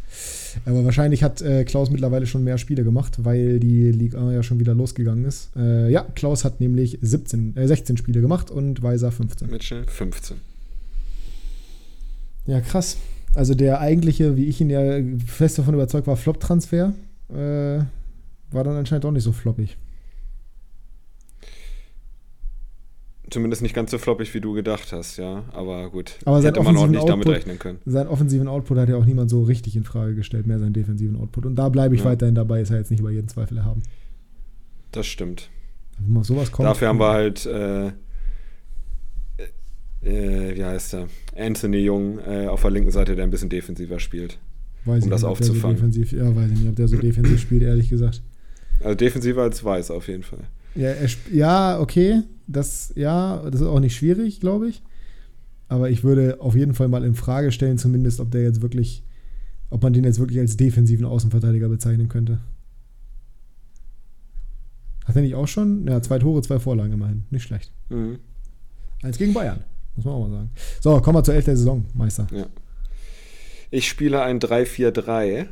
Aber 0.64 0.85
wahrscheinlich 0.85 1.24
hat 1.24 1.43
äh, 1.43 1.64
Klaus 1.64 1.91
mittlerweile 1.91 2.26
schon 2.26 2.45
mehr 2.45 2.59
Spiele 2.59 2.85
gemacht, 2.85 3.24
weil 3.24 3.59
die 3.59 3.91
Liga 3.91 4.31
ja 4.31 4.43
schon 4.43 4.61
wieder 4.61 4.72
losgegangen 4.72 5.24
ist. 5.24 5.51
Äh, 5.57 5.91
ja, 5.91 6.07
Klaus 6.14 6.45
hat 6.45 6.61
nämlich 6.61 6.99
17, 7.03 7.57
äh, 7.57 7.66
16 7.66 7.97
Spiele 7.97 8.20
gemacht 8.20 8.51
und 8.51 8.83
Weiser 8.83 9.11
15. 9.11 9.51
Mitchell 9.51 9.85
15. 9.85 10.37
Ja, 12.47 12.61
krass. 12.61 12.97
Also 13.35 13.55
der 13.55 13.81
eigentliche, 13.81 14.37
wie 14.37 14.47
ich 14.47 14.61
ihn 14.61 14.70
ja 14.70 15.01
fest 15.26 15.59
davon 15.59 15.74
überzeugt 15.74 16.07
war, 16.07 16.16
Flop-Transfer, 16.16 16.93
äh, 17.31 17.35
war 18.53 18.64
dann 18.64 18.76
anscheinend 18.76 19.05
auch 19.05 19.12
nicht 19.12 19.24
so 19.24 19.33
floppig. 19.33 19.76
Zumindest 23.31 23.62
nicht 23.62 23.74
ganz 23.74 23.91
so 23.93 23.99
floppig, 23.99 24.35
wie 24.35 24.41
du 24.41 24.53
gedacht 24.53 24.93
hast, 24.93 25.16
ja. 25.16 25.45
Aber 25.53 25.89
gut, 25.91 26.16
Aber 26.24 26.43
hätte 26.43 26.61
man 26.62 26.76
auch 26.76 26.87
nicht 26.89 27.09
damit 27.09 27.26
Output- 27.26 27.35
rechnen 27.37 27.59
können. 27.61 27.78
Seinen 27.87 28.09
offensiven 28.09 28.49
Output 28.49 28.76
hat 28.78 28.89
ja 28.89 28.97
auch 28.97 29.05
niemand 29.05 29.31
so 29.31 29.43
richtig 29.43 29.76
in 29.76 29.85
Frage 29.85 30.14
gestellt, 30.16 30.47
mehr 30.49 30.59
seinen 30.59 30.72
defensiven 30.72 31.16
Output. 31.16 31.47
Und 31.47 31.55
da 31.57 31.68
bleibe 31.68 31.95
ich 31.95 32.01
Ja. 32.01 32.07
weiterhin 32.11 32.35
dabei, 32.35 32.61
ist 32.61 32.70
ja 32.70 32.76
jetzt 32.76 32.91
nicht 32.91 33.01
über 33.01 33.11
jeden 33.11 33.28
Zweifel 33.28 33.57
erhaben. 33.59 33.83
Das 34.93 35.07
stimmt. 35.07 35.49
Wenn 35.99 36.12
mal 36.14 36.24
sowas 36.24 36.51
kommt. 36.51 36.68
Dafür 36.68 36.89
haben 36.89 36.99
wir 36.99 37.11
halt, 37.11 37.47
äh, 37.47 37.93
äh, 40.03 40.57
wie 40.57 40.64
heißt 40.64 40.95
er? 40.95 41.09
Anthony 41.37 41.78
Jung 41.78 42.18
äh, 42.18 42.47
auf 42.47 42.62
der 42.62 42.70
linken 42.70 42.91
Seite, 42.91 43.14
der 43.16 43.24
ein 43.24 43.31
bisschen 43.31 43.49
defensiver 43.49 43.99
spielt. 44.01 44.39
weiß 44.85 45.03
um 45.05 45.09
ich 45.09 45.11
das 45.11 45.22
nicht, 45.22 45.31
ob 45.31 45.37
der 45.39 45.47
so 45.47 45.53
aufzufangen. 45.53 45.76
defensiv, 45.76 46.12
ja, 46.12 46.35
weiß 46.35 46.51
ich 46.53 46.59
nicht, 46.59 46.68
ob 46.68 46.76
der 46.76 46.89
so 46.89 46.97
defensiv 46.97 47.41
spielt, 47.41 47.62
ehrlich 47.62 47.89
gesagt. 47.89 48.22
Also 48.83 48.95
defensiver 48.95 49.43
als 49.43 49.62
Weiß 49.62 49.91
auf 49.91 50.09
jeden 50.09 50.22
Fall. 50.22 50.41
Ja, 50.74 50.89
er, 50.89 51.09
ja, 51.33 51.81
okay. 51.81 52.22
Das, 52.53 52.93
ja, 52.97 53.49
das 53.51 53.61
ist 53.61 53.67
auch 53.67 53.81
nicht 53.81 53.95
schwierig, 53.97 54.41
glaube 54.41 54.69
ich. 54.69 54.83
Aber 55.69 55.89
ich 55.91 56.03
würde 56.03 56.41
auf 56.41 56.57
jeden 56.57 56.75
Fall 56.75 56.89
mal 56.89 57.05
in 57.05 57.15
Frage 57.15 57.53
stellen, 57.53 57.79
zumindest, 57.79 58.19
ob 58.19 58.31
der 58.33 58.43
jetzt 58.43 58.61
wirklich, 58.61 59.05
ob 59.71 59.83
man 59.83 59.93
den 59.93 60.03
jetzt 60.05 60.19
wirklich 60.19 60.41
als 60.41 60.57
defensiven 60.57 61.07
Außenverteidiger 61.07 61.69
bezeichnen 61.69 62.09
könnte. 62.09 62.41
Hat 65.05 65.17
er 65.17 65.23
nicht 65.23 65.35
auch 65.35 65.49
schon? 65.49 65.87
Ja, 65.87 66.03
zwei 66.03 66.19
Tore, 66.19 66.43
zwei 66.43 66.59
Vorlagen 66.59 66.93
immerhin. 66.93 67.25
Nicht 67.31 67.45
schlecht. 67.45 67.73
Mhm. 67.89 68.19
Eins 69.03 69.17
gegen 69.19 69.33
Bayern, 69.33 69.65
muss 69.97 70.05
man 70.05 70.15
auch 70.15 70.29
mal 70.29 70.31
sagen. 70.31 70.51
So, 70.81 71.01
kommen 71.01 71.17
wir 71.19 71.25
zur 71.25 71.35
Elf 71.35 71.45
der 71.47 71.57
Saison, 71.57 71.85
Meister. 71.95 72.27
Ich 73.71 73.89
spiele 73.89 74.23
ein 74.23 74.41
3-4-3, 74.41 75.47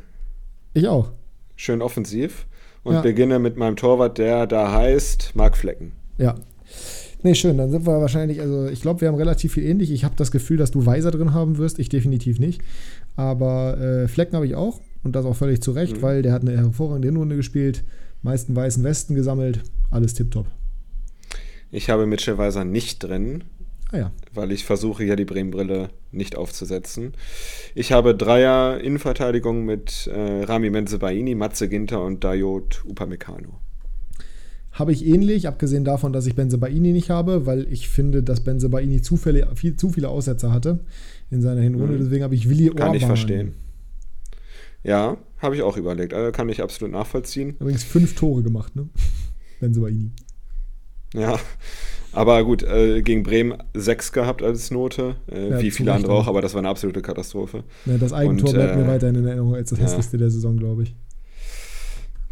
Ich 0.73 0.87
auch. 0.87 1.11
schön 1.55 1.81
offensiv 1.81 2.45
und 2.83 2.95
Ja. 2.95 3.01
beginne 3.01 3.39
mit 3.39 3.57
meinem 3.57 3.75
Torwart, 3.75 4.17
der 4.17 4.45
da 4.47 4.71
heißt 4.71 5.31
Marc 5.35 5.57
Flecken. 5.57 5.93
Ja. 6.17 6.35
Nee, 7.21 7.35
schön. 7.35 7.57
Dann 7.57 7.69
sind 7.69 7.85
wir 7.85 7.99
wahrscheinlich, 7.99 8.39
also 8.39 8.67
ich 8.67 8.81
glaube, 8.81 9.01
wir 9.01 9.09
haben 9.09 9.15
relativ 9.15 9.53
viel 9.53 9.63
ähnlich. 9.65 9.91
Ich 9.91 10.05
habe 10.05 10.15
das 10.15 10.31
Gefühl, 10.31 10.55
dass 10.57 10.71
du 10.71 10.85
Weiser 10.85 11.11
drin 11.11 11.33
haben 11.33 11.57
wirst. 11.57 11.77
Ich 11.79 11.89
definitiv 11.89 12.39
nicht. 12.39 12.61
Aber 13.17 13.77
äh, 13.77 14.07
Flecken 14.07 14.35
habe 14.35 14.45
ich 14.47 14.55
auch. 14.55 14.79
Und 15.03 15.15
das 15.15 15.25
auch 15.25 15.35
völlig 15.35 15.61
zu 15.61 15.71
Recht, 15.71 15.97
Mhm. 15.97 16.01
weil 16.01 16.21
der 16.21 16.31
hat 16.33 16.41
eine 16.41 16.55
hervorragende 16.57 17.07
Hinrunde 17.09 17.35
gespielt. 17.35 17.83
Meisten 18.21 18.55
weißen 18.55 18.83
Westen 18.83 19.15
gesammelt. 19.15 19.61
Alles 19.91 20.13
tipptopp. 20.13 20.45
Ich 21.71 21.89
habe 21.89 22.05
Mitchell 22.05 22.37
Weiser 22.37 22.63
nicht 22.65 22.99
drin, 22.99 23.43
Ah 23.91 23.97
ja. 23.97 24.11
weil 24.33 24.51
ich 24.51 24.65
versuche 24.65 25.03
ja 25.03 25.15
die 25.15 25.25
Bremen-Brille 25.25 25.89
nicht 26.11 26.35
aufzusetzen. 26.35 27.13
Ich 27.75 27.91
habe 27.91 28.15
Dreier 28.15 28.79
Innenverteidigung 28.81 29.63
mit 29.65 30.07
äh, 30.07 30.43
Rami 30.43 30.69
Menzebaini, 30.69 31.35
Matze 31.35 31.69
Ginter 31.69 32.03
und 32.03 32.23
Dayot 32.23 32.83
Upamecano. 32.87 33.59
Habe 34.79 34.93
ich 34.93 35.05
ähnlich, 35.05 35.45
abgesehen 35.45 35.83
davon, 35.83 36.13
dass 36.13 36.25
ich 36.25 36.35
Benzebaini 36.35 36.93
nicht 36.93 37.09
habe, 37.09 37.45
weil 37.45 37.67
ich 37.69 37.89
finde, 37.89 38.23
dass 38.23 38.45
Benzebaini 38.45 39.01
zu 39.01 39.17
viele, 39.17 39.53
viel, 39.53 39.75
zu 39.75 39.89
viele 39.89 40.07
Aussetzer 40.07 40.53
hatte 40.53 40.79
in 41.29 41.41
seiner 41.41 41.59
Hinrunde. 41.59 41.95
Mhm. 41.95 42.03
Deswegen 42.03 42.23
habe 42.23 42.33
ich 42.33 42.49
Willi 42.49 42.69
Orban. 42.69 42.87
Kann 42.87 42.95
ich 42.95 43.05
verstehen. 43.05 43.55
Ja, 44.81 45.17
habe 45.39 45.55
ich 45.57 45.63
auch 45.63 45.75
überlegt. 45.75 46.13
Also 46.13 46.31
kann 46.31 46.47
ich 46.47 46.63
absolut 46.63 46.93
nachvollziehen. 46.93 47.57
Übrigens 47.59 47.83
fünf 47.83 48.15
Tore 48.15 48.41
gemacht, 48.41 48.73
ne? 48.77 48.87
Benzebaini. 49.59 50.11
Ja, 51.13 51.37
aber 52.13 52.45
gut, 52.45 52.63
äh, 52.63 53.01
gegen 53.01 53.23
Bremen 53.23 53.57
sechs 53.73 54.13
gehabt 54.13 54.41
als 54.41 54.71
Note, 54.71 55.17
äh, 55.29 55.49
Ja, 55.49 55.61
wie 55.61 55.71
viele 55.71 55.91
andere 55.91 56.13
auch, 56.13 56.27
aber 56.27 56.41
das 56.41 56.53
war 56.53 56.59
eine 56.59 56.69
absolute 56.69 57.01
Katastrophe. 57.01 57.65
Ja, 57.85 57.97
das 57.97 58.13
Eigentor 58.13 58.51
Und, 58.51 58.55
bleibt 58.55 58.77
mir 58.77 58.85
äh, 58.85 58.87
weiterhin 58.87 59.15
in 59.15 59.25
Erinnerung 59.25 59.55
als 59.55 59.71
das 59.71 59.79
ja. 59.79 59.85
hässlichste 59.85 60.17
der 60.17 60.29
Saison, 60.29 60.55
glaube 60.55 60.83
ich. 60.83 60.95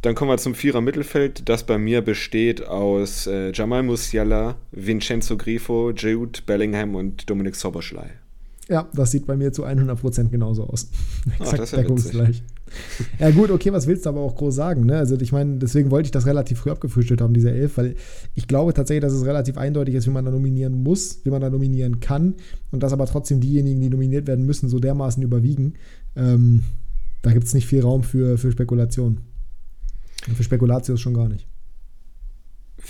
Dann 0.08 0.16
kommen 0.16 0.32
wir 0.32 0.38
zum 0.38 0.56
Vierer 0.56 0.80
Mittelfeld, 0.80 1.50
das 1.50 1.66
bei 1.66 1.78
mir 1.78 2.02
besteht 2.02 2.66
aus 2.66 3.28
äh, 3.28 3.52
Jamal 3.52 3.84
Musiala, 3.84 4.56
Vincenzo 4.72 5.36
Grifo, 5.36 5.92
Jude 5.92 6.40
Bellingham 6.46 6.96
und 6.96 7.30
Dominik 7.30 7.58
Soboschlei. 7.58 8.12
Ja, 8.70 8.88
das 8.94 9.12
sieht 9.12 9.28
bei 9.28 9.36
mir 9.36 9.52
zu 9.52 9.66
100% 9.66 10.30
genauso 10.30 10.64
aus. 10.64 10.90
das 11.40 11.50
Exakt 11.52 11.64
ist 11.64 11.72
ja 11.74 11.78
deckungsgleich. 11.80 12.42
Ja 13.20 13.32
gut, 13.32 13.52
okay, 13.52 13.74
was 13.74 13.86
willst 13.86 14.06
du 14.06 14.10
aber 14.12 14.22
auch 14.22 14.38
groß 14.38 14.56
sagen? 14.56 14.86
Ne? 14.86 14.98
Also 14.98 15.20
ich 15.20 15.34
meine, 15.34 15.58
deswegen 15.58 15.92
wollte 15.92 16.08
ich 16.08 16.12
das 16.12 16.26
relativ 16.26 16.60
früh 16.60 16.72
abgefrühstückt 16.72 17.20
haben, 17.20 17.34
diese 17.34 17.52
Elf, 17.52 17.78
weil 17.78 17.96
ich 18.34 18.48
glaube 18.48 18.74
tatsächlich, 18.74 19.02
dass 19.02 19.12
es 19.12 19.26
relativ 19.26 19.58
eindeutig 19.58 19.96
ist, 19.96 20.08
wie 20.08 20.12
man 20.12 20.24
da 20.24 20.32
nominieren 20.32 20.84
muss, 20.84 21.20
wie 21.26 21.32
man 21.32 21.42
da 21.42 21.50
nominieren 21.50 22.00
kann 22.00 22.36
und 22.72 22.82
dass 22.82 22.94
aber 22.94 23.08
trotzdem 23.08 23.42
diejenigen, 23.42 23.82
die 23.82 23.90
nominiert 23.90 24.26
werden 24.26 24.46
müssen, 24.46 24.70
so 24.70 24.80
dermaßen 24.80 25.22
überwiegen. 25.22 25.74
Ähm, 26.16 26.64
da 27.24 27.34
gibt 27.34 27.46
es 27.46 27.54
nicht 27.54 27.68
viel 27.68 27.82
Raum 27.82 28.04
für, 28.04 28.38
für 28.38 28.54
Spekulation. 28.54 29.20
Und 30.28 30.36
für 30.36 30.44
Spekulatius 30.44 31.00
schon 31.02 31.14
gar 31.14 31.28
nicht. 31.30 31.46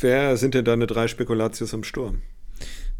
Wer 0.01 0.37
sind 0.37 0.53
denn 0.53 0.65
deine 0.65 0.85
drei 0.87 1.07
Spekulatius 1.07 1.73
im 1.73 1.83
Sturm? 1.83 2.21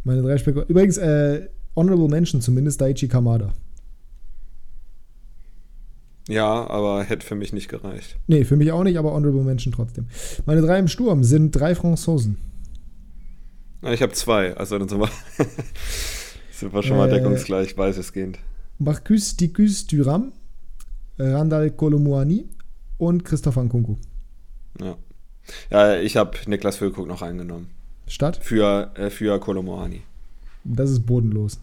Meine 0.04 0.22
drei 0.22 0.38
Spekulationen. 0.38 0.70
Übrigens, 0.72 0.98
äh, 0.98 1.50
Honorable 1.76 2.08
Mention 2.08 2.42
zumindest 2.42 2.82
Daichi 2.82 3.08
Kamada. 3.08 3.54
Ja, 6.28 6.70
aber 6.70 7.04
hätte 7.04 7.26
für 7.26 7.36
mich 7.36 7.54
nicht 7.54 7.70
gereicht. 7.70 8.18
Nee, 8.28 8.44
für 8.44 8.58
mich 8.58 8.72
auch 8.72 8.84
nicht, 8.84 8.98
aber 8.98 9.14
Honorable 9.14 9.44
Mention 9.44 9.72
trotzdem. 9.74 10.08
Meine 10.46 10.62
drei 10.62 10.80
im 10.80 10.88
Sturm 10.88 11.24
sind 11.24 11.52
drei 11.52 11.74
Franzosen. 11.76 12.38
Na, 13.82 13.94
Ich 13.94 14.02
habe 14.02 14.12
zwei, 14.14 14.56
also 14.58 14.78
dann 14.78 14.90
sind 14.90 15.00
wir, 15.00 15.10
sind 16.52 16.74
wir 16.74 16.84
schon 16.84 16.98
mal 16.98 17.10
Äh, 17.10 17.14
deckungsgleich, 17.20 17.78
weitestgehend. 17.78 18.40
Marcus 18.80 19.38
Dicus 19.38 19.86
Thuram, 19.88 20.34
Randall 21.18 21.72
Kolomuani 21.72 22.46
und 22.98 23.24
Christoph 23.24 23.56
Nkunku. 23.58 23.96
Ja, 24.82 24.98
ja 25.70 26.00
ich 26.00 26.18
habe 26.18 26.38
Niklas 26.48 26.78
Füllkrug 26.78 27.08
noch 27.08 27.22
eingenommen. 27.22 27.70
Stadt? 28.08 28.38
Für, 28.38 28.92
äh, 28.96 29.10
für 29.10 29.40
Kolomoani. 29.40 30.04
Das 30.64 30.90
ist 30.90 31.06
bodenlos. 31.06 31.60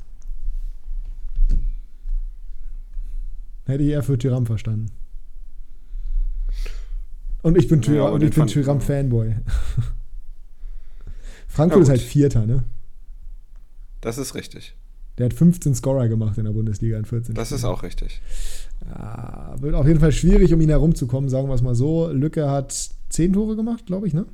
Hätte 3.66 3.82
ich 3.82 3.90
eher 3.90 4.02
für 4.02 4.18
Tyram 4.18 4.46
verstanden. 4.46 4.90
Und 7.42 7.58
ich 7.58 7.68
bin, 7.68 7.82
Ja, 7.82 7.88
Tyram, 7.88 8.12
und 8.14 8.22
ich 8.22 8.34
bin 8.34 8.46
Tyram-Fanboy. 8.46 9.36
Frankfurt 11.48 11.80
Ja, 11.80 11.82
ist 11.82 11.90
halt 11.90 12.00
Vierter, 12.00 12.46
ne? 12.46 12.64
Das 14.00 14.18
ist 14.18 14.34
richtig. 14.34 14.74
Der 15.18 15.26
hat 15.26 15.34
15 15.34 15.74
Scorer 15.74 16.08
gemacht 16.08 16.38
in 16.38 16.44
der 16.44 16.52
Bundesliga 16.52 16.98
in 16.98 17.04
14 17.04 17.34
Das 17.34 17.52
ist 17.52 17.64
auch 17.64 17.82
richtig. 17.82 18.20
Ja, 18.88 19.54
wird 19.60 19.74
auf 19.74 19.86
jeden 19.86 20.00
Fall 20.00 20.12
schwierig, 20.12 20.52
um 20.52 20.60
ihn 20.60 20.68
herumzukommen, 20.68 21.30
sagen 21.30 21.48
wir 21.48 21.54
es 21.54 21.62
mal 21.62 21.74
so. 21.74 22.10
Lücke 22.10 22.50
hat 22.50 22.90
10 23.10 23.32
Tore 23.32 23.56
gemacht, 23.56 23.86
glaube 23.86 24.06
ich, 24.06 24.14
ne? 24.14 24.26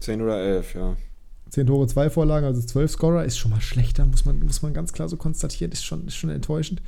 Zehn 0.00 0.20
oder 0.20 0.38
elf, 0.40 0.74
ja. 0.74 0.96
10 1.50 1.66
Tore, 1.66 1.86
2 1.86 2.10
Vorlagen, 2.10 2.46
also 2.46 2.60
12 2.60 2.90
Scorer. 2.92 3.24
Ist 3.24 3.38
schon 3.38 3.50
mal 3.50 3.60
schlechter, 3.60 4.06
muss 4.06 4.24
man, 4.24 4.38
muss 4.40 4.62
man 4.62 4.72
ganz 4.72 4.92
klar 4.92 5.08
so 5.08 5.16
konstatieren. 5.16 5.72
Ist 5.72 5.84
schon, 5.84 6.06
ist 6.06 6.14
schon 6.14 6.30
enttäuschend. 6.30 6.80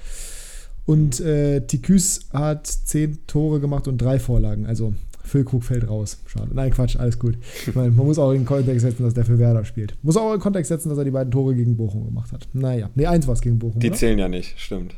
Und 0.85 1.21
äh, 1.21 1.67
Tikus 1.67 2.27
hat 2.33 2.67
10 2.67 3.27
Tore 3.27 3.61
gemacht 3.61 3.89
und 3.89 3.99
3 3.99 4.19
Vorlagen. 4.19 4.67
Also 4.67 4.95
Füllkrug 5.25 5.65
fällt 5.65 5.89
raus. 5.89 6.19
Schade. 6.27 6.51
Nein, 6.53 6.71
Quatsch, 6.71 6.97
alles 6.97 7.19
gut. 7.19 7.37
Ich 7.67 7.75
meine, 7.75 7.91
man 7.91 8.07
muss 8.07 8.19
auch 8.19 8.33
in 8.33 8.41
den 8.41 8.47
Kontext 8.47 8.81
setzen, 8.81 9.05
dass 9.05 9.15
der 9.15 9.25
für 9.25 9.39
Werder 9.39 9.65
spielt. 9.65 9.95
Muss 10.03 10.17
auch 10.17 10.33
in 10.33 10.39
den 10.39 10.43
Kontext 10.43 10.69
setzen, 10.69 10.89
dass 10.89 10.99
er 10.99 11.05
die 11.05 11.11
beiden 11.11 11.31
Tore 11.31 11.55
gegen 11.55 11.77
Bochum 11.77 12.05
gemacht 12.05 12.33
hat. 12.33 12.49
Naja, 12.53 12.91
nee, 12.95 13.07
eins 13.07 13.27
war 13.27 13.35
es 13.35 13.41
gegen 13.41 13.59
Bochum. 13.59 13.81
Die 13.81 13.89
oder? 13.89 13.97
zählen 13.97 14.19
ja 14.19 14.29
nicht, 14.29 14.59
stimmt. 14.59 14.95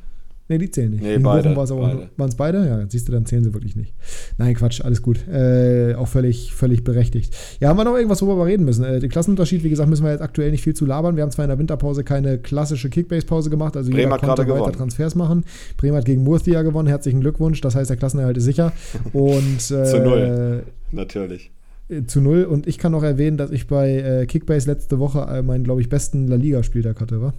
Nee, 0.46 0.58
die 0.58 0.70
zählen 0.70 0.90
nicht. 0.90 1.02
Nee, 1.02 1.16
beide. 1.18 1.56
Waren 1.56 2.28
es 2.28 2.34
beide? 2.34 2.66
Ja, 2.66 2.84
siehst 2.86 3.08
du, 3.08 3.12
dann 3.12 3.24
zählen 3.24 3.42
sie 3.42 3.54
wirklich 3.54 3.76
nicht. 3.76 3.94
Nein, 4.36 4.54
Quatsch, 4.54 4.82
alles 4.82 5.00
gut. 5.00 5.26
Äh, 5.26 5.94
auch 5.94 6.06
völlig, 6.06 6.52
völlig 6.52 6.84
berechtigt. 6.84 7.34
Ja, 7.60 7.70
haben 7.70 7.78
wir 7.78 7.84
noch 7.84 7.96
irgendwas, 7.96 8.20
worüber 8.20 8.44
wir 8.44 8.52
reden 8.52 8.66
müssen? 8.66 8.84
Äh, 8.84 9.00
den 9.00 9.08
Klassenunterschied, 9.08 9.64
wie 9.64 9.70
gesagt, 9.70 9.88
müssen 9.88 10.04
wir 10.04 10.12
jetzt 10.12 10.20
aktuell 10.20 10.50
nicht 10.50 10.62
viel 10.62 10.74
zu 10.74 10.84
labern. 10.84 11.16
Wir 11.16 11.22
haben 11.22 11.30
zwar 11.30 11.46
in 11.46 11.48
der 11.48 11.58
Winterpause 11.58 12.04
keine 12.04 12.36
klassische 12.36 12.90
Kickbase-Pause 12.90 13.48
gemacht, 13.48 13.74
also 13.74 13.90
Bremen 13.90 14.04
jeder 14.04 14.18
konnte 14.18 14.42
weiter 14.42 14.44
gewonnen. 14.44 14.72
Transfers 14.74 15.14
machen. 15.14 15.44
Bremen 15.78 15.96
hat 15.96 16.04
gegen 16.04 16.22
Murcia 16.24 16.60
gewonnen, 16.60 16.88
herzlichen 16.88 17.22
Glückwunsch. 17.22 17.62
Das 17.62 17.74
heißt, 17.74 17.88
der 17.88 17.96
Klassenerhalt 17.96 18.36
ist 18.36 18.44
sicher. 18.44 18.74
Und, 19.14 19.56
äh, 19.70 19.84
Zu 19.84 20.00
null. 20.02 20.64
Natürlich. 20.92 21.52
äh, 21.88 22.04
Zu 22.04 22.20
null. 22.20 22.44
Und 22.44 22.66
ich 22.66 22.76
kann 22.76 22.92
noch 22.92 23.02
erwähnen, 23.02 23.38
dass 23.38 23.50
ich 23.50 23.66
bei 23.66 23.94
äh, 23.96 24.26
Kickbase 24.26 24.70
letzte 24.70 24.98
Woche 24.98 25.20
äh, 25.20 25.40
meinen, 25.40 25.64
glaube 25.64 25.80
ich, 25.80 25.88
besten 25.88 26.28
La 26.28 26.36
Liga-Spieltag 26.36 27.00
hatte, 27.00 27.22
wa? 27.22 27.32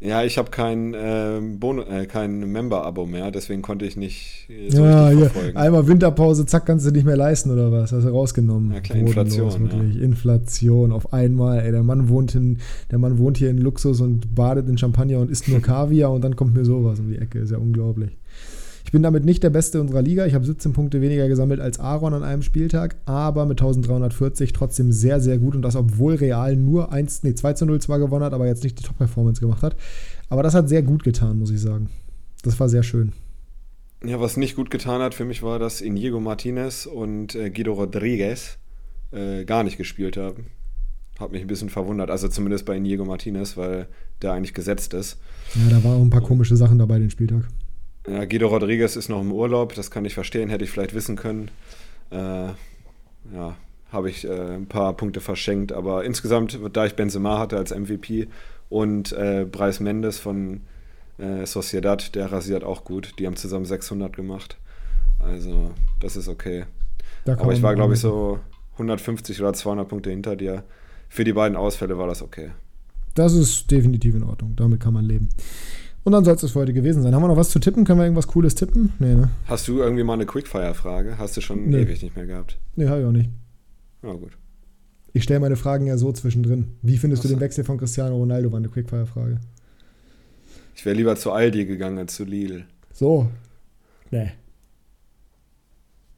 Ja, 0.00 0.22
ich 0.22 0.38
habe 0.38 0.50
kein, 0.50 0.94
Bono- 1.58 1.82
äh, 1.82 2.06
kein 2.06 2.38
Member-Abo 2.52 3.04
mehr, 3.04 3.32
deswegen 3.32 3.62
konnte 3.62 3.84
ich 3.84 3.96
nicht 3.96 4.48
äh, 4.48 4.70
so 4.70 4.84
ja, 4.84 5.10
verfolgen. 5.10 5.56
Einmal 5.56 5.88
Winterpause, 5.88 6.46
zack, 6.46 6.66
kannst 6.66 6.86
du 6.86 6.92
nicht 6.92 7.04
mehr 7.04 7.16
leisten 7.16 7.50
oder 7.50 7.72
was? 7.72 7.90
Hast 7.90 8.04
du 8.04 8.10
rausgenommen. 8.10 8.72
Ja, 8.72 8.80
klar, 8.80 8.98
Inflation, 9.00 9.60
wirklich. 9.60 10.00
Inflation 10.00 10.92
auf 10.92 11.12
einmal. 11.12 11.60
Ey, 11.60 11.72
der 11.72 11.82
Mann 11.82 12.08
wohnt 12.08 12.34
in, 12.36 12.58
der 12.92 12.98
Mann 12.98 13.18
wohnt 13.18 13.38
hier 13.38 13.50
in 13.50 13.58
Luxus 13.58 14.00
und 14.00 14.36
badet 14.36 14.68
in 14.68 14.78
Champagner 14.78 15.18
und 15.18 15.30
isst 15.32 15.48
nur 15.48 15.60
Kaviar 15.62 16.12
und 16.12 16.22
dann 16.22 16.36
kommt 16.36 16.54
mir 16.54 16.64
sowas 16.64 17.00
um 17.00 17.08
die 17.10 17.18
Ecke. 17.18 17.40
Ist 17.40 17.50
ja 17.50 17.58
unglaublich. 17.58 18.16
Ich 18.88 18.92
bin 18.92 19.02
damit 19.02 19.22
nicht 19.22 19.42
der 19.42 19.50
Beste 19.50 19.82
unserer 19.82 20.00
Liga. 20.00 20.24
Ich 20.24 20.32
habe 20.32 20.46
17 20.46 20.72
Punkte 20.72 21.02
weniger 21.02 21.28
gesammelt 21.28 21.60
als 21.60 21.78
Aaron 21.78 22.14
an 22.14 22.22
einem 22.22 22.40
Spieltag, 22.40 22.96
aber 23.04 23.44
mit 23.44 23.60
1340 23.60 24.54
trotzdem 24.54 24.92
sehr, 24.92 25.20
sehr 25.20 25.36
gut. 25.36 25.54
Und 25.54 25.60
das, 25.60 25.76
obwohl 25.76 26.14
Real 26.14 26.56
nur 26.56 26.90
1, 26.90 27.22
nee, 27.22 27.34
2 27.34 27.52
zu 27.52 27.66
0 27.66 27.82
zwar 27.82 27.98
gewonnen 27.98 28.24
hat, 28.24 28.32
aber 28.32 28.46
jetzt 28.46 28.64
nicht 28.64 28.78
die 28.78 28.82
Top-Performance 28.84 29.42
gemacht 29.42 29.62
hat. 29.62 29.76
Aber 30.30 30.42
das 30.42 30.54
hat 30.54 30.70
sehr 30.70 30.80
gut 30.80 31.04
getan, 31.04 31.38
muss 31.38 31.50
ich 31.50 31.60
sagen. 31.60 31.90
Das 32.44 32.58
war 32.58 32.70
sehr 32.70 32.82
schön. 32.82 33.12
Ja, 34.02 34.22
was 34.22 34.38
nicht 34.38 34.56
gut 34.56 34.70
getan 34.70 35.02
hat 35.02 35.12
für 35.12 35.26
mich 35.26 35.42
war, 35.42 35.58
dass 35.58 35.82
Inigo 35.82 36.18
Martinez 36.18 36.86
und 36.86 37.34
äh, 37.34 37.50
Guido 37.50 37.74
Rodriguez 37.74 38.56
äh, 39.12 39.44
gar 39.44 39.64
nicht 39.64 39.76
gespielt 39.76 40.16
haben. 40.16 40.46
Hat 41.20 41.30
mich 41.30 41.42
ein 41.42 41.46
bisschen 41.46 41.68
verwundert, 41.68 42.08
also 42.08 42.26
zumindest 42.28 42.64
bei 42.64 42.78
Inigo 42.78 43.04
Martinez, 43.04 43.58
weil 43.58 43.86
der 44.22 44.32
eigentlich 44.32 44.54
gesetzt 44.54 44.94
ist. 44.94 45.18
Ja, 45.56 45.76
da 45.76 45.84
waren 45.84 45.98
auch 45.98 46.02
ein 46.02 46.08
paar 46.08 46.22
komische 46.22 46.56
Sachen 46.56 46.78
dabei 46.78 46.98
den 46.98 47.10
Spieltag. 47.10 47.50
Ja, 48.10 48.24
Guido 48.24 48.48
Rodriguez 48.48 48.96
ist 48.96 49.08
noch 49.08 49.20
im 49.20 49.32
Urlaub, 49.32 49.74
das 49.74 49.90
kann 49.90 50.04
ich 50.04 50.14
verstehen, 50.14 50.48
hätte 50.48 50.64
ich 50.64 50.70
vielleicht 50.70 50.94
wissen 50.94 51.16
können. 51.16 51.50
Äh, 52.10 52.48
ja, 53.34 53.56
habe 53.92 54.10
ich 54.10 54.24
äh, 54.24 54.54
ein 54.54 54.66
paar 54.66 54.94
Punkte 54.94 55.20
verschenkt. 55.20 55.72
Aber 55.72 56.04
insgesamt, 56.04 56.58
da 56.72 56.86
ich 56.86 56.94
Benzema 56.94 57.38
hatte 57.38 57.56
als 57.56 57.74
MVP 57.74 58.28
und 58.68 59.12
äh, 59.12 59.46
Bryce 59.50 59.80
Mendes 59.80 60.18
von 60.18 60.62
äh, 61.18 61.44
Sociedad, 61.46 62.14
der 62.14 62.32
rasiert 62.32 62.64
auch 62.64 62.84
gut. 62.84 63.14
Die 63.18 63.26
haben 63.26 63.36
zusammen 63.36 63.64
600 63.64 64.14
gemacht. 64.14 64.58
Also, 65.18 65.72
das 66.00 66.16
ist 66.16 66.28
okay. 66.28 66.64
Aber 67.26 67.52
ich 67.52 67.62
war, 67.62 67.74
glaube 67.74 67.94
ich, 67.94 68.00
so 68.00 68.38
150 68.74 69.40
oder 69.40 69.52
200 69.52 69.88
Punkte 69.88 70.10
hinter 70.10 70.36
dir. 70.36 70.64
Für 71.08 71.24
die 71.24 71.32
beiden 71.32 71.56
Ausfälle 71.56 71.98
war 71.98 72.06
das 72.06 72.22
okay. 72.22 72.50
Das 73.14 73.34
ist 73.34 73.70
definitiv 73.70 74.14
in 74.14 74.22
Ordnung. 74.22 74.54
Damit 74.54 74.80
kann 74.80 74.94
man 74.94 75.04
leben. 75.04 75.28
Und 76.04 76.12
dann 76.12 76.24
soll 76.24 76.34
es 76.34 76.40
das 76.40 76.52
für 76.52 76.60
heute 76.60 76.72
gewesen 76.72 77.02
sein. 77.02 77.14
Haben 77.14 77.22
wir 77.22 77.28
noch 77.28 77.36
was 77.36 77.50
zu 77.50 77.58
tippen? 77.58 77.84
Können 77.84 77.98
wir 77.98 78.04
irgendwas 78.04 78.28
Cooles 78.28 78.54
tippen? 78.54 78.92
Nee, 78.98 79.14
ne? 79.14 79.30
Hast 79.46 79.68
du 79.68 79.78
irgendwie 79.78 80.04
mal 80.04 80.14
eine 80.14 80.26
Quickfire-Frage? 80.26 81.18
Hast 81.18 81.36
du 81.36 81.40
schon 81.40 81.68
nee. 81.68 81.82
ewig 81.82 82.02
nicht 82.02 82.16
mehr 82.16 82.26
gehabt? 82.26 82.58
Nee, 82.76 82.88
habe 82.88 83.00
ich 83.00 83.06
auch 83.06 83.12
nicht. 83.12 83.30
Ja, 84.02 84.12
gut. 84.12 84.32
Ich 85.12 85.24
stelle 85.24 85.40
meine 85.40 85.56
Fragen 85.56 85.86
ja 85.86 85.98
so 85.98 86.12
zwischendrin. 86.12 86.76
Wie 86.82 86.96
findest 86.96 87.20
Achso. 87.20 87.28
du 87.28 87.34
den 87.34 87.40
Wechsel 87.40 87.64
von 87.64 87.78
Cristiano 87.78 88.16
Ronaldo? 88.16 88.50
War 88.52 88.58
eine 88.58 88.68
Quickfire-Frage. 88.68 89.38
Ich 90.74 90.84
wäre 90.84 90.96
lieber 90.96 91.16
zu 91.16 91.32
Aldi 91.32 91.64
gegangen 91.66 91.98
als 91.98 92.14
zu 92.14 92.24
Lidl. 92.24 92.64
So. 92.92 93.28
Nee. 94.10 94.30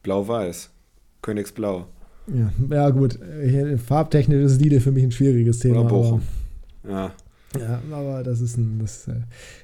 Blau-Weiß. 0.03 0.69
Königsblau. 1.21 1.87
Ja, 2.27 2.51
ja 2.69 2.89
gut. 2.91 3.17
Farbtechnisch 3.85 4.43
ist 4.43 4.61
Lidl 4.61 4.79
für 4.79 4.91
mich 4.91 5.03
ein 5.03 5.11
schwieriges 5.11 5.59
Thema. 5.59 5.81
Oder 5.81 5.89
Bochum. 5.89 6.21
Ja. 6.87 7.11
Ja, 7.59 7.81
aber 7.91 8.23
das 8.23 8.41
ist 8.41 8.57
ein. 8.57 8.79
Das, 8.79 9.07
äh, 9.07 9.21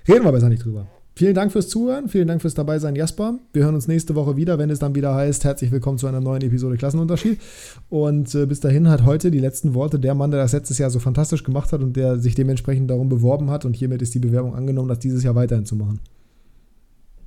reden 0.07 0.25
wir 0.25 0.31
besser 0.31 0.49
nicht 0.49 0.63
drüber. 0.63 0.87
Vielen 1.17 1.33
Dank 1.33 1.51
fürs 1.51 1.67
Zuhören, 1.67 2.09
vielen 2.09 2.27
Dank 2.27 2.43
fürs 2.43 2.53
Dabeisein, 2.53 2.95
Jasper. 2.95 3.39
Wir 3.51 3.63
hören 3.63 3.73
uns 3.73 3.87
nächste 3.87 4.13
Woche 4.13 4.37
wieder, 4.37 4.59
wenn 4.59 4.69
es 4.69 4.77
dann 4.77 4.93
wieder 4.93 5.15
heißt, 5.15 5.45
herzlich 5.45 5.71
willkommen 5.71 5.97
zu 5.97 6.05
einer 6.05 6.21
neuen 6.21 6.43
Episode 6.43 6.77
Klassenunterschied. 6.77 7.39
Und 7.89 8.35
äh, 8.35 8.45
bis 8.45 8.59
dahin 8.59 8.87
hat 8.87 9.03
heute 9.03 9.31
die 9.31 9.39
letzten 9.39 9.73
Worte 9.73 9.97
der 9.97 10.13
Mann, 10.13 10.29
der 10.29 10.39
das 10.39 10.53
letztes 10.53 10.77
Jahr 10.77 10.91
so 10.91 10.99
fantastisch 10.99 11.43
gemacht 11.43 11.73
hat 11.73 11.81
und 11.81 11.97
der 11.97 12.19
sich 12.19 12.35
dementsprechend 12.35 12.91
darum 12.91 13.09
beworben 13.09 13.49
hat. 13.49 13.65
Und 13.65 13.75
hiermit 13.75 14.03
ist 14.03 14.13
die 14.13 14.19
Bewerbung 14.19 14.53
angenommen, 14.53 14.89
das 14.89 14.99
dieses 14.99 15.23
Jahr 15.23 15.33
weiterhin 15.33 15.65
zu 15.65 15.75
machen. 15.75 16.01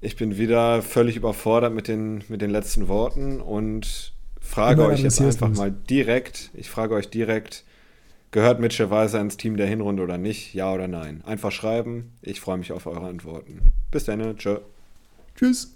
Ich 0.01 0.15
bin 0.15 0.39
wieder 0.39 0.83
völlig 0.83 1.17
überfordert 1.17 1.75
mit 1.75 1.89
den, 1.89 2.23
mit 2.29 2.43
den 2.43 2.51
letzten 2.51 2.87
Worten 2.87 3.41
und 3.41 4.13
frage 4.41 4.85
euch 4.87 5.03
jetzt 5.03 5.21
einfach 5.21 5.51
mal 5.51 5.73
direkt, 5.73 6.51
ich 6.55 6.71
frage 6.71 6.95
euch 6.95 7.11
direkt, 7.11 7.65
Gehört 8.33 8.61
Mitchell 8.61 8.91
Weiser 8.91 9.21
ins 9.21 9.37
Team 9.37 9.57
der 9.57 9.67
Hinrunde 9.67 10.05
oder 10.05 10.17
nicht? 10.17 10.55
Ja 10.55 10.73
oder 10.73 10.87
nein? 10.87 11.23
Einfach 11.27 11.51
schreiben. 11.51 12.13
Ich 12.23 12.41
freue 12.41 12.59
mich 12.59 12.71
auf 12.71 12.87
eure 12.87 13.09
Antworten. 13.09 13.61
Bis 13.91 14.05
dann. 14.05 14.37
Tschö. 14.37 14.59
Tschüss. 15.35 15.75